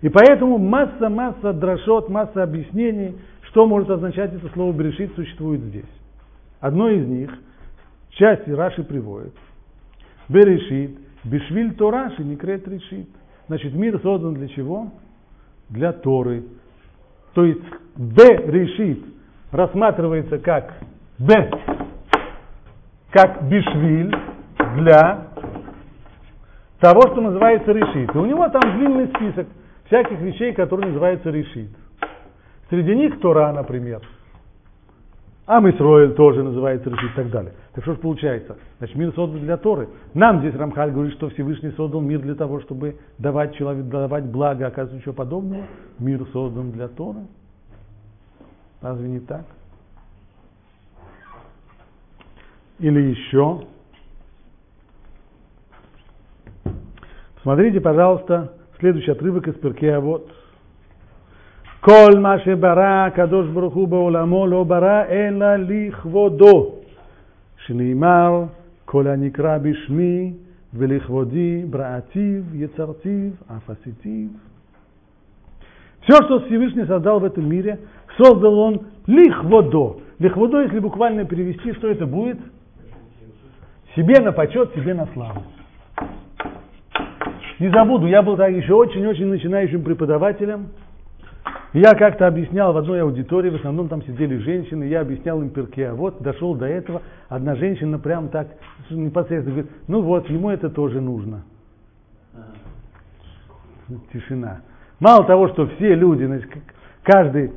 И 0.00 0.08
поэтому 0.08 0.58
масса-масса 0.58 1.52
дрошот, 1.52 2.08
масса 2.08 2.42
объяснений, 2.42 3.16
что 3.42 3.66
может 3.66 3.90
означать 3.90 4.32
это 4.32 4.48
слово 4.54 4.72
Берешит, 4.72 5.14
существует 5.14 5.60
здесь. 5.60 5.90
Одно 6.60 6.88
из 6.88 7.06
них, 7.06 7.30
части 8.10 8.50
Раши 8.50 8.82
приводит. 8.82 9.34
Берешит, 10.30 10.96
Бишвиль 11.24 11.74
Тораши, 11.74 12.22
не 12.22 12.36
крет 12.36 12.66
решит. 12.68 13.08
Значит, 13.48 13.74
мир 13.74 14.00
создан 14.00 14.34
для 14.34 14.48
чего? 14.48 14.92
Для 15.68 15.92
Торы. 15.92 16.44
То 17.34 17.44
есть 17.44 17.62
Б 17.96 18.22
решит 18.46 19.00
рассматривается 19.50 20.38
как 20.38 20.72
Б, 21.18 21.50
как 23.10 23.42
Бишвиль 23.48 24.14
для 24.76 25.26
того, 26.78 27.02
что 27.02 27.20
называется 27.20 27.72
решит. 27.72 28.14
И 28.14 28.18
у 28.18 28.24
него 28.24 28.48
там 28.48 28.78
длинный 28.78 29.08
список 29.08 29.48
всяких 29.86 30.20
вещей, 30.20 30.52
которые 30.52 30.88
называются 30.88 31.30
решит. 31.30 31.70
Среди 32.70 32.94
них 32.94 33.20
Тора, 33.20 33.52
например. 33.52 34.00
Амисроэль 35.50 36.14
тоже 36.14 36.44
называется 36.44 36.88
решит 36.90 37.10
и 37.10 37.16
так 37.16 37.30
далее. 37.30 37.52
Так 37.74 37.82
что 37.82 37.94
же 37.94 37.98
получается? 37.98 38.56
Значит, 38.78 38.94
мир 38.94 39.12
создан 39.14 39.40
для 39.40 39.56
Торы. 39.56 39.88
Нам 40.14 40.38
здесь 40.38 40.54
Рамхаль 40.54 40.92
говорит, 40.92 41.12
что 41.14 41.28
Всевышний 41.30 41.72
создал 41.72 42.00
мир 42.00 42.20
для 42.20 42.36
того, 42.36 42.60
чтобы 42.60 42.98
давать 43.18 43.56
человеку, 43.56 43.88
давать 43.88 44.26
благо, 44.26 44.68
оказывается, 44.68 44.98
ничего 44.98 45.12
подобного. 45.12 45.64
Мир 45.98 46.24
создан 46.32 46.70
для 46.70 46.86
Торы. 46.86 47.22
Разве 48.80 49.08
не 49.08 49.18
так? 49.18 49.44
Или 52.78 53.10
еще. 53.10 53.64
Смотрите, 57.42 57.80
пожалуйста, 57.80 58.52
Следующий 58.80 59.10
отрывок 59.10 59.46
из 59.46 59.54
Перкея 59.56 60.00
вот. 60.00 60.32
כל 61.81 62.19
מה 62.19 62.39
שברא 62.39 63.05
הקדוש 63.05 63.47
ברוך 63.47 63.73
הוא 63.73 63.87
בעולמו 63.87 64.47
לא 64.47 64.63
ברא 64.63 65.03
אלא 65.09 65.55
לכבודו, 65.55 66.71
שנאמר 67.57 68.43
כל 68.85 69.07
הנקרא 69.07 69.57
בשמי 69.57 70.33
ולכבודי 70.73 71.65
בראתיו, 71.69 72.41
יצרתיו, 72.53 73.29
אף 73.57 73.69
עשיתיו. 73.69 74.27
Все, 76.01 76.17
что 76.23 76.39
Всевышний 76.41 76.85
создал 76.85 77.19
в 77.19 77.23
этом 77.23 77.49
мире, 77.49 77.79
создал 78.17 78.59
он 78.59 78.81
лихводо. 79.07 79.97
Лихводо, 80.19 80.61
если 80.61 80.79
буквально 80.79 81.25
перевести, 81.25 81.73
что 81.73 81.87
это 81.87 82.05
будет? 82.05 82.37
Себе 83.95 84.19
на 84.21 84.31
почет, 84.31 84.73
себе 84.75 84.93
на 84.93 85.07
славу. 85.13 85.41
Не 87.59 87.69
забуду, 87.69 88.05
я 88.05 88.21
был 88.21 88.37
так 88.37 88.51
еще 88.51 88.73
очень-очень 88.73 89.27
начинающим 89.27 89.83
преподавателем. 89.83 90.67
Я 91.72 91.94
как-то 91.94 92.26
объяснял 92.26 92.72
в 92.72 92.76
одной 92.76 93.00
аудитории, 93.02 93.50
в 93.50 93.54
основном 93.54 93.88
там 93.88 94.02
сидели 94.02 94.38
женщины, 94.38 94.84
я 94.84 95.02
объяснял 95.02 95.40
им 95.40 95.50
перке, 95.50 95.88
а 95.88 95.94
вот 95.94 96.20
дошел 96.20 96.54
до 96.56 96.66
этого, 96.66 97.02
одна 97.28 97.54
женщина 97.54 97.98
прям 97.98 98.28
так 98.28 98.48
непосредственно 98.90 99.54
говорит, 99.54 99.70
ну 99.86 100.02
вот, 100.02 100.28
ему 100.28 100.50
это 100.50 100.68
тоже 100.68 101.00
нужно. 101.00 101.44
Тишина. 104.12 104.62
Мало 104.98 105.24
того, 105.24 105.48
что 105.48 105.66
все 105.68 105.94
люди, 105.94 106.24
значит, 106.24 106.50
каждый, 107.04 107.52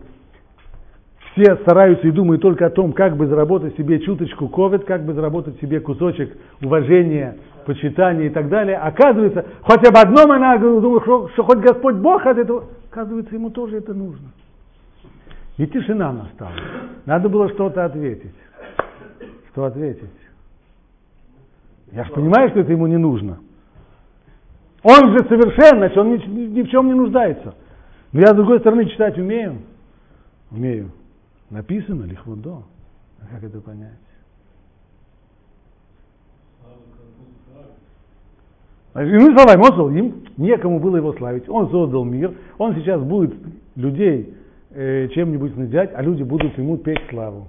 все 1.31 1.55
стараются 1.57 2.07
и 2.07 2.11
думают 2.11 2.41
только 2.41 2.67
о 2.67 2.69
том, 2.69 2.93
как 2.93 3.17
бы 3.17 3.25
заработать 3.25 3.75
себе 3.77 3.99
чуточку 3.99 4.47
ковид, 4.47 4.85
как 4.85 5.03
бы 5.05 5.13
заработать 5.13 5.59
себе 5.59 5.79
кусочек 5.79 6.37
уважения 6.61 7.37
почитание 7.65 8.27
и 8.27 8.29
так 8.29 8.49
далее, 8.49 8.77
оказывается, 8.77 9.45
хотя 9.63 9.91
бы 9.91 9.99
одном 9.99 10.31
она 10.31 10.57
думает, 10.57 11.03
что, 11.03 11.29
что 11.29 11.43
хоть 11.43 11.59
Господь 11.59 11.95
Бог 11.95 12.25
от 12.25 12.37
этого, 12.37 12.65
оказывается, 12.91 13.33
ему 13.33 13.49
тоже 13.49 13.77
это 13.77 13.93
нужно. 13.93 14.29
И 15.57 15.67
тишина 15.67 16.11
настала. 16.11 16.53
Надо 17.05 17.29
было 17.29 17.49
что-то 17.49 17.85
ответить. 17.85 18.35
Что 19.51 19.65
ответить? 19.65 20.09
Я 21.91 22.03
же 22.05 22.11
понимаю, 22.11 22.49
что 22.49 22.61
это 22.61 22.71
ему 22.71 22.87
не 22.87 22.97
нужно. 22.97 23.37
Он 24.81 25.11
же 25.11 25.19
совершенно, 25.29 25.91
он 26.01 26.13
ни, 26.13 26.45
ни 26.47 26.61
в 26.63 26.69
чем 26.69 26.87
не 26.87 26.93
нуждается. 26.93 27.55
Но 28.11 28.19
я, 28.19 28.27
с 28.27 28.35
другой 28.35 28.59
стороны, 28.59 28.85
читать 28.87 29.17
умею. 29.17 29.61
Умею. 30.51 30.91
Написано 31.49 32.03
лихвудо. 32.05 32.63
А 33.21 33.27
как 33.33 33.43
это 33.43 33.61
понять? 33.61 33.99
Иными 38.95 39.35
словами, 39.35 39.81
он 39.81 39.97
им 39.97 40.23
некому 40.37 40.79
было 40.79 40.97
его 40.97 41.13
славить. 41.13 41.49
Он 41.49 41.69
создал 41.71 42.03
мир, 42.03 42.33
он 42.59 42.75
сейчас 42.75 43.01
будет 43.01 43.33
людей 43.75 44.35
э, 44.71 45.07
чем-нибудь 45.09 45.53
снабжать, 45.53 45.91
а 45.95 46.01
люди 46.03 46.21
будут 46.21 46.55
ему 46.57 46.77
петь 46.77 47.01
славу. 47.09 47.47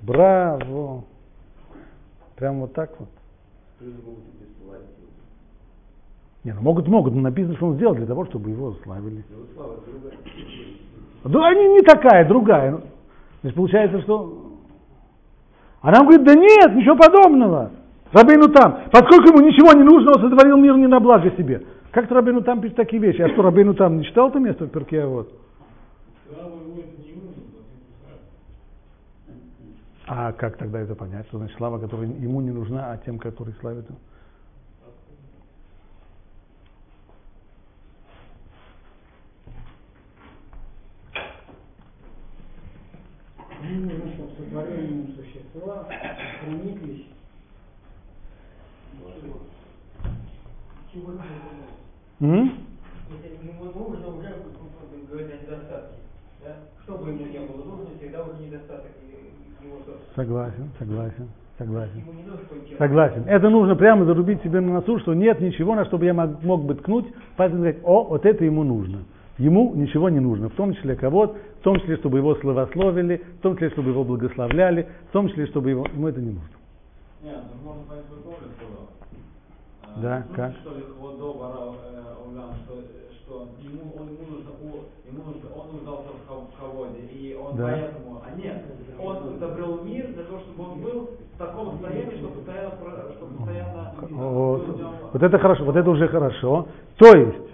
Браво! 0.00 1.04
Прям 2.36 2.60
вот 2.60 2.72
так 2.72 2.90
вот. 2.98 3.08
Не, 6.44 6.52
ну 6.52 6.60
могут, 6.60 6.86
могут, 6.86 7.14
но 7.14 7.22
написано, 7.22 7.56
что 7.56 7.66
он 7.66 7.74
сделал 7.74 7.94
для 7.94 8.06
того, 8.06 8.24
чтобы 8.26 8.50
его 8.50 8.74
славили. 8.84 9.24
Да 11.24 11.48
они 11.48 11.68
не 11.68 11.80
такая, 11.82 12.26
другая. 12.26 12.80
Значит, 13.40 13.56
получается, 13.56 14.00
что... 14.02 14.52
А 15.82 15.90
нам 15.90 16.06
говорит, 16.06 16.24
да 16.24 16.34
нет, 16.34 16.74
ничего 16.74 16.96
подобного. 16.96 17.72
Рабейну 18.16 18.48
там, 18.48 18.88
поскольку 18.90 19.28
ему 19.28 19.46
ничего 19.46 19.74
не 19.74 19.82
нужно, 19.82 20.12
он 20.12 20.22
сотворил 20.22 20.56
мир 20.56 20.74
не 20.78 20.86
на 20.86 21.00
благо 21.00 21.30
себе. 21.32 21.62
Как-то 21.90 22.14
Рабейну 22.14 22.40
там 22.40 22.62
пишет 22.62 22.74
такие 22.74 23.00
вещи. 23.00 23.20
А 23.20 23.28
что, 23.28 23.42
Рабейну 23.42 23.74
там 23.74 23.98
не 23.98 24.04
читал 24.06 24.30
это 24.30 24.38
место 24.38 24.64
в 24.64 24.70
перке, 24.70 25.02
а 25.02 25.06
вот? 25.06 25.32
А 30.06 30.32
как 30.32 30.56
тогда 30.56 30.80
это 30.80 30.94
понять? 30.94 31.26
Что 31.26 31.36
значит 31.36 31.58
слава, 31.58 31.78
которая 31.78 32.06
ему 32.06 32.40
не 32.40 32.52
нужна, 32.52 32.90
а 32.92 32.96
тем, 32.96 33.18
которые 33.18 33.54
славят? 33.60 33.84
Ему 43.62 43.90
нужно, 43.90 44.12
чтобы 44.14 45.12
существа 45.16 45.86
прониклись 46.40 47.06
М? 48.96 49.08
Если 49.08 49.14
ему 49.14 49.14
нужно 49.14 49.14
уже, 49.14 49.14
говорить 49.14 49.14
о 49.14 49.14
недостатке, 49.14 49.14
да? 49.14 49.24
Что 49.24 49.24
бы 49.24 49.24
ему 49.24 49.24
не 49.24 49.24
было 49.24 49.44
нужно, 49.98 50.14
всегда 50.85 50.85
уже 50.85 50.85
недостаток 50.85 50.85
его 50.96 51.12
Согласен, 60.14 60.70
согласен, 60.78 61.28
согласен. 61.58 61.98
Ему 61.98 62.12
не 62.12 62.22
нужно, 62.22 62.44
что 62.46 62.78
Согласен. 62.78 63.24
Это 63.26 63.50
нужно 63.50 63.76
прямо 63.76 64.04
зарубить 64.04 64.42
себе 64.42 64.60
на 64.60 64.74
носу, 64.74 64.98
что 65.00 65.12
нет 65.12 65.40
ничего, 65.40 65.74
на 65.74 65.84
что 65.84 65.98
бы 65.98 66.06
я 66.06 66.14
мог, 66.14 66.42
мог 66.42 66.64
бы 66.64 66.74
ткнуть, 66.74 67.06
пальцем 67.36 67.58
сказать, 67.58 67.78
о, 67.84 68.04
вот 68.04 68.24
это 68.24 68.44
ему 68.44 68.64
нужно. 68.64 69.00
Ему 69.38 69.74
ничего 69.74 70.08
не 70.08 70.20
нужно, 70.20 70.48
в 70.48 70.54
том 70.54 70.74
числе 70.74 70.96
кого-то, 70.96 71.36
в 71.60 71.62
том 71.62 71.78
числе, 71.80 71.96
чтобы 71.98 72.18
его 72.18 72.34
словословили, 72.36 73.22
в 73.38 73.42
том 73.42 73.54
числе, 73.56 73.70
чтобы 73.70 73.90
его 73.90 74.04
благословляли, 74.04 74.86
в 75.10 75.12
том 75.12 75.28
числе, 75.28 75.46
чтобы 75.46 75.70
его, 75.70 75.86
ему 75.92 76.08
это 76.08 76.20
не 76.20 76.30
нужно. 76.30 76.56
Нет, 77.22 77.40
можно 77.62 77.82
понять, 77.82 78.04
что 78.06 78.85
Да, 79.96 80.24
ну, 80.28 80.36
как? 80.36 80.52
Что 80.60 80.70
ли, 80.74 80.82
хводо, 80.98 81.32
бара, 81.34 81.72
улям, 82.28 82.50
что, 82.64 82.82
что 83.22 83.48
ему, 83.62 83.92
он, 83.98 84.08
ему 84.08 84.36
нужно, 84.36 84.50
ему 85.08 85.22
нужно, 85.24 85.48
он 85.56 85.72
нуждался 85.72 86.08
в 86.12 86.60
кого-то, 86.60 86.98
и 86.98 87.34
он 87.34 87.56
Да. 87.56 87.64
поэтому, 87.64 88.22
а 88.24 88.38
нет, 88.38 88.62
он 89.00 89.36
изобрел 89.36 89.84
мир 89.84 90.08
для 90.12 90.24
того, 90.24 90.40
чтобы 90.40 90.70
он 90.70 90.80
был 90.80 91.10
в 91.34 91.38
таком 91.38 91.72
состоянии, 91.72 92.16
что 92.18 92.28
постоянно, 92.28 92.72
что 93.16 93.26
постоянно 93.26 93.94
Вот, 94.10 94.66
вот 95.12 95.22
это 95.22 95.38
хорошо, 95.38 95.64
вот 95.64 95.76
это 95.76 95.90
уже 95.90 96.08
хорошо. 96.08 96.66
То 96.98 97.12
есть, 97.16 97.50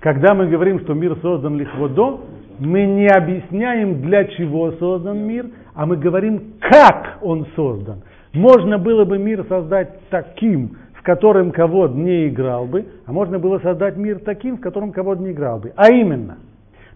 когда 0.00 0.34
мы 0.34 0.48
говорим, 0.48 0.80
что 0.80 0.94
мир 0.94 1.16
создан 1.20 1.58
лихводо, 1.58 2.20
мы 2.58 2.84
не 2.86 3.08
объясняем, 3.08 4.00
для 4.02 4.24
чего 4.24 4.72
создан 4.72 5.18
мир, 5.26 5.50
а 5.74 5.86
мы 5.86 5.96
говорим, 5.96 6.54
как 6.60 7.18
он 7.20 7.46
создан. 7.56 8.02
Можно 8.32 8.78
было 8.78 9.04
бы 9.04 9.18
мир 9.18 9.44
создать 9.48 10.08
таким, 10.10 10.76
в 11.04 11.06
котором 11.06 11.52
ковод 11.52 11.94
не 11.94 12.28
играл 12.28 12.64
бы, 12.64 12.86
а 13.04 13.12
можно 13.12 13.38
было 13.38 13.58
создать 13.58 13.98
мир 13.98 14.20
таким, 14.20 14.56
в 14.56 14.60
котором 14.60 14.90
ковод 14.90 15.20
не 15.20 15.32
играл 15.32 15.58
бы. 15.58 15.70
А 15.76 15.92
именно, 15.92 16.38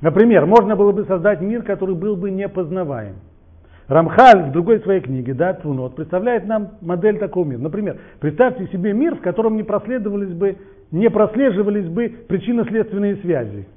например, 0.00 0.46
можно 0.46 0.76
было 0.76 0.92
бы 0.92 1.04
создать 1.04 1.42
мир, 1.42 1.62
который 1.62 1.94
был 1.94 2.16
бы 2.16 2.30
непознаваем. 2.30 3.16
Рамхаль 3.86 4.44
в 4.44 4.52
другой 4.52 4.80
своей 4.80 5.02
книге, 5.02 5.34
да, 5.34 5.52
Твунот, 5.52 5.94
представляет 5.94 6.46
нам 6.46 6.70
модель 6.80 7.18
такого 7.18 7.44
мира. 7.44 7.60
Например, 7.60 7.98
представьте 8.18 8.66
себе 8.68 8.94
мир, 8.94 9.14
в 9.14 9.20
котором 9.20 9.56
не 9.56 9.62
проследовались 9.62 10.32
бы, 10.32 10.56
не 10.90 11.10
прослеживались 11.10 11.88
бы 11.88 12.08
причинно-следственные 12.28 13.16
связи. 13.16 13.68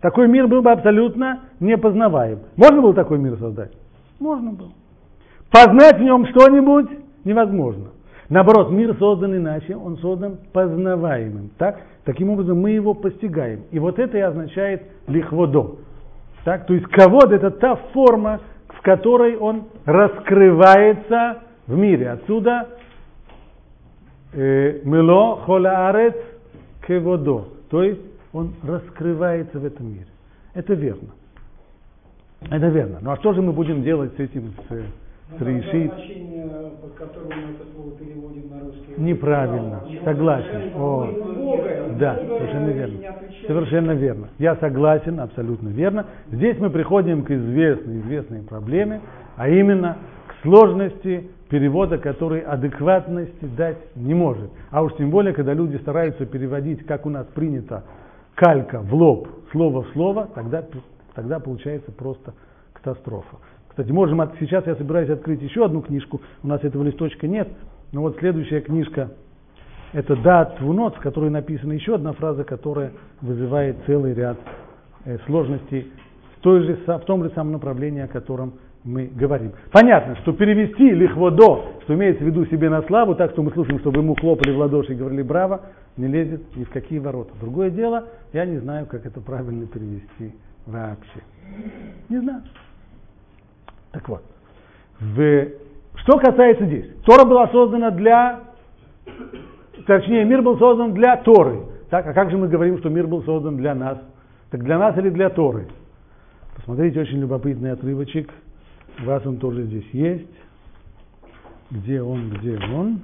Такой 0.00 0.26
мир 0.26 0.48
был 0.48 0.60
бы 0.60 0.72
абсолютно 0.72 1.42
непознаваем. 1.60 2.40
Можно 2.56 2.82
было 2.82 2.94
такой 2.94 3.18
мир 3.18 3.36
создать? 3.38 3.70
Можно 4.18 4.50
было. 4.50 4.72
Познать 5.52 5.98
в 5.98 6.02
нем 6.02 6.26
что-нибудь 6.26 7.01
невозможно. 7.24 7.90
Наоборот, 8.28 8.70
мир 8.70 8.96
создан 8.98 9.36
иначе, 9.36 9.76
он 9.76 9.98
создан 9.98 10.38
познаваемым. 10.52 11.50
Так? 11.58 11.80
Таким 12.04 12.30
образом, 12.30 12.60
мы 12.60 12.70
его 12.70 12.94
постигаем. 12.94 13.64
И 13.70 13.78
вот 13.78 13.98
это 13.98 14.16
и 14.16 14.20
означает 14.20 14.82
лихводо. 15.06 15.76
Так? 16.44 16.66
То 16.66 16.74
есть 16.74 16.86
ковод 16.86 17.30
это 17.32 17.50
та 17.50 17.76
форма, 17.92 18.40
в 18.68 18.80
которой 18.82 19.36
он 19.36 19.64
раскрывается 19.84 21.38
в 21.66 21.76
мире. 21.76 22.10
Отсюда 22.10 22.68
э, 24.32 24.80
мыло 24.84 25.40
холаарец 25.44 26.16
кеводо. 26.86 27.48
То 27.70 27.82
есть 27.82 28.00
он 28.32 28.54
раскрывается 28.62 29.58
в 29.58 29.64
этом 29.64 29.88
мире. 29.88 30.06
Это 30.54 30.74
верно. 30.74 31.10
Это 32.50 32.66
верно. 32.68 32.98
Ну 33.00 33.10
а 33.10 33.16
что 33.16 33.34
же 33.34 33.42
мы 33.42 33.52
будем 33.52 33.82
делать 33.82 34.12
с 34.16 34.18
этим, 34.18 34.54
с, 34.68 34.84
Ну, 35.30 35.46
решит? 35.46 35.92
Значение, 35.92 36.72
под 36.80 36.92
которым 36.94 37.28
мы 37.28 37.50
это 37.54 37.64
слово 37.74 37.90
переводим 37.92 38.50
на 38.50 38.60
русский. 38.60 38.80
язык. 38.82 38.98
Неправильно. 38.98 39.80
Согласен. 40.04 40.72
О. 40.76 41.08
Да, 41.98 42.16
совершенно 42.16 42.68
верно. 42.70 42.98
Совершенно 43.46 43.92
верно. 43.92 44.28
Я 44.38 44.56
согласен, 44.56 45.20
абсолютно 45.20 45.68
верно. 45.68 46.06
Здесь 46.30 46.58
мы 46.58 46.70
приходим 46.70 47.22
к 47.22 47.30
известной, 47.30 48.00
известной 48.00 48.42
проблеме, 48.42 49.00
а 49.36 49.48
именно 49.48 49.96
к 50.28 50.42
сложности 50.42 51.30
перевода, 51.48 51.98
который 51.98 52.40
адекватности 52.40 53.44
дать 53.56 53.78
не 53.94 54.14
может. 54.14 54.50
А 54.70 54.82
уж 54.82 54.94
тем 54.96 55.10
более, 55.10 55.34
когда 55.34 55.52
люди 55.54 55.76
стараются 55.76 56.24
переводить, 56.26 56.84
как 56.86 57.04
у 57.06 57.10
нас 57.10 57.26
принято, 57.34 57.84
калька 58.34 58.80
в 58.80 58.94
лоб, 58.94 59.28
слово 59.50 59.82
в 59.82 59.88
слово, 59.92 60.28
тогда, 60.34 60.64
тогда 61.14 61.40
получается 61.40 61.92
просто 61.92 62.32
катастрофа. 62.72 63.36
Кстати, 63.72 63.90
можем 63.90 64.20
от, 64.20 64.34
сейчас 64.38 64.66
я 64.66 64.74
собираюсь 64.74 65.08
открыть 65.08 65.40
еще 65.40 65.64
одну 65.64 65.80
книжку. 65.80 66.20
У 66.42 66.46
нас 66.46 66.62
этого 66.62 66.82
листочка 66.82 67.26
нет. 67.26 67.48
Но 67.90 68.02
вот 68.02 68.18
следующая 68.18 68.60
книжка 68.60 69.12
это 69.94 70.14
дат 70.16 70.58
твунот, 70.58 70.96
в 70.96 71.00
которой 71.00 71.30
написана 71.30 71.72
еще 71.72 71.94
одна 71.94 72.12
фраза, 72.12 72.44
которая 72.44 72.92
вызывает 73.22 73.78
целый 73.86 74.12
ряд 74.12 74.36
э, 75.06 75.16
сложностей 75.24 75.90
в, 76.36 76.40
той 76.42 76.64
же, 76.64 76.76
в 76.86 77.04
том 77.06 77.24
же 77.24 77.30
самом 77.30 77.52
направлении, 77.52 78.02
о 78.02 78.08
котором 78.08 78.54
мы 78.84 79.06
говорим. 79.06 79.52
Понятно, 79.70 80.16
что 80.16 80.32
перевести 80.32 80.90
лихводо, 80.90 81.64
что 81.84 81.94
имеется 81.94 82.24
в 82.24 82.26
виду 82.26 82.44
себе 82.46 82.68
на 82.68 82.82
славу, 82.82 83.14
так 83.14 83.30
что 83.30 83.42
мы 83.42 83.52
слушаем, 83.52 83.78
чтобы 83.78 84.00
ему 84.00 84.14
хлопали 84.16 84.52
в 84.52 84.58
ладоши 84.58 84.92
и 84.92 84.96
говорили 84.96 85.22
браво, 85.22 85.62
не 85.96 86.08
лезет 86.08 86.42
ни 86.56 86.64
в 86.64 86.70
какие 86.70 86.98
ворота. 86.98 87.32
Другое 87.40 87.70
дело, 87.70 88.04
я 88.34 88.44
не 88.44 88.58
знаю, 88.58 88.84
как 88.84 89.06
это 89.06 89.22
правильно 89.22 89.66
перевести 89.66 90.34
вообще. 90.66 91.22
Не 92.10 92.18
знаю. 92.18 92.42
Так 93.92 94.08
вот, 94.08 94.22
в- 95.00 95.48
что 95.96 96.18
касается 96.18 96.66
здесь, 96.66 96.86
Тора 97.04 97.24
была 97.24 97.48
создана 97.48 97.90
для, 97.90 98.40
точнее, 99.86 100.24
мир 100.24 100.42
был 100.42 100.58
создан 100.58 100.94
для 100.94 101.16
Торы. 101.18 101.60
Так, 101.90 102.06
а 102.06 102.12
как 102.14 102.30
же 102.30 102.38
мы 102.38 102.48
говорим, 102.48 102.78
что 102.78 102.88
мир 102.88 103.06
был 103.06 103.22
создан 103.24 103.56
для 103.56 103.74
нас? 103.74 103.98
Так 104.50 104.64
для 104.64 104.78
нас 104.78 104.96
или 104.96 105.10
для 105.10 105.28
Торы? 105.30 105.68
Посмотрите, 106.56 107.00
очень 107.00 107.18
любопытный 107.20 107.72
отрывочек. 107.72 108.30
У 109.02 109.04
вас 109.04 109.24
он 109.26 109.36
тоже 109.38 109.64
здесь 109.64 109.88
есть. 109.92 110.28
Где 111.70 112.02
он, 112.02 112.30
где 112.30 112.58
он? 112.58 113.00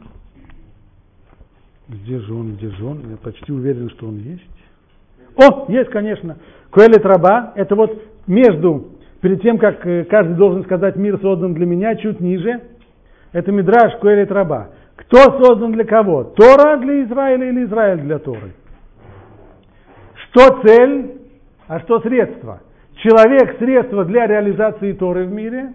Где 1.88 2.18
же 2.18 2.34
он, 2.34 2.56
где 2.56 2.68
же 2.70 2.84
он? 2.84 3.10
Я 3.10 3.16
почти 3.16 3.50
уверен, 3.52 3.88
что 3.90 4.08
он 4.08 4.18
есть. 4.18 4.42
О, 5.36 5.64
есть, 5.70 5.90
конечно. 5.90 6.36
Куэлет 6.70 7.04
раба, 7.04 7.52
это 7.56 7.74
вот 7.74 8.02
между, 8.26 8.88
перед 9.20 9.42
тем, 9.42 9.58
как 9.58 9.84
э, 9.86 10.04
каждый 10.04 10.36
должен 10.36 10.64
сказать 10.64 10.96
мир 10.96 11.18
создан 11.20 11.54
для 11.54 11.66
меня, 11.66 11.94
чуть 11.96 12.20
ниже, 12.20 12.60
это 13.32 13.52
Мидраш 13.52 13.96
Куэлет 14.00 14.30
раба. 14.30 14.70
Кто 14.96 15.18
создан 15.42 15.72
для 15.72 15.84
кого? 15.84 16.24
Тора 16.24 16.78
для 16.78 17.04
Израиля 17.04 17.48
или 17.50 17.64
Израиль 17.64 18.00
для 18.00 18.18
Торы? 18.18 18.52
Что 20.14 20.60
цель, 20.62 21.20
а 21.66 21.80
что 21.80 22.00
средство? 22.00 22.60
Человек 22.96 23.58
средство 23.58 24.04
для 24.04 24.26
реализации 24.26 24.92
Торы 24.92 25.26
в 25.26 25.32
мире 25.32 25.72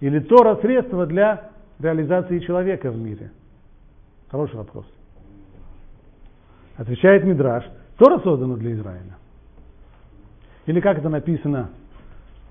или 0.00 0.20
Тора 0.20 0.56
средство 0.56 1.06
для 1.06 1.50
реализации 1.78 2.38
человека 2.40 2.90
в 2.90 2.96
мире? 2.96 3.30
Хороший 4.30 4.56
вопрос. 4.56 4.86
Отвечает 6.76 7.24
Мидраш. 7.24 7.64
Тора 7.98 8.20
создана 8.20 8.56
для 8.56 8.72
Израиля. 8.72 9.18
Или 10.64 10.80
как 10.80 10.98
это 10.98 11.10
написано 11.10 11.70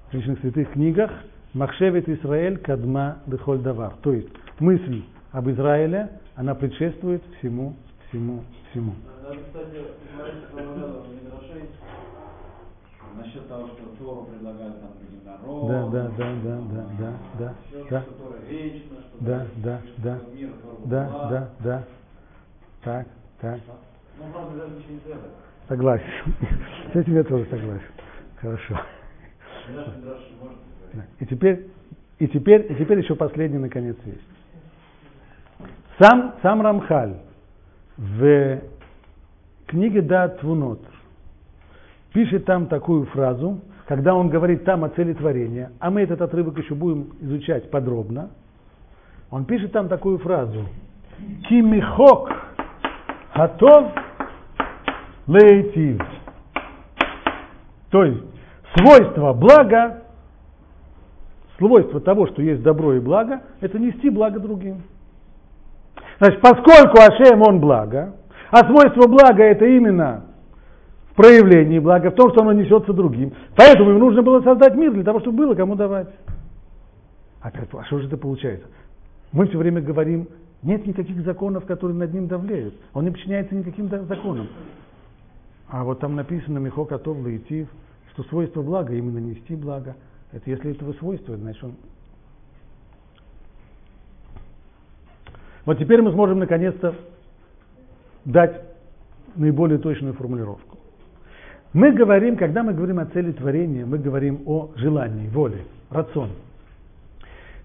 в 0.09 0.13
личных 0.13 0.39
святых 0.39 0.71
книгах, 0.71 1.11
Махшевет 1.53 2.07
Израиль 2.07 2.57
кадма 2.57 3.19
дехоль 3.25 3.59
давар. 3.59 3.93
То 4.01 4.13
есть 4.13 4.29
мысль 4.59 5.03
об 5.31 5.49
Израиле, 5.49 6.09
она 6.35 6.53
предшествует 6.55 7.23
всему, 7.39 7.75
всему, 8.07 8.43
всему. 8.69 8.93
Кстати, 9.21 9.85
Мидраше, 10.53 11.67
насчет 13.17 13.47
того, 13.47 13.67
что 13.67 13.83
Тору 13.97 14.27
предлагают 14.31 14.79
там 14.79 14.91
другим 14.99 15.25
народам. 15.25 15.67
Да, 15.67 15.87
да, 15.87 16.09
да, 16.17 16.35
да, 16.43 16.61
да, 16.69 17.13
да, 17.37 17.53
да, 17.89 18.05
да, 19.19 19.45
да, 19.45 19.45
да, 19.57 19.81
да, 19.97 20.19
да, 20.85 21.29
да, 21.29 21.49
да. 21.63 21.83
Так, 22.83 23.07
так. 23.41 23.59
Ну, 24.17 24.25
даже. 24.57 25.19
Согласен. 25.67 26.35
С 26.93 26.95
этим 26.95 27.15
я 27.15 27.23
тоже 27.23 27.45
согласен. 27.49 27.83
Хорошо. 28.37 28.79
И 31.19 31.25
теперь, 31.25 31.67
и 32.19 32.27
теперь, 32.27 32.71
и 32.71 32.75
теперь 32.75 32.99
еще 32.99 33.15
последний 33.15 33.57
наконец 33.57 33.97
есть. 34.05 34.21
Сам, 35.99 36.35
сам 36.41 36.61
Рамхаль 36.61 37.17
в 37.97 38.59
книге 39.67 40.01
Да 40.01 40.29
Твунот 40.29 40.81
пишет 42.13 42.45
там 42.45 42.67
такую 42.67 43.05
фразу, 43.07 43.61
когда 43.87 44.15
он 44.15 44.29
говорит 44.29 44.63
там 44.63 44.83
о 44.83 44.89
цели 44.89 45.13
творения, 45.13 45.71
а 45.79 45.91
мы 45.91 46.01
этот 46.01 46.21
отрывок 46.21 46.57
еще 46.57 46.73
будем 46.73 47.11
изучать 47.21 47.69
подробно, 47.69 48.29
он 49.29 49.45
пишет 49.45 49.71
там 49.71 49.89
такую 49.89 50.19
фразу. 50.19 50.65
Кимихок 51.49 52.31
готов 53.35 53.91
лейтив. 55.27 56.01
То 57.89 58.03
есть 58.03 58.28
свойство 58.75 59.33
блага, 59.33 60.03
свойство 61.57 61.99
того, 61.99 62.27
что 62.27 62.41
есть 62.41 62.61
добро 62.61 62.95
и 62.95 62.99
благо, 62.99 63.41
это 63.61 63.79
нести 63.79 64.09
благо 64.09 64.39
другим. 64.39 64.83
Значит, 66.19 66.41
поскольку 66.41 66.99
Ашем 66.99 67.41
он 67.41 67.59
благо, 67.59 68.15
а 68.51 68.57
свойство 68.65 69.07
блага 69.07 69.43
это 69.43 69.65
именно 69.65 70.25
в 71.11 71.15
проявлении 71.15 71.79
блага, 71.79 72.11
в 72.11 72.15
том, 72.15 72.31
что 72.31 72.41
оно 72.41 72.53
несется 72.53 72.93
другим, 72.93 73.33
поэтому 73.55 73.91
ему 73.91 73.99
нужно 73.99 74.21
было 74.21 74.41
создать 74.41 74.75
мир 74.75 74.91
для 74.93 75.03
того, 75.03 75.19
чтобы 75.19 75.37
было 75.37 75.55
кому 75.55 75.75
давать. 75.75 76.09
Опять, 77.41 77.69
а 77.73 77.83
что 77.85 77.99
же 77.99 78.07
это 78.07 78.17
получается? 78.17 78.67
Мы 79.31 79.47
все 79.47 79.57
время 79.57 79.81
говорим, 79.81 80.27
нет 80.61 80.85
никаких 80.85 81.21
законов, 81.23 81.65
которые 81.65 81.97
над 81.97 82.13
ним 82.13 82.27
давлеют. 82.27 82.73
Он 82.93 83.05
не 83.05 83.11
подчиняется 83.11 83.55
никаким 83.55 83.87
законам. 83.87 84.47
А 85.69 85.83
вот 85.83 85.99
там 85.99 86.15
написано 86.15 86.57
Михо 86.57 86.83
Котов 86.83 87.17
Лаитив, 87.23 87.67
что 88.11 88.23
свойство 88.23 88.61
блага 88.61 88.93
именно 88.93 89.19
нести 89.19 89.55
благо. 89.55 89.95
Это 90.31 90.49
если 90.49 90.71
этого 90.71 90.93
свойства, 90.93 91.35
значит 91.37 91.63
он... 91.63 91.75
Вот 95.65 95.77
теперь 95.77 96.01
мы 96.01 96.11
сможем 96.11 96.39
наконец-то 96.39 96.95
дать 98.25 98.61
наиболее 99.35 99.77
точную 99.77 100.13
формулировку. 100.13 100.77
Мы 101.73 101.91
говорим, 101.91 102.35
когда 102.35 102.63
мы 102.63 102.73
говорим 102.73 102.99
о 102.99 103.05
цели 103.05 103.31
творения, 103.31 103.85
мы 103.85 103.99
говорим 103.99 104.41
о 104.47 104.71
желании, 104.75 105.27
воле, 105.27 105.65
рацион. 105.89 106.31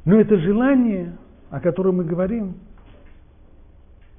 Но 0.05 0.20
это 0.20 0.36
желание, 0.38 1.16
о 1.51 1.61
котором 1.61 1.97
мы 1.97 2.05
говорим, 2.05 2.57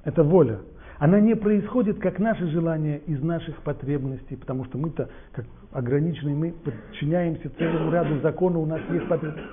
это 0.02 0.24
воля. 0.24 0.58
Она 0.98 1.20
не 1.20 1.34
происходит, 1.34 1.98
как 1.98 2.18
наше 2.18 2.46
желание, 2.48 2.98
из 3.00 3.22
наших 3.22 3.56
потребностей, 3.62 4.36
потому 4.36 4.64
что 4.64 4.78
мы-то, 4.78 5.10
как 5.32 5.44
ограниченные, 5.72 6.34
мы 6.34 6.52
подчиняемся 6.52 7.50
целому 7.58 7.90
ряду 7.90 8.18
законов, 8.20 8.62
у 8.62 8.66
нас 8.66 8.80
есть 8.90 9.06
потребности. 9.08 9.50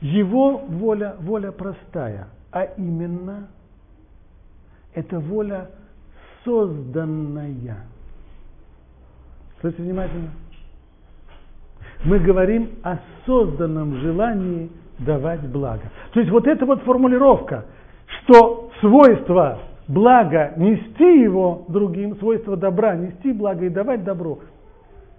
Его 0.00 0.58
воля, 0.58 1.16
воля 1.20 1.52
простая, 1.52 2.28
а 2.50 2.64
именно, 2.64 3.48
это 4.94 5.20
воля 5.20 5.70
созданная. 6.44 7.84
Слушайте 9.60 9.82
внимательно. 9.82 10.30
Мы 12.04 12.18
говорим 12.20 12.70
о 12.82 12.98
созданном 13.26 13.96
желании 13.96 14.70
давать 15.00 15.42
благо. 15.48 15.82
То 16.12 16.20
есть 16.20 16.30
вот 16.32 16.46
эта 16.46 16.64
вот 16.64 16.82
формулировка, 16.82 17.66
что 18.06 18.70
свойство 18.80 19.58
блага 19.88 20.52
нести 20.56 21.22
его 21.22 21.64
другим, 21.68 22.16
свойство 22.18 22.56
добра 22.56 22.94
нести 22.94 23.32
благо 23.32 23.64
и 23.64 23.68
давать 23.68 24.04
добро, 24.04 24.38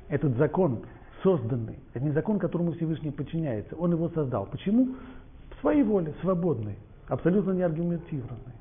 этот 0.08 0.38
закон 0.38 0.80
созданный, 1.24 1.80
это 1.94 2.06
не 2.06 2.12
закон, 2.12 2.40
которому 2.40 2.72
Всевышний 2.74 3.12
подчиняется, 3.12 3.76
он 3.76 3.92
его 3.92 4.10
создал. 4.10 4.48
Почему? 4.50 4.90
В 5.52 5.62
своей 5.62 5.84
воле, 5.84 6.14
свободной, 6.22 6.78
абсолютно 7.08 7.52
неаргументированной. 7.52 8.56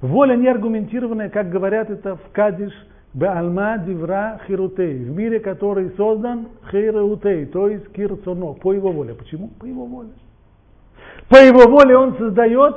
Воля 0.00 0.36
неаргументированная, 0.36 1.28
как 1.28 1.50
говорят 1.50 1.90
это 1.90 2.16
в 2.16 2.30
Кадиш– 2.32 2.72
Беальма 3.14 3.78
дивра 3.78 4.40
хирутей. 4.46 5.04
В 5.04 5.16
мире, 5.16 5.38
который 5.38 5.90
создан 5.96 6.48
хирутей, 6.70 7.46
то 7.46 7.68
есть 7.68 7.88
кирцоно, 7.92 8.54
по 8.54 8.72
его 8.72 8.90
воле. 8.90 9.14
Почему? 9.14 9.48
По 9.60 9.66
его 9.66 9.86
воле. 9.86 10.08
По 11.28 11.36
его 11.36 11.70
воле 11.70 11.96
он 11.96 12.16
создает 12.18 12.74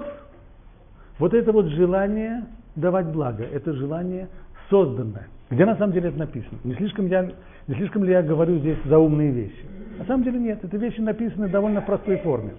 вот 1.19 1.33
это 1.33 1.51
вот 1.51 1.67
желание 1.67 2.45
давать 2.75 3.07
благо. 3.07 3.43
Это 3.43 3.73
желание 3.73 4.27
созданное. 4.69 5.27
Где 5.49 5.65
на 5.65 5.75
самом 5.77 5.93
деле 5.93 6.09
это 6.09 6.19
написано? 6.19 6.59
Не 6.63 6.73
слишком, 6.75 7.07
я, 7.07 7.29
не 7.67 7.75
слишком 7.75 8.03
ли 8.03 8.11
я 8.11 8.21
говорю 8.21 8.57
здесь 8.59 8.77
заумные 8.85 9.31
вещи? 9.31 9.65
На 9.97 10.05
самом 10.05 10.23
деле 10.23 10.39
нет. 10.39 10.63
Это 10.63 10.77
вещи 10.77 10.99
написаны 10.99 11.47
в 11.47 11.51
довольно 11.51 11.81
простой 11.81 12.17
форме. 12.17 12.51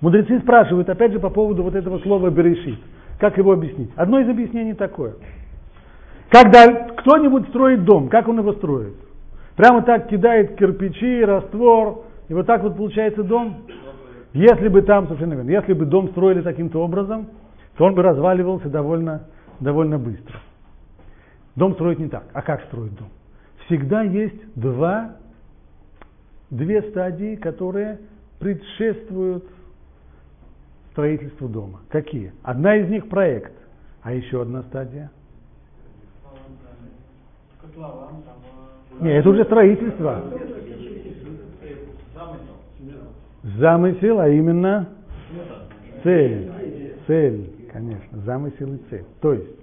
Мудрецы 0.00 0.40
спрашивают, 0.40 0.88
опять 0.88 1.12
же, 1.12 1.18
по 1.18 1.30
поводу 1.30 1.62
вот 1.62 1.74
этого 1.74 1.98
слова 2.00 2.30
«берешит». 2.30 2.78
Как 3.18 3.38
его 3.38 3.52
объяснить? 3.52 3.90
Одно 3.96 4.20
из 4.20 4.28
объяснений 4.28 4.74
такое– 4.74 5.14
когда 6.30 6.66
кто-нибудь 6.96 7.48
строит 7.48 7.84
дом, 7.84 8.08
как 8.08 8.28
он 8.28 8.38
его 8.38 8.52
строит? 8.54 8.94
Прямо 9.56 9.82
так 9.82 10.08
кидает 10.08 10.56
кирпичи, 10.56 11.24
раствор, 11.24 12.04
и 12.28 12.34
вот 12.34 12.46
так 12.46 12.62
вот 12.62 12.76
получается 12.76 13.22
дом. 13.22 13.62
Если 14.36 14.68
бы 14.68 14.82
там, 14.82 15.06
совершенно 15.06 15.32
верно, 15.32 15.50
если 15.50 15.72
бы 15.72 15.86
дом 15.86 16.10
строили 16.10 16.42
таким-то 16.42 16.84
образом, 16.84 17.28
то 17.78 17.86
он 17.86 17.94
бы 17.94 18.02
разваливался 18.02 18.68
довольно, 18.68 19.22
довольно 19.60 19.98
быстро. 19.98 20.40
Дом 21.54 21.72
строить 21.72 21.98
не 21.98 22.08
так. 22.08 22.24
А 22.34 22.42
как 22.42 22.62
строить 22.64 22.94
дом? 22.96 23.08
Всегда 23.64 24.02
есть 24.02 24.54
два, 24.54 25.16
две 26.50 26.82
стадии, 26.82 27.36
которые 27.36 27.98
предшествуют 28.38 29.46
строительству 30.92 31.48
дома. 31.48 31.80
Какие? 31.88 32.34
Одна 32.42 32.76
из 32.76 32.90
них 32.90 33.08
проект, 33.08 33.54
а 34.02 34.12
еще 34.12 34.42
одна 34.42 34.64
стадия 34.64 35.10
нет, 39.00 39.20
это 39.20 39.28
уже 39.28 39.44
строительство. 39.44 40.24
Замысел, 43.58 44.20
а 44.20 44.28
именно 44.28 44.88
цель. 46.02 46.50
Цель, 47.06 47.50
конечно, 47.72 48.18
замысел 48.24 48.74
и 48.74 48.78
цель. 48.90 49.04
То 49.20 49.32
есть, 49.32 49.56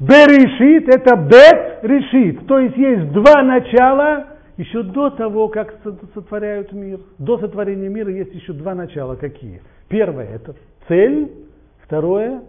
Б 0.00 0.14
решит, 0.26 0.88
это 0.88 1.14
бет 1.14 1.84
решит. 1.84 2.46
То 2.46 2.58
есть 2.58 2.76
есть 2.76 3.12
два 3.12 3.42
начала, 3.42 4.28
еще 4.56 4.82
до 4.82 5.10
того, 5.10 5.48
как 5.48 5.74
сотворяют 6.14 6.72
мир. 6.72 7.00
До 7.18 7.38
сотворения 7.38 7.88
мира 7.88 8.10
есть 8.10 8.34
еще 8.34 8.54
два 8.54 8.74
начала. 8.74 9.16
Какие? 9.16 9.60
Первое 9.88 10.24
это 10.24 10.54
цель, 10.88 11.30
второе 11.84 12.40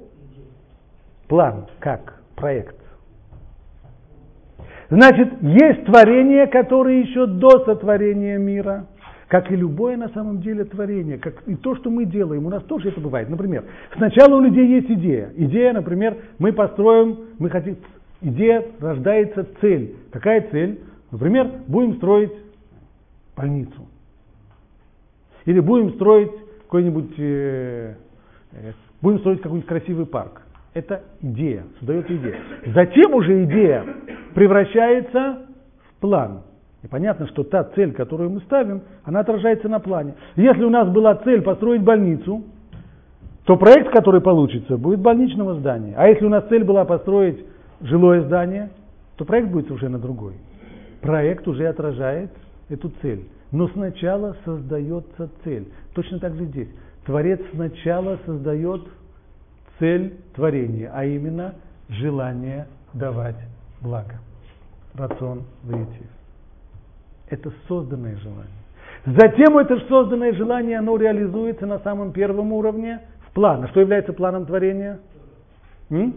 план, 1.27 1.67
как 1.79 2.21
проект. 2.35 2.75
Значит, 4.89 5.41
есть 5.41 5.85
творение, 5.85 6.47
которое 6.47 7.01
еще 7.01 7.25
до 7.25 7.63
сотворения 7.65 8.37
мира, 8.37 8.87
как 9.31 9.49
и 9.49 9.55
любое 9.55 9.95
на 9.95 10.09
самом 10.09 10.41
деле 10.41 10.65
творение, 10.65 11.17
как 11.17 11.47
и 11.47 11.55
то, 11.55 11.73
что 11.77 11.89
мы 11.89 12.03
делаем, 12.03 12.45
у 12.45 12.49
нас 12.49 12.61
тоже 12.63 12.89
это 12.89 12.99
бывает. 12.99 13.29
Например, 13.29 13.63
сначала 13.95 14.35
у 14.35 14.41
людей 14.41 14.67
есть 14.67 14.91
идея. 14.91 15.31
Идея, 15.37 15.71
например, 15.71 16.17
мы 16.37 16.51
построим, 16.51 17.17
мы 17.39 17.49
хотим, 17.49 17.77
идея 18.19 18.65
рождается 18.81 19.47
цель. 19.61 19.95
Какая 20.11 20.49
цель? 20.51 20.81
Например, 21.11 21.49
будем 21.67 21.95
строить 21.95 22.33
больницу. 23.37 23.87
Или 25.45 25.61
будем 25.61 25.93
строить 25.93 26.31
какой-нибудь, 26.63 27.13
э, 27.17 27.95
э, 28.51 28.71
будем 29.01 29.19
строить 29.19 29.39
какой-нибудь 29.39 29.69
красивый 29.69 30.07
парк. 30.07 30.41
Это 30.73 31.03
идея, 31.21 31.63
создается 31.79 32.13
идея. 32.17 32.41
Затем 32.65 33.13
уже 33.13 33.45
идея 33.45 33.85
превращается 34.35 35.47
в 35.87 36.01
план. 36.01 36.41
И 36.83 36.87
понятно, 36.87 37.27
что 37.27 37.43
та 37.43 37.63
цель, 37.63 37.93
которую 37.93 38.31
мы 38.31 38.39
ставим, 38.41 38.81
она 39.03 39.19
отражается 39.19 39.69
на 39.69 39.79
плане. 39.79 40.15
Если 40.35 40.63
у 40.63 40.69
нас 40.69 40.89
была 40.89 41.15
цель 41.15 41.41
построить 41.41 41.83
больницу, 41.83 42.43
то 43.45 43.55
проект, 43.57 43.91
который 43.91 44.21
получится, 44.21 44.77
будет 44.77 44.99
больничного 44.99 45.55
здания. 45.55 45.93
А 45.95 46.07
если 46.07 46.25
у 46.25 46.29
нас 46.29 46.45
цель 46.49 46.63
была 46.63 46.85
построить 46.85 47.45
жилое 47.81 48.21
здание, 48.23 48.69
то 49.17 49.25
проект 49.25 49.49
будет 49.49 49.67
совершенно 49.67 49.99
другой. 49.99 50.33
Проект 51.01 51.47
уже 51.47 51.67
отражает 51.67 52.31
эту 52.69 52.91
цель. 53.01 53.27
Но 53.51 53.67
сначала 53.67 54.35
создается 54.45 55.29
цель. 55.43 55.67
Точно 55.93 56.19
так 56.19 56.35
же 56.35 56.45
здесь. 56.45 56.69
Творец 57.05 57.41
сначала 57.53 58.17
создает 58.25 58.81
цель 59.79 60.15
творения, 60.35 60.91
а 60.93 61.05
именно 61.05 61.55
желание 61.89 62.67
давать 62.93 63.37
благо. 63.81 64.19
Рацион 64.93 65.43
выйти. 65.63 66.20
Это 67.31 67.49
созданное 67.67 68.17
желание. 68.17 68.51
Затем 69.05 69.57
это 69.57 69.79
созданное 69.87 70.33
желание, 70.33 70.77
оно 70.77 70.97
реализуется 70.97 71.65
на 71.65 71.79
самом 71.79 72.11
первом 72.11 72.51
уровне 72.51 72.99
в 73.27 73.31
план. 73.31 73.63
А 73.63 73.67
что 73.69 73.79
является 73.79 74.13
планом 74.13 74.45
творения? 74.45 74.99
М? 75.89 76.13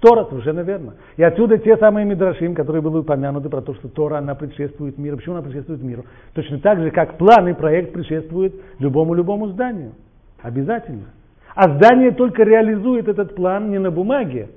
Тора, 0.00 0.24
совершенно 0.30 0.60
верно. 0.60 0.94
И 1.16 1.22
отсюда 1.22 1.58
те 1.58 1.76
самые 1.76 2.06
мидрашим, 2.06 2.54
которые 2.54 2.80
были 2.80 2.98
упомянуты 2.98 3.50
про 3.50 3.60
то, 3.60 3.74
что 3.74 3.88
Тора, 3.88 4.18
она 4.18 4.34
предшествует 4.34 4.96
миру. 4.96 5.18
Почему 5.18 5.34
она 5.34 5.42
предшествует 5.42 5.82
миру? 5.82 6.04
Точно 6.34 6.60
так 6.60 6.78
же, 6.80 6.90
как 6.90 7.18
план 7.18 7.48
и 7.48 7.52
проект 7.52 7.92
предшествуют 7.92 8.54
любому-любому 8.78 9.48
зданию. 9.48 9.92
Обязательно. 10.40 11.06
А 11.54 11.68
здание 11.76 12.12
только 12.12 12.44
реализует 12.44 13.08
этот 13.08 13.34
план 13.34 13.70
не 13.70 13.78
на 13.78 13.90
бумаге, 13.90 14.50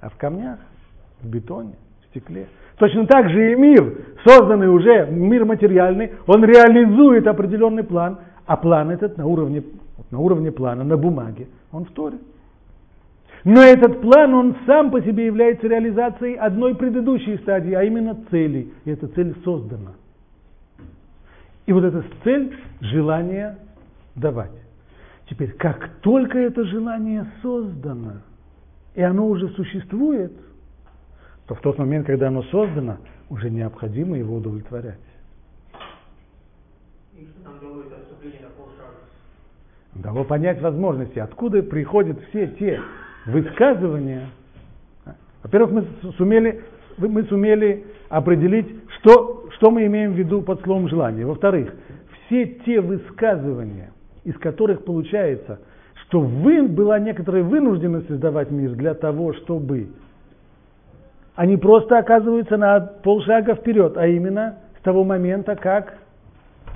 а 0.00 0.10
в 0.10 0.16
камнях, 0.16 0.58
в 1.22 1.28
бетоне, 1.28 1.74
в 2.02 2.06
стекле. 2.08 2.48
Точно 2.80 3.06
так 3.06 3.28
же 3.28 3.52
и 3.52 3.56
мир, 3.56 3.94
созданный 4.24 4.68
уже, 4.68 5.06
мир 5.10 5.44
материальный, 5.44 6.12
он 6.26 6.42
реализует 6.42 7.26
определенный 7.26 7.84
план, 7.84 8.20
а 8.46 8.56
план 8.56 8.90
этот 8.90 9.18
на 9.18 9.26
уровне, 9.26 9.62
на 10.10 10.18
уровне 10.18 10.50
плана, 10.50 10.82
на 10.82 10.96
бумаге, 10.96 11.48
он 11.72 11.84
в 11.84 11.90
Торе. 11.90 12.16
Но 13.44 13.60
этот 13.60 14.00
план, 14.00 14.32
он 14.32 14.56
сам 14.64 14.90
по 14.90 15.02
себе 15.02 15.26
является 15.26 15.68
реализацией 15.68 16.36
одной 16.36 16.74
предыдущей 16.74 17.36
стадии, 17.36 17.74
а 17.74 17.84
именно 17.84 18.16
цели. 18.30 18.72
И 18.86 18.90
эта 18.90 19.08
цель 19.08 19.34
создана. 19.44 19.92
И 21.66 21.72
вот 21.74 21.84
эта 21.84 22.02
цель– 22.24 22.56
желание 22.80 23.58
давать. 24.14 24.52
Теперь, 25.28 25.52
как 25.52 25.90
только 26.00 26.38
это 26.38 26.64
желание 26.64 27.26
создано, 27.42 28.22
и 28.94 29.02
оно 29.02 29.26
уже 29.26 29.48
существует, 29.50 30.32
то 31.50 31.56
в 31.56 31.60
тот 31.62 31.78
момент, 31.78 32.06
когда 32.06 32.28
оно 32.28 32.44
создано, 32.44 32.98
уже 33.28 33.50
необходимо 33.50 34.16
его 34.16 34.36
удовлетворять. 34.36 35.00
Дало 39.96 40.22
понять 40.22 40.62
возможности, 40.62 41.18
откуда 41.18 41.64
приходят 41.64 42.20
все 42.28 42.46
те 42.46 42.80
высказывания. 43.26 44.28
Во-первых, 45.42 45.72
мы 45.72 46.12
сумели, 46.12 46.62
мы 46.98 47.24
сумели 47.24 47.84
определить, 48.10 48.68
что, 49.00 49.48
что 49.56 49.72
мы 49.72 49.86
имеем 49.86 50.12
в 50.12 50.16
виду 50.16 50.42
под 50.42 50.62
словом 50.62 50.88
желание. 50.88 51.26
Во-вторых, 51.26 51.74
все 52.26 52.46
те 52.64 52.80
высказывания, 52.80 53.90
из 54.22 54.38
которых 54.38 54.84
получается, 54.84 55.58
что 56.04 56.20
вы, 56.20 56.68
была 56.68 57.00
некоторая 57.00 57.42
вынужденность 57.42 58.06
создавать 58.06 58.52
мир 58.52 58.70
для 58.76 58.94
того, 58.94 59.32
чтобы 59.32 59.88
они 61.40 61.56
просто 61.56 61.96
оказываются 61.96 62.58
на 62.58 62.80
полшага 62.80 63.54
вперед, 63.54 63.96
а 63.96 64.06
именно 64.06 64.56
с 64.78 64.82
того 64.82 65.04
момента, 65.04 65.56
как 65.56 65.94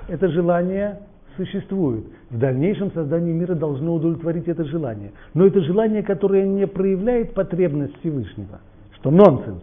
это 0.07 0.27
желание 0.29 1.01
существует. 1.37 2.05
В 2.31 2.39
дальнейшем 2.39 2.91
создании 2.91 3.31
мира 3.31 3.53
должно 3.53 3.93
удовлетворить 3.93 4.47
это 4.47 4.63
желание. 4.63 5.11
Но 5.35 5.45
это 5.45 5.61
желание, 5.61 6.01
которое 6.01 6.47
не 6.47 6.65
проявляет 6.65 7.35
потребность 7.35 7.95
Всевышнего, 7.99 8.59
что 8.95 9.11
нонсенс, 9.11 9.61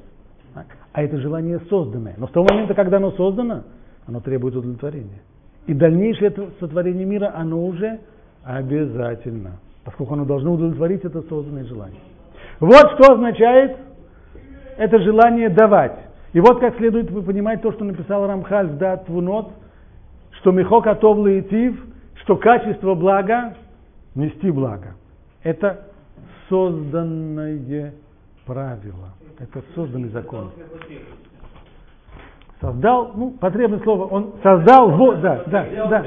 а 0.93 1.03
это 1.03 1.19
желание 1.19 1.59
созданное. 1.69 2.15
Но 2.17 2.29
с 2.29 2.31
того 2.31 2.47
момента, 2.49 2.75
когда 2.75 2.99
оно 2.99 3.11
создано, 3.11 3.65
оно 4.07 4.21
требует 4.21 4.55
удовлетворения. 4.55 5.21
И 5.67 5.75
дальнейшее 5.75 6.29
это 6.29 6.47
сотворение 6.61 7.07
мира, 7.07 7.33
оно 7.35 7.67
уже 7.67 7.99
обязательно, 8.45 9.59
поскольку 9.85 10.15
оно 10.15 10.27
должно 10.27 10.53
удовлетворить 10.53 11.05
это 11.05 11.23
созданное 11.23 11.65
желание. 11.65 11.99
Вот 12.61 12.89
что 12.95 13.15
означает 13.15 13.79
это 14.83 14.99
желание 14.99 15.49
давать. 15.49 15.97
И 16.33 16.41
вот 16.41 16.59
как 16.59 16.77
следует 16.77 17.09
вы 17.11 17.23
понимаете 17.23 17.63
то, 17.63 17.73
что 17.73 17.85
написал 17.85 18.27
Рамхаль 18.27 18.67
в 18.67 18.79
Дат 18.79 19.09
Вунот, 19.09 19.53
что 20.41 20.51
Михок 20.51 20.89
Атов 20.89 21.19
Лаитив, 21.19 21.81
что 22.23 22.37
качество 22.37 22.95
блага 22.95 23.55
нести 24.17 24.51
благо. 24.51 24.95
Это 25.45 25.87
созданное 26.49 27.95
правило. 28.45 29.15
Это 29.39 29.63
созданный 29.75 30.09
закон. 30.09 30.51
Создал, 32.61 33.13
ну, 33.15 33.31
потребное 33.41 33.81
слово, 33.81 34.07
он 34.07 34.35
создал, 34.43 34.91
во, 34.91 35.15
да, 35.15 35.43
да, 35.47 35.67
да, 35.89 35.89
да. 35.89 36.05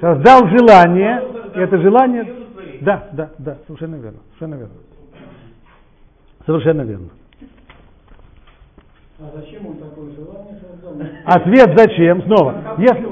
Создал 0.00 0.48
желание, 0.48 1.22
и 1.54 1.58
это 1.58 1.78
желание. 1.78 2.49
Да, 2.80 3.08
да, 3.12 3.30
да, 3.38 3.58
совершенно 3.66 3.96
верно, 3.96 4.18
совершенно 4.38 4.54
верно. 4.54 4.74
Совершенно 6.46 6.82
верно. 6.82 7.08
А 9.20 9.30
зачем 9.36 9.66
он 9.66 9.76
такое 9.76 10.10
желание 10.12 10.58
создал? 10.60 10.94
Ответ 11.26 11.78
зачем? 11.78 12.22
Снова. 12.22 12.76
Если, 12.78 13.06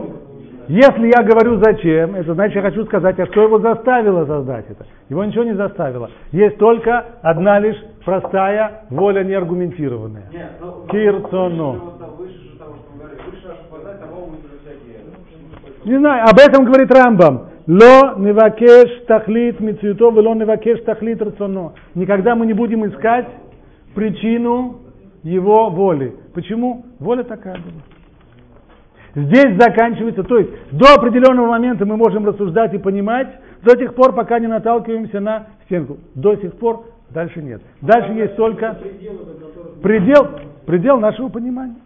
если 0.69 1.12
я 1.14 1.23
говорю 1.23 1.61
зачем, 1.62 2.14
это 2.14 2.33
значит, 2.33 2.57
я 2.57 2.62
хочу 2.62 2.85
сказать, 2.87 3.19
а 3.21 3.27
что 3.27 3.43
его 3.43 3.59
заставило 3.59 4.25
создать 4.25 4.71
это? 4.71 4.87
Его 5.11 5.23
ничего 5.25 5.45
не 5.45 5.55
заставило. 5.55 6.11
Есть 6.33 6.57
только 6.57 7.05
одна 7.21 7.59
лишь 7.59 7.77
простая 8.05 8.85
воля 8.89 9.23
неаргументированная. 9.23 10.25
Нет, 10.33 10.53
ну, 10.61 10.87
мы 14.31 14.39
всякие. 14.62 15.05
Не 15.85 15.99
знаю, 15.99 16.25
об 16.25 16.39
этом 16.39 16.64
говорит 16.64 16.91
Рамбам. 16.91 17.49
Ло 17.69 18.14
невакеш 18.16 19.05
тахлит 19.07 19.61
мицюто, 19.61 20.09
ло 20.09 20.35
невакеш 20.35 20.81
тахлит 20.85 21.21
рацоно. 21.21 21.75
Никогда 21.95 22.35
мы 22.35 22.47
не 22.47 22.55
будем 22.55 22.87
искать 22.87 23.27
причину 23.95 24.79
его 25.23 25.69
воли. 25.69 26.14
Почему? 26.33 26.87
Воля 26.99 27.25
такая 27.25 27.57
была. 27.57 27.83
Здесь 29.14 29.61
заканчивается, 29.61 30.23
то 30.23 30.39
есть 30.39 30.51
до 30.73 30.95
определенного 30.95 31.49
момента 31.49 31.85
мы 31.85 31.99
можем 31.99 32.27
рассуждать 32.27 32.73
и 32.73 32.79
понимать, 32.79 33.29
до 33.62 33.77
тех 33.77 33.95
пор, 33.95 34.14
пока 34.14 34.39
не 34.39 34.47
наталкиваемся 34.47 35.21
на 35.21 35.49
стенку. 35.64 35.99
До 36.14 36.37
сих 36.37 36.55
пор 36.55 36.87
дальше 37.11 37.43
нет. 37.43 37.61
Дальше 37.83 38.12
есть 38.12 38.37
только 38.37 38.79
предел, 39.83 40.27
предел 40.64 40.99
нашего 41.01 41.29
понимания. 41.29 41.77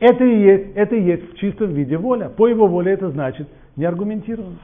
Это 0.00 0.24
и 0.24 0.40
есть, 0.40 0.64
это 0.74 0.96
и 0.96 1.02
есть 1.02 1.32
в 1.32 1.38
чистом 1.38 1.72
виде 1.74 1.96
воля. 1.96 2.28
По 2.28 2.48
его 2.48 2.66
воле 2.66 2.92
это 2.92 3.10
значит 3.10 3.46
неаргументированно. 3.76 4.56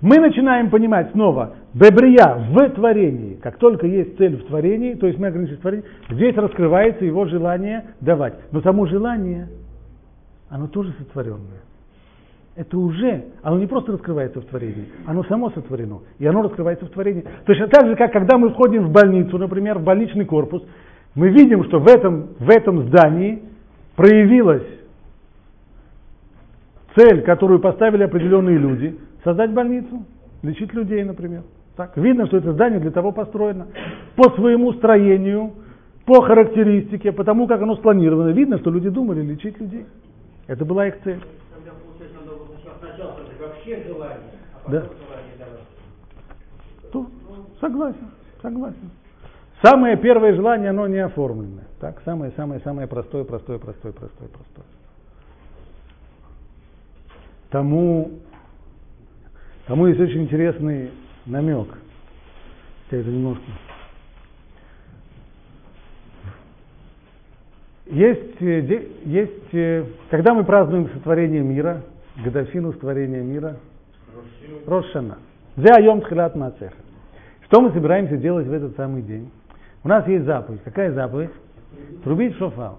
Мы 0.00 0.16
начинаем 0.16 0.70
понимать 0.70 1.10
снова, 1.12 1.56
бебрия 1.74 2.48
в 2.50 2.70
творении, 2.70 3.34
как 3.34 3.58
только 3.58 3.86
есть 3.86 4.16
цель 4.16 4.36
в 4.36 4.46
творении, 4.46 4.94
то 4.94 5.06
есть 5.06 5.18
мы 5.18 5.26
ограничились 5.26 5.58
в 5.58 5.60
творении, 5.60 5.84
здесь 6.08 6.34
раскрывается 6.36 7.04
его 7.04 7.26
желание 7.26 7.84
давать. 8.00 8.34
Но 8.50 8.62
само 8.62 8.86
желание, 8.86 9.48
оно 10.48 10.68
тоже 10.68 10.94
сотворенное. 10.98 11.60
Это 12.56 12.78
уже, 12.78 13.24
оно 13.42 13.58
не 13.58 13.66
просто 13.66 13.92
раскрывается 13.92 14.40
в 14.40 14.46
творении, 14.46 14.86
оно 15.06 15.22
само 15.24 15.50
сотворено, 15.50 16.00
и 16.18 16.26
оно 16.26 16.42
раскрывается 16.42 16.86
в 16.86 16.90
творении. 16.90 17.24
Точно 17.44 17.68
так 17.68 17.86
же, 17.86 17.94
как 17.94 18.10
когда 18.12 18.38
мы 18.38 18.50
входим 18.50 18.86
в 18.86 18.92
больницу, 18.92 19.36
например, 19.36 19.78
в 19.78 19.84
больничный 19.84 20.24
корпус, 20.24 20.62
мы 21.14 21.28
видим, 21.28 21.64
что 21.64 21.78
в 21.78 21.86
этом, 21.86 22.28
в 22.38 22.48
этом 22.48 22.88
здании 22.88 23.42
проявилась 23.96 24.66
цель, 26.96 27.22
которую 27.22 27.60
поставили 27.60 28.04
определенные 28.04 28.58
люди, 28.58 28.98
создать 29.24 29.52
больницу, 29.52 30.04
лечить 30.42 30.72
людей, 30.74 31.02
например. 31.04 31.42
Так, 31.76 31.96
видно, 31.96 32.26
что 32.26 32.36
это 32.36 32.52
здание 32.52 32.80
для 32.80 32.90
того 32.90 33.12
построено. 33.12 33.68
По 34.16 34.30
своему 34.30 34.72
строению, 34.74 35.52
по 36.04 36.22
характеристике, 36.22 37.12
по 37.12 37.24
тому, 37.24 37.46
как 37.46 37.62
оно 37.62 37.76
спланировано, 37.76 38.30
видно, 38.30 38.58
что 38.58 38.70
люди 38.70 38.88
думали 38.88 39.22
лечить 39.22 39.58
людей. 39.60 39.86
Это 40.46 40.64
была 40.64 40.88
их 40.88 41.00
цель. 41.04 41.20
Получается, 43.38 43.88
желание, 43.88 44.18
а 44.66 44.70
Да. 44.70 44.84
То, 46.92 47.06
согласен, 47.60 48.10
согласен. 48.42 48.90
Самое 49.62 49.96
первое 49.96 50.34
желание, 50.34 50.70
оно 50.70 50.86
не 50.86 50.98
оформленное. 50.98 51.64
Так, 51.80 52.00
самое-самое-самое 52.04 52.88
простое, 52.88 53.24
простое, 53.24 53.58
простое, 53.58 53.92
простое, 53.92 54.28
простое. 54.28 54.64
Тому, 57.50 58.10
тому 59.66 59.86
есть 59.88 60.00
очень 60.00 60.22
интересный 60.22 60.90
намек. 61.26 61.68
Я 62.90 63.00
это 63.00 63.08
немножко. 63.08 63.44
Есть, 67.86 68.40
э, 68.40 68.86
есть, 69.04 69.52
э, 69.54 69.84
когда 70.10 70.32
мы 70.32 70.44
празднуем 70.44 70.88
сотворение 70.90 71.40
мира, 71.40 71.82
годовщину 72.22 72.72
сотворения 72.72 73.20
мира, 73.20 73.56
Рошана. 74.66 75.18
Зе 75.56 75.72
айом 75.72 76.00
тхилат 76.02 76.36
мацеха. 76.36 76.74
Что 77.46 77.60
мы 77.60 77.72
собираемся 77.72 78.16
делать 78.16 78.46
в 78.46 78.52
этот 78.52 78.76
самый 78.76 79.02
день? 79.02 79.30
У 79.82 79.88
нас 79.88 80.06
есть 80.06 80.24
заповедь. 80.24 80.62
Какая 80.62 80.92
заповедь? 80.92 81.30
Трубить 82.04 82.36
шофар. 82.36 82.74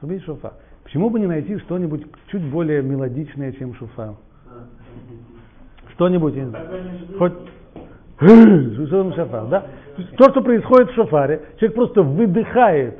Трубить 0.00 0.24
шофар. 0.24 0.54
Почему 0.90 1.08
бы 1.08 1.20
не 1.20 1.28
найти 1.28 1.56
что-нибудь 1.58 2.04
чуть 2.32 2.42
более 2.42 2.82
мелодичное, 2.82 3.52
чем 3.52 3.76
шофар? 3.76 4.16
Что-нибудь, 5.92 6.34
я 6.34 6.42
не 6.42 6.50
знаю, 6.50 6.68
хоть 7.16 7.32
что 8.88 9.12
шофар, 9.12 9.46
да? 9.46 9.66
То 10.18 10.30
что 10.30 10.42
происходит 10.42 10.90
в 10.90 10.94
шофаре, 10.94 11.42
человек 11.58 11.76
просто 11.76 12.02
выдыхает, 12.02 12.98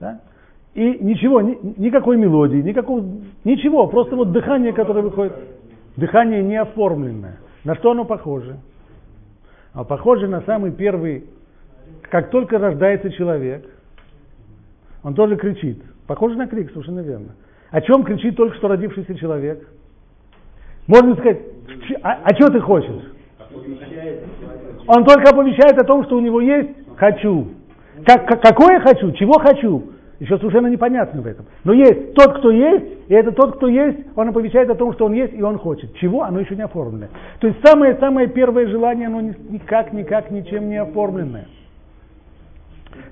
да? 0.00 0.22
И 0.72 1.04
ничего, 1.04 1.42
ни- 1.42 1.58
никакой 1.76 2.16
мелодии, 2.16 2.62
никакого, 2.62 3.04
ничего, 3.44 3.86
просто 3.88 4.16
вот 4.16 4.32
дыхание, 4.32 4.72
которое 4.72 5.02
выходит, 5.02 5.34
дыхание 5.98 6.42
не 6.42 6.56
оформленное. 6.56 7.40
На 7.64 7.74
что 7.74 7.90
оно 7.90 8.06
похоже? 8.06 8.56
А 9.74 9.84
похоже 9.84 10.28
на 10.28 10.40
самый 10.40 10.72
первый, 10.72 11.26
как 12.08 12.30
только 12.30 12.56
рождается 12.56 13.10
человек, 13.10 13.68
он 15.02 15.14
тоже 15.14 15.36
кричит. 15.36 15.91
Похоже 16.12 16.36
на 16.36 16.46
крик, 16.46 16.70
совершенно 16.72 17.00
верно. 17.00 17.28
О 17.70 17.80
чем 17.80 18.04
кричит 18.04 18.36
только 18.36 18.54
что 18.56 18.68
родившийся 18.68 19.14
человек? 19.14 19.66
Можно 20.86 21.14
сказать, 21.14 21.40
«Ч- 21.88 21.98
а, 22.02 22.18
а 22.24 22.34
что 22.34 22.52
ты 22.52 22.60
хочешь? 22.60 23.02
Он 24.88 25.04
только 25.06 25.30
оповещает 25.30 25.80
о 25.80 25.86
том, 25.86 26.04
что 26.04 26.18
у 26.18 26.20
него 26.20 26.42
есть 26.42 26.68
«хочу». 26.96 27.46
Как, 28.04 28.28
как- 28.28 28.42
какое 28.42 28.80
«хочу», 28.80 29.12
чего 29.12 29.32
«хочу», 29.38 29.84
еще 30.20 30.36
совершенно 30.36 30.66
непонятно 30.66 31.22
в 31.22 31.26
этом. 31.26 31.46
Но 31.64 31.72
есть 31.72 32.12
тот, 32.12 32.36
кто 32.40 32.50
есть, 32.50 33.08
и 33.08 33.14
это 33.14 33.32
тот, 33.32 33.56
кто 33.56 33.68
есть, 33.68 34.00
он 34.14 34.28
оповещает 34.28 34.68
о 34.68 34.74
том, 34.74 34.92
что 34.92 35.06
он 35.06 35.14
есть, 35.14 35.32
и 35.32 35.42
он 35.42 35.56
хочет. 35.56 35.94
Чего? 35.94 36.24
Оно 36.24 36.40
еще 36.40 36.54
не 36.54 36.62
оформлено. 36.62 37.06
То 37.40 37.46
есть 37.46 37.58
самое-самое 37.66 38.28
первое 38.28 38.66
желание, 38.66 39.06
оно 39.06 39.22
ни- 39.22 39.36
никак, 39.48 39.94
никак, 39.94 40.30
ничем 40.30 40.68
не 40.68 40.76
оформленное. 40.76 41.46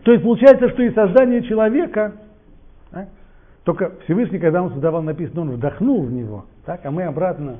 То 0.03 0.13
есть 0.13 0.23
получается, 0.23 0.69
что 0.69 0.83
и 0.83 0.91
создание 0.93 1.43
человека, 1.45 2.13
а, 2.93 3.07
только 3.65 3.93
Всевышний, 4.05 4.39
когда 4.39 4.63
он 4.63 4.71
создавал, 4.71 5.03
написано, 5.03 5.43
он 5.43 5.51
вдохнул 5.53 6.03
в 6.03 6.13
него, 6.13 6.47
так, 6.65 6.85
а 6.85 6.91
мы 6.91 7.05
обратно 7.05 7.57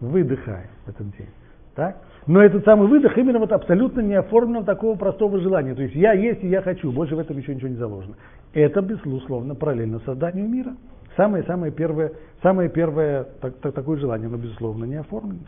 выдыхаем 0.00 0.68
в 0.84 0.88
этот 0.90 1.16
день. 1.16 1.28
Так? 1.74 1.96
Но 2.26 2.42
этот 2.42 2.64
самый 2.64 2.88
выдох 2.88 3.16
именно 3.16 3.38
вот 3.38 3.52
абсолютно 3.52 4.00
не 4.00 4.14
оформлен 4.14 4.64
такого 4.64 4.96
простого 4.96 5.38
желания. 5.40 5.74
То 5.74 5.82
есть 5.82 5.94
я 5.94 6.12
есть 6.12 6.42
и 6.42 6.48
я 6.48 6.60
хочу, 6.60 6.92
больше 6.92 7.16
в 7.16 7.18
этом 7.18 7.38
еще 7.38 7.54
ничего 7.54 7.68
не 7.68 7.76
заложено. 7.76 8.16
Это, 8.52 8.82
безусловно, 8.82 9.54
параллельно 9.54 10.00
созданию 10.00 10.48
мира. 10.48 10.76
Самое-самое 11.16 11.72
первое, 11.72 12.12
самое 12.42 12.68
первое 12.68 13.24
так- 13.40 13.56
так- 13.58 13.74
такое 13.74 13.98
желание, 13.98 14.28
но, 14.28 14.36
безусловно, 14.36 14.84
не 14.84 14.96
оформлено. 14.96 15.40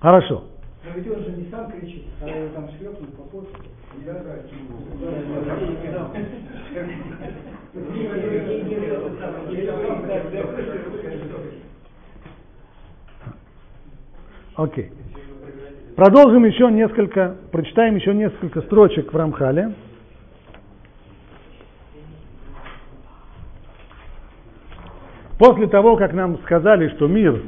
Хорошо. 0.00 0.44
Но 0.84 0.90
ведь 0.94 1.08
он 1.08 1.22
же 1.22 1.30
не 1.32 1.50
сам 1.50 1.70
кричит, 1.70 2.04
а 2.22 2.50
там 2.54 2.68
шлепнут 2.78 3.14
по. 3.14 3.44
Окей. 14.56 14.90
Продолжим 15.94 16.44
еще 16.44 16.70
несколько, 16.70 17.36
прочитаем 17.52 17.96
еще 17.96 18.14
несколько 18.14 18.60
строчек 18.62 19.12
в 19.12 19.16
Рамхале. 19.16 19.72
После 25.38 25.68
того, 25.68 25.96
как 25.96 26.12
нам 26.12 26.38
сказали, 26.38 26.88
что 26.96 27.06
мир 27.06 27.42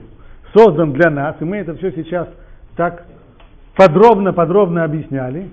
создан 0.55 0.93
для 0.93 1.11
нас, 1.11 1.37
и 1.41 1.45
мы 1.45 1.57
это 1.59 1.75
все 1.77 1.91
сейчас 1.93 2.29
так 2.77 3.05
подробно-подробно 3.77 4.85
объясняли, 4.85 5.51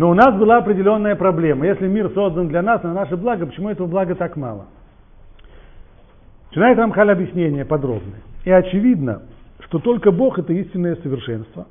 но 0.00 0.08
у 0.08 0.14
нас 0.14 0.34
была 0.34 0.56
определенная 0.56 1.14
проблема. 1.14 1.66
Если 1.66 1.86
мир 1.86 2.10
создан 2.14 2.48
для 2.48 2.62
нас, 2.62 2.82
на 2.82 2.94
наше 2.94 3.18
благо, 3.18 3.44
почему 3.44 3.68
этого 3.68 3.86
блага 3.86 4.14
так 4.14 4.34
мало? 4.34 4.64
Начинает 6.48 6.78
Рамхаль 6.78 7.12
объяснение 7.12 7.66
подробное. 7.66 8.22
И 8.46 8.50
очевидно, 8.50 9.20
что 9.58 9.78
только 9.78 10.10
Бог 10.10 10.38
это 10.38 10.54
истинное 10.54 10.96
совершенство, 10.96 11.66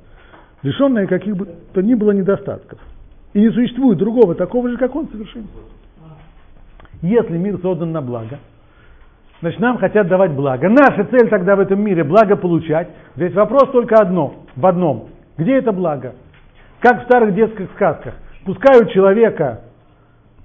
лишенное 0.62 1.08
каких 1.08 1.36
бы 1.36 1.48
то 1.74 1.82
ни 1.82 1.94
было 1.94 2.12
недостатков. 2.12 2.78
И 3.32 3.40
не 3.40 3.50
существует 3.50 3.98
другого 3.98 4.36
такого 4.36 4.70
же, 4.70 4.76
как 4.76 4.94
Он 4.94 5.08
совершенство. 5.08 5.62
Если 7.02 7.36
мир 7.36 7.58
создан 7.60 7.90
на 7.90 8.00
благо, 8.00 8.38
значит 9.40 9.58
нам 9.58 9.76
хотят 9.78 10.06
давать 10.06 10.30
благо. 10.34 10.68
Наша 10.68 11.02
цель 11.06 11.28
тогда 11.30 11.56
в 11.56 11.60
этом 11.60 11.80
мире 11.80 12.04
благо 12.04 12.36
получать. 12.36 12.90
Здесь 13.16 13.34
вопрос 13.34 13.72
только 13.72 13.96
одно, 13.96 14.34
в 14.54 14.64
одном. 14.64 15.08
Где 15.36 15.56
это 15.56 15.72
благо? 15.72 16.14
Как 16.80 17.02
в 17.02 17.04
старых 17.04 17.34
детских 17.34 17.70
сказках. 17.72 18.14
Пускают 18.44 18.90
человека 18.90 19.60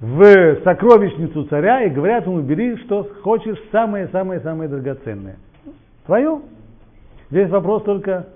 в 0.01 0.61
сокровищницу 0.63 1.45
царя 1.45 1.83
и 1.83 1.89
говорят 1.89 2.25
ему, 2.25 2.41
бери, 2.41 2.75
что 2.83 3.07
хочешь, 3.23 3.57
самое-самое-самое 3.71 4.69
драгоценное. 4.69 5.37
Твое. 6.05 6.41
Здесь 7.31 7.49
вопрос 7.49 7.83
только, 7.83 8.27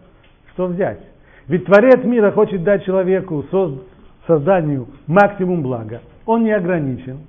что 0.54 0.68
взять. 0.68 1.00
Ведь 1.48 1.66
Творец 1.66 2.04
мира 2.04 2.32
хочет 2.32 2.64
дать 2.64 2.86
человеку, 2.86 3.46
созданию 4.26 4.88
максимум 5.06 5.62
блага. 5.62 6.02
Он 6.26 6.44
не 6.44 6.52
ограничен. 6.52 7.20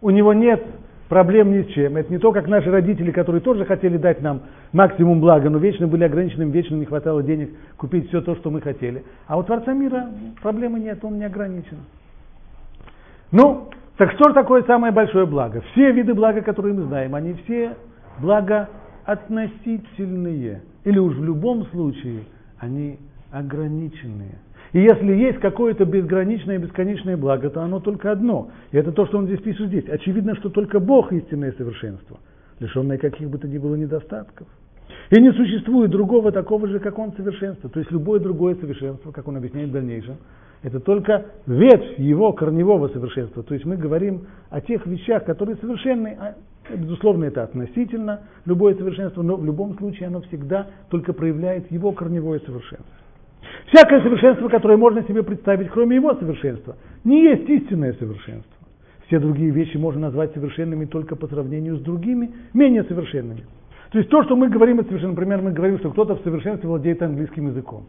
У 0.00 0.10
него 0.10 0.32
нет 0.32 0.64
проблем 1.12 1.52
ни 1.52 1.62
с 1.62 1.66
чем. 1.74 1.98
Это 1.98 2.10
не 2.10 2.18
то, 2.18 2.32
как 2.32 2.48
наши 2.48 2.70
родители, 2.70 3.10
которые 3.10 3.42
тоже 3.42 3.66
хотели 3.66 3.98
дать 3.98 4.22
нам 4.22 4.40
максимум 4.72 5.20
блага, 5.20 5.50
но 5.50 5.58
вечно 5.58 5.86
были 5.86 6.04
ограничены, 6.04 6.44
вечно 6.44 6.74
не 6.74 6.86
хватало 6.86 7.22
денег 7.22 7.50
купить 7.76 8.08
все 8.08 8.22
то, 8.22 8.34
что 8.36 8.50
мы 8.50 8.62
хотели. 8.62 9.04
А 9.26 9.36
у 9.36 9.42
Творца 9.42 9.74
мира 9.74 10.08
проблемы 10.40 10.80
нет, 10.80 11.04
он 11.04 11.18
не 11.18 11.26
ограничен. 11.26 11.76
Ну, 13.30 13.68
так 13.98 14.12
что 14.12 14.30
же 14.30 14.34
такое 14.34 14.62
самое 14.62 14.90
большое 14.90 15.26
благо? 15.26 15.60
Все 15.72 15.92
виды 15.92 16.14
блага, 16.14 16.40
которые 16.40 16.72
мы 16.72 16.84
знаем, 16.84 17.14
они 17.14 17.34
все 17.44 17.76
благо 18.18 18.70
относительные. 19.04 20.62
Или 20.84 20.98
уж 20.98 21.14
в 21.14 21.22
любом 21.22 21.66
случае 21.66 22.20
они 22.58 22.98
ограниченные. 23.30 24.38
И 24.72 24.80
если 24.80 25.12
есть 25.12 25.38
какое-то 25.38 25.84
безграничное 25.84 26.58
бесконечное 26.58 27.16
благо, 27.16 27.50
то 27.50 27.62
оно 27.62 27.80
только 27.80 28.10
одно. 28.10 28.50
И 28.70 28.76
это 28.76 28.92
то, 28.92 29.06
что 29.06 29.18
он 29.18 29.26
здесь 29.26 29.40
пишет 29.40 29.68
здесь. 29.68 29.88
Очевидно, 29.88 30.34
что 30.36 30.48
только 30.48 30.80
Бог 30.80 31.12
истинное 31.12 31.52
совершенство, 31.52 32.18
лишенное 32.58 32.96
каких 32.96 33.28
бы 33.28 33.38
то 33.38 33.46
ни 33.46 33.58
было 33.58 33.74
недостатков. 33.74 34.46
И 35.10 35.20
не 35.20 35.30
существует 35.32 35.90
другого 35.90 36.32
такого 36.32 36.66
же, 36.68 36.78
как 36.78 36.98
он 36.98 37.12
совершенство. 37.12 37.68
То 37.68 37.80
есть 37.80 37.92
любое 37.92 38.18
другое 38.18 38.54
совершенство, 38.54 39.12
как 39.12 39.28
он 39.28 39.36
объясняет 39.36 39.68
в 39.68 39.72
дальнейшем, 39.72 40.16
это 40.62 40.80
только 40.80 41.26
ветвь 41.46 41.98
его 41.98 42.32
корневого 42.32 42.88
совершенства. 42.88 43.42
То 43.42 43.52
есть 43.52 43.66
мы 43.66 43.76
говорим 43.76 44.26
о 44.48 44.60
тех 44.62 44.86
вещах, 44.86 45.24
которые 45.24 45.56
совершенны, 45.56 46.16
а, 46.18 46.34
безусловно, 46.74 47.24
это 47.24 47.42
относительно 47.42 48.20
любое 48.46 48.74
совершенство, 48.74 49.22
но 49.22 49.36
в 49.36 49.44
любом 49.44 49.76
случае 49.76 50.06
оно 50.06 50.20
всегда 50.22 50.68
только 50.88 51.12
проявляет 51.12 51.70
его 51.70 51.92
корневое 51.92 52.38
совершенство. 52.40 53.01
Всякое 53.66 54.02
совершенство, 54.02 54.48
которое 54.48 54.76
можно 54.76 55.02
себе 55.04 55.22
представить, 55.22 55.68
кроме 55.70 55.96
его 55.96 56.14
совершенства, 56.14 56.76
не 57.04 57.22
есть 57.24 57.48
истинное 57.48 57.92
совершенство. 57.94 58.50
Все 59.06 59.18
другие 59.18 59.50
вещи 59.50 59.76
можно 59.76 60.02
назвать 60.02 60.32
совершенными 60.32 60.84
только 60.86 61.16
по 61.16 61.26
сравнению 61.26 61.76
с 61.76 61.80
другими, 61.80 62.30
менее 62.54 62.84
совершенными. 62.84 63.44
То 63.90 63.98
есть 63.98 64.10
то, 64.10 64.22
что 64.24 64.36
мы 64.36 64.48
говорим, 64.48 64.78
это 64.78 64.88
совершенно, 64.88 65.12
например, 65.12 65.42
мы 65.42 65.52
говорим, 65.52 65.78
что 65.78 65.90
кто-то 65.90 66.16
в 66.16 66.22
совершенстве 66.22 66.68
владеет 66.68 67.02
английским 67.02 67.48
языком. 67.48 67.84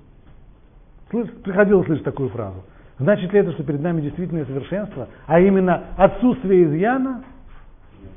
Слышь, 1.09 1.29
приходилось 1.43 1.85
слышать 1.85 2.03
такую 2.03 2.29
фразу. 2.29 2.63
Значит 2.99 3.31
ли 3.33 3.39
это, 3.39 3.51
что 3.53 3.63
перед 3.63 3.81
нами 3.81 4.01
действительное 4.01 4.45
совершенство, 4.45 5.07
а 5.25 5.39
именно 5.39 5.83
отсутствие 5.97 6.65
изъяна? 6.65 7.23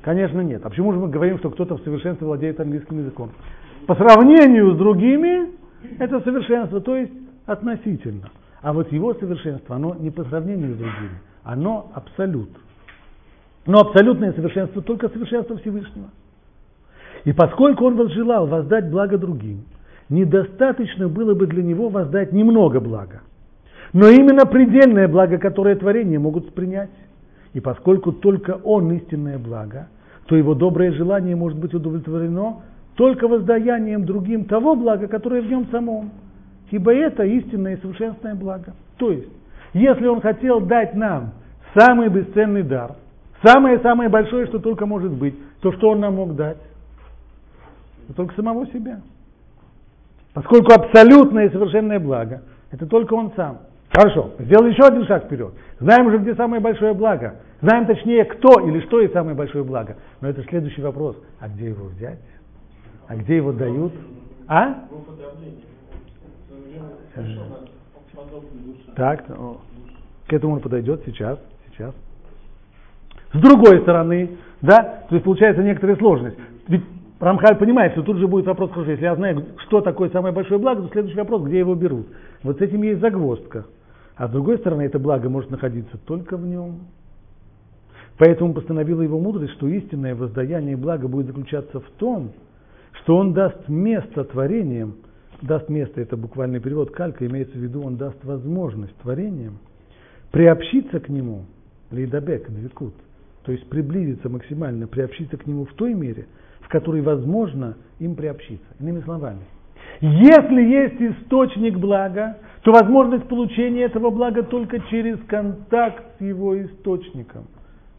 Конечно, 0.02 0.40
нет. 0.40 0.64
А 0.64 0.70
почему 0.70 0.92
же 0.92 0.98
мы 0.98 1.08
говорим, 1.08 1.38
что 1.38 1.50
кто-то 1.50 1.76
в 1.76 1.82
совершенстве 1.82 2.26
владеет 2.26 2.60
английским 2.60 2.98
языком? 2.98 3.30
По 3.86 3.94
сравнению 3.94 4.74
с 4.74 4.78
другими, 4.78 5.50
это 5.98 6.20
совершенство, 6.20 6.80
то 6.80 6.96
есть 6.96 7.12
относительно. 7.46 8.30
А 8.62 8.72
вот 8.72 8.92
его 8.92 9.14
совершенство, 9.14 9.76
оно 9.76 9.94
не 9.94 10.10
по 10.10 10.24
сравнению 10.24 10.74
с 10.74 10.78
другими, 10.78 11.20
оно 11.44 11.90
абсолют. 11.94 12.50
Но 13.66 13.80
абсолютное 13.80 14.32
совершенство 14.32 14.82
только 14.82 15.08
совершенство 15.08 15.56
Всевышнего. 15.58 16.08
И 17.24 17.32
поскольку 17.32 17.84
он 17.84 17.96
возжелал 17.96 18.46
воздать 18.46 18.90
благо 18.90 19.18
другим, 19.18 19.64
недостаточно 20.08 21.08
было 21.08 21.34
бы 21.34 21.46
для 21.46 21.62
него 21.62 21.88
воздать 21.88 22.32
немного 22.32 22.80
блага, 22.80 23.22
но 23.92 24.08
именно 24.08 24.46
предельное 24.46 25.08
благо, 25.08 25.38
которое 25.38 25.74
творения 25.74 26.20
могут 26.20 26.54
принять. 26.54 26.90
И 27.52 27.60
поскольку 27.60 28.12
только 28.12 28.60
он 28.62 28.92
истинное 28.92 29.38
благо, 29.38 29.88
то 30.26 30.36
его 30.36 30.54
доброе 30.54 30.92
желание 30.92 31.34
может 31.34 31.58
быть 31.58 31.72
удовлетворено 31.72 32.62
только 32.94 33.28
воздаянием 33.28 34.04
другим 34.04 34.44
того 34.44 34.74
блага, 34.74 35.08
которое 35.08 35.42
в 35.42 35.48
нем 35.48 35.66
самом. 35.70 36.10
Ибо 36.70 36.94
это 36.94 37.24
истинное 37.24 37.76
и 37.76 37.80
совершенственное 37.80 38.34
благо. 38.34 38.74
То 38.98 39.10
есть, 39.10 39.28
если 39.72 40.06
он 40.06 40.20
хотел 40.20 40.60
дать 40.60 40.94
нам 40.94 41.32
самый 41.78 42.08
бесценный 42.08 42.62
дар, 42.62 42.92
самое-самое 43.44 44.08
большое, 44.08 44.46
что 44.46 44.58
только 44.58 44.86
может 44.86 45.12
быть, 45.12 45.34
то 45.60 45.72
что 45.72 45.90
он 45.90 46.00
нам 46.00 46.16
мог 46.16 46.34
дать? 46.34 46.58
Только 48.14 48.34
самого 48.34 48.66
себя. 48.68 49.00
Поскольку 50.32 50.72
абсолютное 50.72 51.46
и 51.46 51.52
совершенное 51.52 51.98
благо– 51.98 52.42
это 52.70 52.86
только 52.86 53.14
он 53.14 53.32
сам. 53.36 53.58
Хорошо, 53.90 54.32
сделали 54.38 54.72
еще 54.72 54.84
один 54.84 55.06
шаг 55.06 55.24
вперед. 55.24 55.54
Знаем 55.80 56.06
уже, 56.06 56.18
где 56.18 56.34
самое 56.34 56.60
большое 56.60 56.92
благо. 56.92 57.36
Знаем 57.62 57.86
точнее, 57.86 58.24
кто 58.24 58.60
или 58.68 58.80
что 58.80 59.00
есть 59.00 59.14
самое 59.14 59.34
большое 59.34 59.64
благо. 59.64 59.96
Но 60.20 60.28
это 60.28 60.42
следующий 60.44 60.82
вопрос. 60.82 61.16
А 61.40 61.48
где 61.48 61.68
его 61.68 61.86
взять? 61.86 62.18
А 63.08 63.16
где 63.16 63.36
его 63.36 63.52
дают? 63.52 63.92
А? 64.48 64.84
Так, 68.94 69.26
к 70.26 70.32
этому 70.32 70.54
он 70.54 70.60
подойдет 70.60 71.02
сейчас, 71.06 71.38
сейчас. 71.70 71.94
С 73.32 73.40
другой 73.40 73.80
стороны, 73.82 74.36
да, 74.62 75.04
то 75.08 75.14
есть 75.14 75.24
получается 75.24 75.62
некоторая 75.62 75.96
сложность. 75.96 76.36
Ведь 76.68 76.82
Рамхаль 77.20 77.56
понимает, 77.56 77.92
что 77.92 78.02
тут 78.02 78.18
же 78.18 78.26
будет 78.26 78.46
вопрос, 78.46 78.70
хорошо, 78.70 78.90
если 78.90 79.04
я 79.04 79.14
знаю, 79.16 79.44
что 79.66 79.80
такое 79.80 80.10
самое 80.10 80.34
большое 80.34 80.60
благо, 80.60 80.82
то 80.82 80.88
следующий 80.92 81.18
вопрос, 81.18 81.42
где 81.42 81.58
его 81.58 81.74
берут. 81.74 82.06
Вот 82.42 82.58
с 82.58 82.60
этим 82.60 82.82
есть 82.82 83.00
загвоздка. 83.00 83.66
А 84.16 84.28
с 84.28 84.30
другой 84.30 84.58
стороны, 84.58 84.82
это 84.82 84.98
благо 84.98 85.28
может 85.28 85.50
находиться 85.50 85.98
только 86.06 86.36
в 86.36 86.46
нем. 86.46 86.80
Поэтому 88.18 88.54
постановила 88.54 89.02
его 89.02 89.18
мудрость, 89.18 89.52
что 89.54 89.68
истинное 89.68 90.14
воздаяние 90.14 90.76
блага 90.76 91.06
будет 91.06 91.26
заключаться 91.26 91.80
в 91.80 91.90
том, 91.98 92.32
что 93.02 93.16
он 93.16 93.34
даст 93.34 93.68
место 93.68 94.24
творениям, 94.24 94.96
даст 95.42 95.68
место, 95.68 96.00
это 96.00 96.16
буквальный 96.16 96.60
перевод 96.60 96.90
калька, 96.90 97.26
имеется 97.26 97.56
в 97.56 97.60
виду, 97.60 97.82
он 97.82 97.96
даст 97.96 98.22
возможность 98.24 98.96
творениям 98.96 99.58
приобщиться 100.30 101.00
к 101.00 101.08
нему, 101.08 101.44
лейдабек, 101.90 102.50
двикут, 102.50 102.94
то 103.44 103.52
есть 103.52 103.68
приблизиться 103.68 104.28
максимально, 104.28 104.86
приобщиться 104.86 105.36
к 105.36 105.46
нему 105.46 105.64
в 105.64 105.72
той 105.74 105.94
мере, 105.94 106.26
в 106.60 106.68
которой 106.68 107.00
возможно 107.00 107.76
им 107.98 108.16
приобщиться. 108.16 108.66
Иными 108.80 109.00
словами, 109.00 109.40
если 110.00 110.62
есть 110.62 111.00
источник 111.00 111.78
блага, 111.78 112.38
то 112.62 112.72
возможность 112.72 113.28
получения 113.28 113.84
этого 113.84 114.10
блага 114.10 114.42
только 114.42 114.80
через 114.90 115.18
контакт 115.26 116.02
с 116.18 116.20
его 116.20 116.60
источником. 116.60 117.46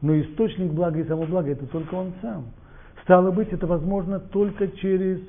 Но 0.01 0.19
источник 0.19 0.71
блага 0.71 0.99
и 0.99 1.07
само 1.07 1.25
благо 1.25 1.49
это 1.49 1.65
только 1.67 1.95
он 1.95 2.13
сам. 2.21 2.45
Стало 3.03 3.31
быть, 3.31 3.51
это 3.53 3.65
возможно 3.65 4.19
только 4.19 4.67
через 4.67 5.19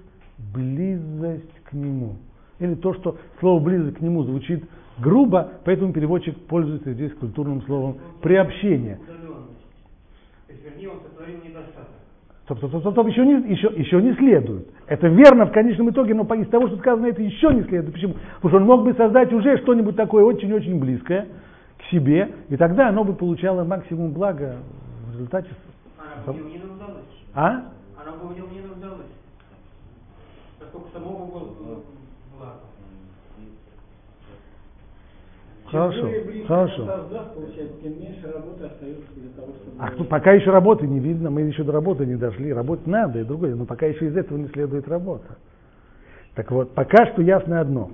близость 0.53 1.58
к 1.69 1.73
нему. 1.73 2.17
Или 2.59 2.75
то, 2.75 2.95
что 2.95 3.17
слово 3.41 3.63
близость 3.63 3.99
к 3.99 4.01
нему 4.01 4.25
звучит 4.25 4.65
грубо, 4.99 5.53
поэтому 5.65 5.93
переводчик 5.93 6.37
пользуется 6.47 6.93
здесь 6.93 7.13
культурным 7.15 7.63
словом 7.63 7.99
приобщение. 8.21 8.99
Стоп, 12.45 12.59
стоп, 12.59 12.71
стоп, 12.71 12.81
стоп, 12.81 12.93
стоп, 12.95 13.07
еще 13.09 13.27
не, 13.27 13.53
еще, 13.53 13.71
еще 13.77 14.01
не 14.01 14.15
следует. 14.15 14.69
Это 14.87 15.07
верно 15.09 15.47
в 15.47 15.53
конечном 15.53 15.91
итоге, 15.91 16.15
но 16.15 16.23
из 16.35 16.49
того, 16.49 16.67
что 16.69 16.79
сказано, 16.79 17.07
это 17.07 17.23
еще 17.23 17.53
не 17.53 17.63
следует. 17.65 17.93
Почему? 17.93 18.15
Потому 18.37 18.49
что 18.49 18.57
он 18.57 18.65
мог 18.65 18.85
бы 18.85 18.95
создать 18.95 19.33
уже 19.35 19.59
что-нибудь 19.59 19.97
такое 19.97 20.25
очень-очень 20.25 20.81
близкое 20.81 21.27
к 21.77 21.91
себе, 21.91 22.31
и 22.49 22.57
тогда 22.57 22.89
оно 22.89 23.05
бы 23.05 23.13
получало 23.13 23.65
максимум 23.65 24.13
блага 24.13 24.57
в 25.09 25.13
результате 25.13 25.49
в 26.27 26.37
нем 26.37 26.49
не 26.49 26.59
нуждалась. 26.59 27.05
А? 27.35 27.65
Она 27.97 28.17
бы 28.21 28.29
в 28.29 28.37
нем 28.37 28.53
не 28.53 28.58
самого 30.99 31.27
было 31.27 31.81
благо. 32.37 32.61
Хорошо, 35.71 36.09
хорошо. 36.47 36.87
создаст, 36.87 37.35
получается, 37.35 37.75
тем 37.83 38.01
меньше 38.01 38.33
работы 38.33 38.65
остается 38.65 39.13
для 39.17 39.31
того, 39.37 39.49
чтобы... 39.53 39.77
А 39.79 39.91
тут 39.91 40.09
пока 40.09 40.33
еще 40.33 40.51
работы 40.51 40.87
не 40.87 40.99
видно, 40.99 41.31
мы 41.31 41.43
еще 41.43 41.63
до 41.63 41.73
работы 41.73 42.07
не 42.07 42.17
дошли. 42.17 42.55
Работать 42.55 42.87
надо, 42.87 43.21
и 43.21 43.25
другое, 43.25 43.55
но 43.55 43.67
пока 43.67 43.85
еще 43.85 44.07
из 44.07 44.17
этого 44.17 44.39
не 44.39 44.49
следует 44.49 44.89
работа. 44.89 45.37
Так 46.35 46.51
вот, 46.53 46.73
пока 46.73 47.07
что 47.13 47.21
ясно 47.21 47.61
одно. 47.61 47.91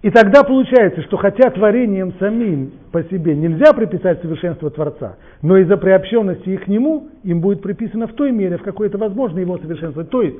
И 0.00 0.10
тогда 0.10 0.44
получается, 0.44 1.02
что 1.02 1.16
хотя 1.16 1.50
творением 1.50 2.12
самим 2.18 2.72
по 2.92 3.02
себе 3.04 3.34
нельзя 3.34 3.72
приписать 3.72 4.20
совершенство 4.20 4.70
Творца, 4.70 5.16
но 5.40 5.56
из-за 5.58 5.76
приобщенности 5.76 6.50
их 6.50 6.64
к 6.64 6.68
нему 6.68 7.08
им 7.22 7.40
будет 7.40 7.62
приписано 7.62 8.06
в 8.06 8.12
той 8.12 8.30
мере, 8.30 8.58
в 8.58 8.62
какой 8.62 8.88
это 8.88 8.98
возможно 8.98 9.38
его 9.38 9.56
совершенствовать. 9.58 10.10
То 10.10 10.22
есть 10.22 10.36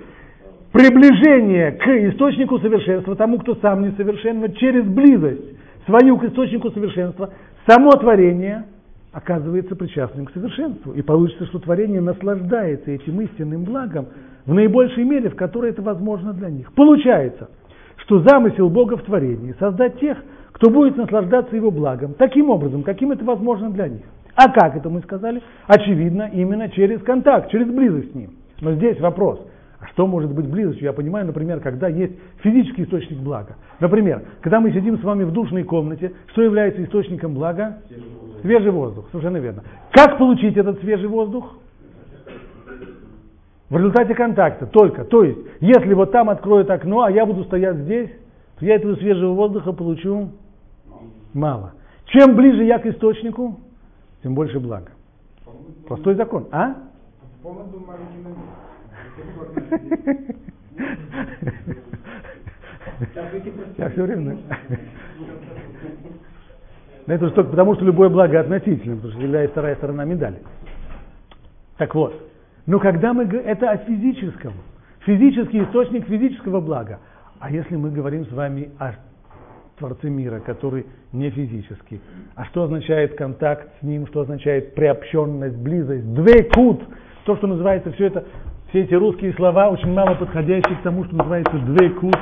приближение 0.75 1.71
к 1.71 1.87
источнику 1.87 2.59
совершенства, 2.59 3.15
тому, 3.15 3.39
кто 3.39 3.55
сам 3.57 3.83
несовершен, 3.83 4.41
но 4.41 4.49
через 4.49 4.85
близость 4.85 5.57
свою 5.87 6.19
к 6.19 6.25
источнику 6.25 6.73
совершенства, 6.73 7.31
само 7.65 7.93
творение 7.93 8.65
оказывается 9.13 9.77
причастным 9.77 10.27
к 10.27 10.33
совершенству. 10.33 10.93
И 10.93 11.03
получится, 11.03 11.47
что 11.47 11.61
творение 11.61 12.01
наслаждается 12.01 12.91
этим 12.91 13.21
истинным 13.21 13.63
благом 13.63 14.07
в 14.47 14.53
наибольшей 14.53 15.05
мере, 15.05 15.31
в 15.31 15.37
которой 15.37 15.71
это 15.71 15.81
возможно 15.81 16.33
для 16.33 16.51
них. 16.51 16.73
Получается, 16.73 17.51
что 17.99 18.19
замысел 18.23 18.69
Бога 18.69 18.97
в 18.97 19.03
творении– 19.03 19.55
создать 19.61 20.01
тех, 20.01 20.19
кто 20.51 20.71
будет 20.71 20.97
наслаждаться 20.97 21.55
его 21.55 21.71
благом, 21.71 22.15
таким 22.15 22.51
образом, 22.51 22.83
каким 22.83 23.13
это 23.13 23.25
возможно 23.25 23.71
для 23.71 23.87
них. 23.87 24.03
А 24.35 24.51
как 24.51 24.77
это 24.77 24.91
мы 24.91 25.03
сказали? 25.03 25.41
Очевидно, 25.69 26.29
именно 26.33 26.69
через 26.69 27.01
контакт, 27.03 27.53
через 27.53 27.69
близость 27.69 28.11
с 28.11 28.15
ним. 28.17 28.31
Но 28.61 28.73
здесь 28.73 28.99
вопрос– 28.99 29.41
что 29.93 30.07
может 30.07 30.33
быть 30.33 30.49
близостью? 30.49 30.85
Я 30.85 30.93
понимаю, 30.93 31.27
например, 31.27 31.61
когда 31.61 31.89
есть 31.89 32.15
физический 32.43 32.85
источник 32.85 33.19
блага. 33.19 33.57
Например, 33.81 34.23
когда 34.41 34.61
мы 34.61 34.73
сидим 34.73 34.99
с 34.99 35.03
вами 35.03 35.25
в 35.25 35.33
душной 35.33 35.65
комнате, 35.65 36.13
что 36.29 36.43
является 36.43 36.83
источником 36.85 37.35
блага? 37.35 37.79
Свежий 38.43 38.71
воздух, 38.71 39.07
совершенно 39.11 39.39
верно. 39.39 39.63
Как 39.91 40.19
получить 40.19 40.57
этот 40.57 40.81
свежий 40.81 41.09
воздух? 41.09 41.57
В 43.71 43.77
результате 43.77 44.15
контакта 44.15 44.67
только. 44.67 45.05
То 45.05 45.25
есть, 45.25 45.39
если 45.61 45.95
вот 45.95 46.13
там 46.13 46.31
откроют 46.31 46.71
окно, 46.71 47.03
а 47.03 47.11
я 47.11 47.27
буду 47.27 47.45
стоять 47.45 47.77
здесь, 47.79 48.11
то 48.59 48.67
я 48.67 48.77
этого 48.77 48.95
свежего 48.97 49.33
воздуха 49.33 49.73
получу 49.73 50.31
мало. 51.33 51.73
Чем 52.07 52.37
ближе 52.37 52.65
я 52.65 52.79
к 52.79 52.87
источнику, 52.87 53.59
тем 54.23 54.35
больше 54.35 54.61
блага. 54.61 54.91
Простой 55.89 56.15
закон. 56.15 56.47
А? 56.53 56.77
Я 63.77 63.91
все 63.91 64.03
время... 64.03 64.39
Это 67.07 67.27
же 67.27 67.33
только 67.35 67.51
потому, 67.51 67.75
что 67.75 67.85
любое 67.85 68.09
благо 68.09 68.41
относительно, 68.41 68.97
потому 68.97 69.13
что 69.13 69.21
всегда 69.21 69.43
есть 69.43 69.53
вторая 69.53 69.77
сторона 69.77 70.05
медали. 70.05 70.39
Так 71.77 71.95
вот, 71.95 72.15
но 72.67 72.79
когда 72.79 73.13
мы 73.13 73.25
это 73.25 73.71
о 73.71 73.77
физическом, 73.77 74.55
физический 75.01 75.63
источник 75.63 76.07
физического 76.07 76.61
блага. 76.61 77.01
А 77.41 77.51
если 77.51 77.77
мы 77.77 77.91
говорим 77.91 78.25
с 78.27 78.33
вами 78.33 78.71
о 78.79 78.93
Творце 79.79 80.09
мира, 80.09 80.41
который 80.41 80.87
не 81.13 81.31
физический, 81.31 82.01
а 82.37 82.45
что 82.47 82.63
означает 82.63 83.17
контакт 83.17 83.69
с 83.81 83.83
ним, 83.83 84.07
что 84.07 84.21
означает 84.21 84.75
приобщенность, 84.75 85.57
близость, 85.57 86.15
двейкут, 86.15 86.83
то, 87.25 87.37
что 87.37 87.47
называется 87.47 87.91
все 87.93 88.07
это, 88.07 88.25
все 88.75 88.83
эти 88.83 88.95
русские 88.95 89.33
слова, 89.35 89.71
очень 89.71 89.93
мало 89.93 90.17
подходящие 90.17 90.77
к 90.77 90.83
тому, 90.83 91.05
что 91.05 91.15
называется 91.15 91.57
двейкут. 91.59 92.19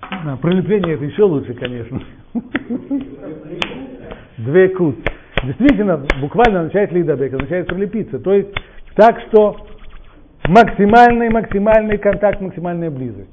А, 0.00 0.34
пролепление 0.38 0.94
это 0.94 1.04
еще 1.04 1.24
лучше, 1.24 1.52
конечно. 1.52 2.00
Двейкут. 4.38 4.96
Действительно, 5.44 6.06
буквально 6.22 6.60
означает 6.60 6.90
лидабек, 6.90 7.34
означает 7.34 7.66
прилепиться. 7.66 8.18
То 8.18 8.32
есть 8.32 8.48
так, 8.94 9.20
что 9.28 9.66
максимальный, 10.44 11.28
максимальный 11.28 11.98
контакт, 11.98 12.40
максимальная 12.40 12.90
близость. 12.90 13.28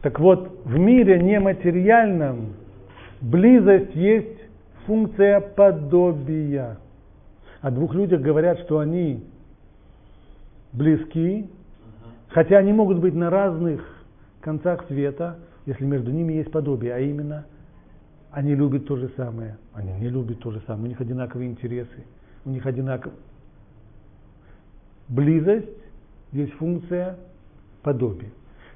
Так 0.00 0.18
вот, 0.18 0.62
в 0.64 0.78
мире 0.78 1.20
нематериальном 1.20 2.54
близость 3.20 3.94
есть 3.94 4.38
функция 4.86 5.40
подобия. 5.40 6.78
О 7.60 7.70
двух 7.70 7.94
людях 7.94 8.22
говорят, 8.22 8.58
что 8.60 8.78
они 8.78 9.22
близки, 10.72 11.50
хотя 12.28 12.58
они 12.58 12.72
могут 12.72 12.98
быть 13.00 13.14
на 13.14 13.28
разных 13.28 13.82
концах 14.40 14.86
света, 14.86 15.38
если 15.66 15.84
между 15.84 16.10
ними 16.10 16.34
есть 16.34 16.50
подобие, 16.50 16.94
а 16.94 16.98
именно 16.98 17.44
они 18.30 18.54
любят 18.54 18.86
то 18.86 18.96
же 18.96 19.10
самое, 19.16 19.58
они 19.74 19.92
не 19.92 20.08
любят 20.08 20.40
то 20.40 20.50
же 20.50 20.60
самое, 20.66 20.86
у 20.86 20.88
них 20.88 21.00
одинаковые 21.00 21.50
интересы, 21.50 22.04
у 22.44 22.50
них 22.50 22.64
одинаковые. 22.64 23.18
Близость 25.08 25.68
есть 26.32 26.52
функция 26.52 27.18
подобия. 27.82 28.30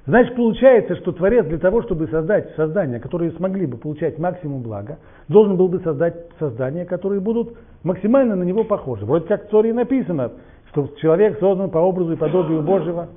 Значит, 0.05 0.35
получается, 0.35 0.95
что 0.97 1.11
Творец 1.13 1.47
для 1.47 1.57
того, 1.57 1.81
чтобы 1.81 2.07
создать 2.07 2.53
создания, 2.55 2.99
которые 2.99 3.31
смогли 3.31 3.65
бы 3.65 3.77
получать 3.77 4.19
максимум 4.19 4.61
блага, 4.61 4.99
должен 5.29 5.57
был 5.57 5.67
бы 5.67 5.79
создать 5.79 6.27
создания, 6.37 6.85
которые 6.85 7.19
будут 7.19 7.57
максимально 7.81 8.35
на 8.35 8.43
него 8.43 8.63
похожи. 8.63 9.03
Вроде 9.03 9.25
как 9.25 9.45
в 9.45 9.49
Торе 9.49 9.73
написано, 9.73 10.33
что 10.69 10.89
человек 11.01 11.39
создан 11.39 11.71
по 11.71 11.79
образу 11.79 12.13
и 12.13 12.17
подобию 12.17 12.61
Божьего. 12.61 13.07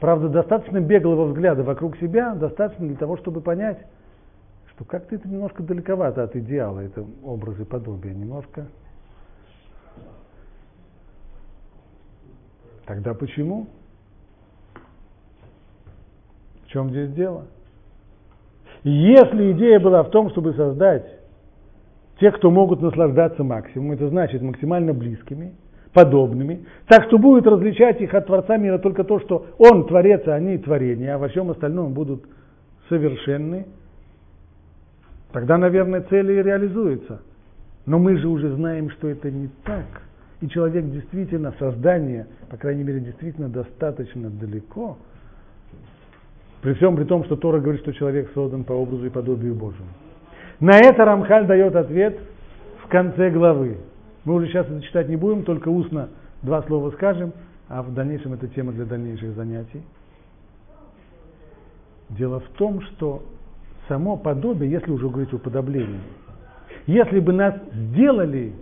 Правда, 0.00 0.28
достаточно 0.28 0.80
беглого 0.80 1.26
взгляда 1.26 1.62
вокруг 1.62 1.96
себя, 1.98 2.34
достаточно 2.34 2.86
для 2.86 2.96
того, 2.96 3.16
чтобы 3.18 3.40
понять, 3.40 3.78
что 4.74 4.84
как-то 4.84 5.14
это 5.14 5.28
немножко 5.28 5.62
далековато 5.62 6.24
от 6.24 6.34
идеала, 6.34 6.80
это 6.80 7.04
образы 7.22 7.64
подобия, 7.64 8.12
немножко. 8.12 8.66
Тогда 12.86 13.14
почему? 13.14 13.68
В 16.66 16.72
чем 16.72 16.90
здесь 16.90 17.10
дело? 17.12 17.44
Если 18.82 19.52
идея 19.52 19.80
была 19.80 20.02
в 20.02 20.10
том, 20.10 20.30
чтобы 20.30 20.52
создать 20.54 21.04
тех, 22.20 22.36
кто 22.36 22.50
могут 22.50 22.80
наслаждаться 22.80 23.44
максимумом, 23.44 23.92
это 23.92 24.08
значит 24.08 24.42
максимально 24.42 24.92
близкими, 24.92 25.54
подобными, 25.92 26.66
так 26.88 27.04
что 27.04 27.18
будет 27.18 27.46
различать 27.46 28.00
их 28.00 28.12
от 28.14 28.26
Творца 28.26 28.56
мира 28.56 28.78
только 28.78 29.04
то, 29.04 29.20
что 29.20 29.46
Он 29.58 29.86
Творец, 29.86 30.22
а 30.26 30.34
они 30.34 30.58
творения, 30.58 31.14
а 31.14 31.18
во 31.18 31.28
всем 31.28 31.50
остальном 31.50 31.94
будут 31.94 32.24
совершенны, 32.88 33.66
тогда, 35.32 35.58
наверное, 35.58 36.02
цели 36.02 36.34
и 36.34 36.42
реализуются. 36.42 37.22
Но 37.86 37.98
мы 37.98 38.16
же 38.16 38.28
уже 38.28 38.54
знаем, 38.54 38.90
что 38.90 39.08
это 39.08 39.30
не 39.30 39.48
так. 39.64 39.86
И 40.40 40.48
человек 40.48 40.90
действительно, 40.90 41.54
создание, 41.58 42.26
по 42.50 42.56
крайней 42.56 42.82
мере, 42.82 43.00
действительно 43.00 43.48
достаточно 43.48 44.28
далеко, 44.28 44.98
при 46.66 46.72
всем 46.72 46.96
при 46.96 47.04
том, 47.04 47.22
что 47.22 47.36
Тора 47.36 47.60
говорит, 47.60 47.82
что 47.82 47.92
человек 47.92 48.28
создан 48.34 48.64
по 48.64 48.72
образу 48.72 49.06
и 49.06 49.08
подобию 49.08 49.54
Божьему. 49.54 49.86
На 50.58 50.76
это 50.76 51.04
Рамхаль 51.04 51.46
дает 51.46 51.76
ответ 51.76 52.18
в 52.82 52.88
конце 52.88 53.30
главы. 53.30 53.76
Мы 54.24 54.34
уже 54.34 54.48
сейчас 54.48 54.66
это 54.66 54.82
читать 54.82 55.08
не 55.08 55.14
будем, 55.14 55.44
только 55.44 55.68
устно 55.68 56.08
два 56.42 56.64
слова 56.64 56.90
скажем, 56.90 57.32
а 57.68 57.84
в 57.84 57.94
дальнейшем 57.94 58.32
это 58.32 58.48
тема 58.48 58.72
для 58.72 58.84
дальнейших 58.84 59.36
занятий. 59.36 59.80
Дело 62.08 62.40
в 62.40 62.48
том, 62.58 62.80
что 62.80 63.22
само 63.86 64.16
подобие, 64.16 64.68
если 64.68 64.90
уже 64.90 65.08
говорить 65.08 65.32
о 65.32 65.38
подоблении, 65.38 66.00
если 66.88 67.20
бы 67.20 67.32
нас 67.32 67.54
сделали 67.72 68.54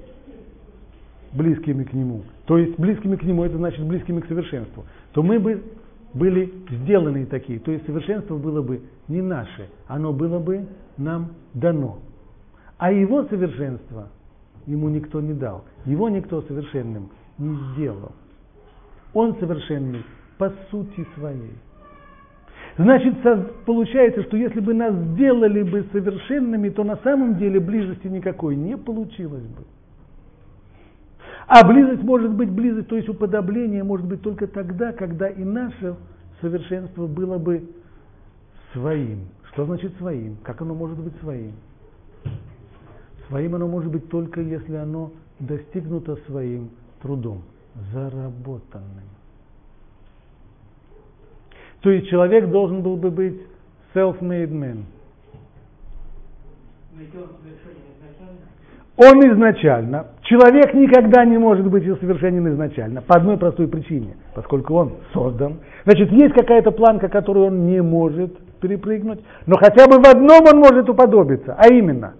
близкими 1.32 1.84
к 1.84 1.94
нему, 1.94 2.24
то 2.44 2.58
есть 2.58 2.78
близкими 2.78 3.16
к 3.16 3.22
нему, 3.22 3.44
это 3.44 3.56
значит 3.56 3.82
близкими 3.82 4.20
к 4.20 4.26
совершенству, 4.26 4.84
то 5.14 5.22
мы 5.22 5.38
бы 5.38 5.62
были 6.14 6.52
сделаны 6.70 7.26
такие, 7.26 7.58
то 7.58 7.72
есть 7.72 7.84
совершенство 7.86 8.36
было 8.36 8.62
бы 8.62 8.80
не 9.08 9.20
наше, 9.20 9.68
оно 9.88 10.12
было 10.12 10.38
бы 10.38 10.66
нам 10.96 11.32
дано. 11.52 11.98
А 12.78 12.92
его 12.92 13.24
совершенство 13.24 14.08
ему 14.66 14.88
никто 14.88 15.20
не 15.20 15.34
дал, 15.34 15.64
его 15.84 16.08
никто 16.08 16.42
совершенным 16.42 17.10
не 17.38 17.56
сделал. 17.72 18.12
Он 19.12 19.36
совершенный 19.36 20.04
по 20.38 20.52
сути 20.70 21.06
своей. 21.16 21.52
Значит, 22.76 23.14
получается, 23.66 24.24
что 24.24 24.36
если 24.36 24.58
бы 24.58 24.74
нас 24.74 24.92
сделали 24.94 25.62
бы 25.62 25.84
совершенными, 25.92 26.70
то 26.70 26.82
на 26.82 26.96
самом 26.98 27.36
деле 27.36 27.60
близости 27.60 28.08
никакой 28.08 28.56
не 28.56 28.76
получилось 28.76 29.44
бы. 29.44 29.64
А 31.46 31.66
близость 31.66 32.02
может 32.02 32.32
быть 32.32 32.50
близость, 32.50 32.88
то 32.88 32.96
есть 32.96 33.08
уподобление 33.08 33.84
может 33.84 34.06
быть 34.06 34.22
только 34.22 34.46
тогда, 34.46 34.92
когда 34.92 35.28
и 35.28 35.44
наше 35.44 35.96
совершенство 36.40 37.06
было 37.06 37.38
бы 37.38 37.68
своим. 38.72 39.28
Что 39.52 39.66
значит 39.66 39.94
своим? 39.98 40.36
Как 40.42 40.62
оно 40.62 40.74
может 40.74 40.98
быть 40.98 41.14
своим? 41.20 41.52
Своим 43.28 43.54
оно 43.54 43.68
может 43.68 43.90
быть 43.90 44.08
только 44.08 44.40
если 44.40 44.74
оно 44.74 45.12
достигнуто 45.38 46.16
своим 46.26 46.70
трудом, 47.02 47.42
заработанным. 47.92 49.08
То 51.82 51.90
есть 51.90 52.08
человек 52.08 52.50
должен 52.50 52.82
был 52.82 52.96
бы 52.96 53.10
быть 53.10 53.40
self-made 53.94 54.50
man. 54.50 54.84
Но 56.94 57.02
он 58.96 59.20
изначально. 59.32 60.06
Человек 60.22 60.72
никогда 60.74 61.24
не 61.24 61.36
может 61.36 61.66
быть 61.66 61.84
совершенен 61.84 62.48
изначально, 62.48 63.02
по 63.02 63.16
одной 63.16 63.36
простой 63.36 63.68
причине, 63.68 64.16
поскольку 64.34 64.74
он 64.74 64.92
создан. 65.12 65.58
Значит, 65.84 66.10
есть 66.12 66.34
какая-то 66.34 66.70
планка, 66.70 67.08
которую 67.08 67.46
он 67.46 67.66
не 67.66 67.82
может 67.82 68.32
перепрыгнуть, 68.60 69.20
но 69.46 69.56
хотя 69.56 69.86
бы 69.86 70.02
в 70.02 70.08
одном 70.08 70.40
он 70.50 70.58
может 70.58 70.88
уподобиться, 70.88 71.54
а 71.58 71.72
именно, 71.72 72.14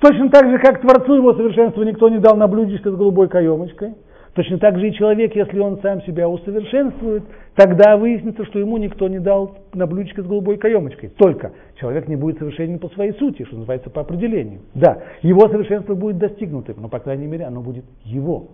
точно 0.00 0.28
так 0.30 0.50
же, 0.50 0.58
как 0.58 0.80
Творцу 0.80 1.14
его 1.14 1.34
совершенства 1.34 1.82
никто 1.82 2.08
не 2.08 2.18
дал 2.18 2.36
на 2.36 2.48
блюдечко 2.48 2.90
с 2.90 2.96
голубой 2.96 3.28
каемочкой, 3.28 3.94
точно 4.34 4.58
так 4.58 4.78
же 4.78 4.88
и 4.88 4.92
человек, 4.92 5.34
если 5.34 5.58
он 5.58 5.80
сам 5.80 6.02
себя 6.02 6.28
усовершенствует, 6.28 7.24
тогда 7.54 7.96
выяснится, 7.96 8.44
что 8.44 8.58
ему 8.58 8.76
никто 8.76 9.08
не 9.08 9.18
дал 9.18 9.58
на 9.72 9.86
блюдечко 9.86 10.22
с 10.22 10.26
голубой 10.26 10.58
каемочкой. 10.58 11.10
Только 11.10 11.52
человек 11.76 12.08
не 12.08 12.16
будет 12.16 12.38
совершенен 12.38 12.78
по 12.78 12.88
своей 12.90 13.12
сути, 13.12 13.44
что 13.44 13.56
называется 13.56 13.90
по 13.90 14.02
определению. 14.02 14.60
Да, 14.74 15.02
его 15.22 15.48
совершенство 15.48 15.94
будет 15.94 16.18
достигнутым, 16.18 16.76
но, 16.80 16.88
по 16.88 16.98
крайней 16.98 17.26
мере, 17.26 17.44
оно 17.44 17.62
будет 17.62 17.84
его, 18.04 18.48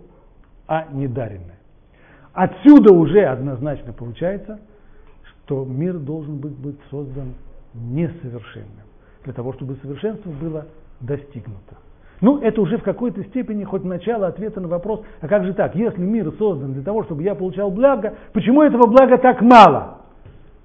а 0.67 0.87
не 0.91 1.07
даренное. 1.07 1.59
Отсюда 2.33 2.93
уже 2.93 3.23
однозначно 3.23 3.91
получается, 3.91 4.59
что 5.23 5.65
мир 5.65 5.97
должен 5.97 6.37
быть, 6.37 6.55
быть 6.55 6.77
создан 6.89 7.33
несовершенным, 7.73 8.87
для 9.23 9.33
того, 9.33 9.53
чтобы 9.53 9.75
совершенство 9.81 10.29
было 10.29 10.65
достигнуто. 11.01 11.75
Ну, 12.21 12.39
это 12.39 12.61
уже 12.61 12.77
в 12.77 12.83
какой-то 12.83 13.23
степени 13.25 13.63
хоть 13.63 13.83
начало 13.83 14.27
ответа 14.27 14.61
на 14.61 14.67
вопрос, 14.67 15.01
а 15.19 15.27
как 15.27 15.43
же 15.43 15.53
так, 15.53 15.75
если 15.75 16.01
мир 16.01 16.31
создан 16.37 16.73
для 16.73 16.83
того, 16.83 17.03
чтобы 17.03 17.23
я 17.23 17.33
получал 17.33 17.71
благо, 17.71 18.13
почему 18.31 18.61
этого 18.61 18.87
блага 18.87 19.17
так 19.17 19.41
мало? 19.41 19.97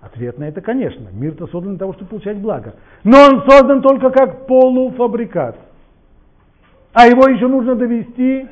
Ответ 0.03 0.39
на 0.39 0.45
это, 0.45 0.61
конечно, 0.61 1.09
мир-то 1.13 1.47
создан 1.47 1.73
для 1.73 1.79
того, 1.79 1.95
чтобы 1.95 2.11
получать 2.11 2.39
благо. 2.39 2.75
Но 3.03 3.17
он 3.25 3.43
создан 3.49 3.83
только 3.83 4.11
как 4.11 4.47
полуфабрикат. 4.47 5.57
А 6.93 7.07
его 7.07 7.29
еще 7.29 7.49
нужно 7.49 7.75
довести 7.75 8.47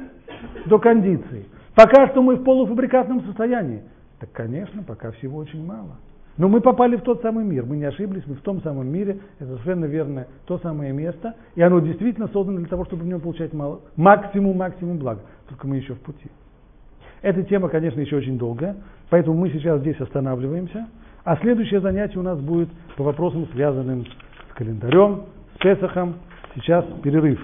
до 0.67 0.79
кондиции. 0.79 1.47
Пока 1.75 2.09
что 2.09 2.23
мы 2.23 2.37
в 2.37 2.43
полуфабрикатном 2.43 3.23
состоянии. 3.27 3.83
Так, 4.19 4.33
конечно, 4.33 4.83
пока 4.83 5.13
всего 5.13 5.39
очень 5.39 5.65
мало. 5.65 5.97
Но 6.37 6.49
мы 6.49 6.61
попали 6.61 6.97
в 6.97 7.03
тот 7.03 7.23
самый 7.23 7.45
мир, 7.45 7.65
мы 7.65 7.77
не 7.77 7.85
ошиблись, 7.85 8.25
мы 8.27 8.35
в 8.35 8.41
том 8.41 8.61
самом 8.63 8.89
мире, 8.89 9.19
это 9.39 9.51
совершенно 9.51 9.85
верно, 9.85 10.27
то 10.47 10.59
самое 10.59 10.93
место, 10.93 11.35
и 11.55 11.63
оно 11.63 11.79
действительно 11.79 12.29
создано 12.29 12.59
для 12.59 12.69
того, 12.69 12.85
чтобы 12.85 13.05
в 13.05 13.07
нем 13.07 13.21
получать 13.21 13.53
мало, 13.53 13.83
максимум, 13.97 14.57
максимум 14.57 14.99
блага, 14.99 15.21
только 15.49 15.67
мы 15.69 15.77
еще 15.77 15.95
в 15.95 16.01
пути. 16.01 16.29
Эта 17.23 17.43
тема, 17.45 17.69
конечно, 17.69 18.01
еще 18.01 18.17
очень 18.17 18.37
долгая, 18.37 18.77
поэтому 19.11 19.39
мы 19.39 19.49
сейчас 19.51 19.81
здесь 19.81 20.01
останавливаемся, 20.01 20.89
а 21.25 21.37
следующее 21.37 21.81
занятие 21.81 22.19
у 22.19 22.23
нас 22.23 22.39
будет 22.39 22.69
по 22.97 23.05
вопросам, 23.05 23.47
связанным 23.53 24.05
с 24.05 24.55
календарем, 24.55 25.23
с 25.55 25.59
Песохом. 25.59 26.17
Сейчас 26.55 26.85
перерыв. 27.03 27.41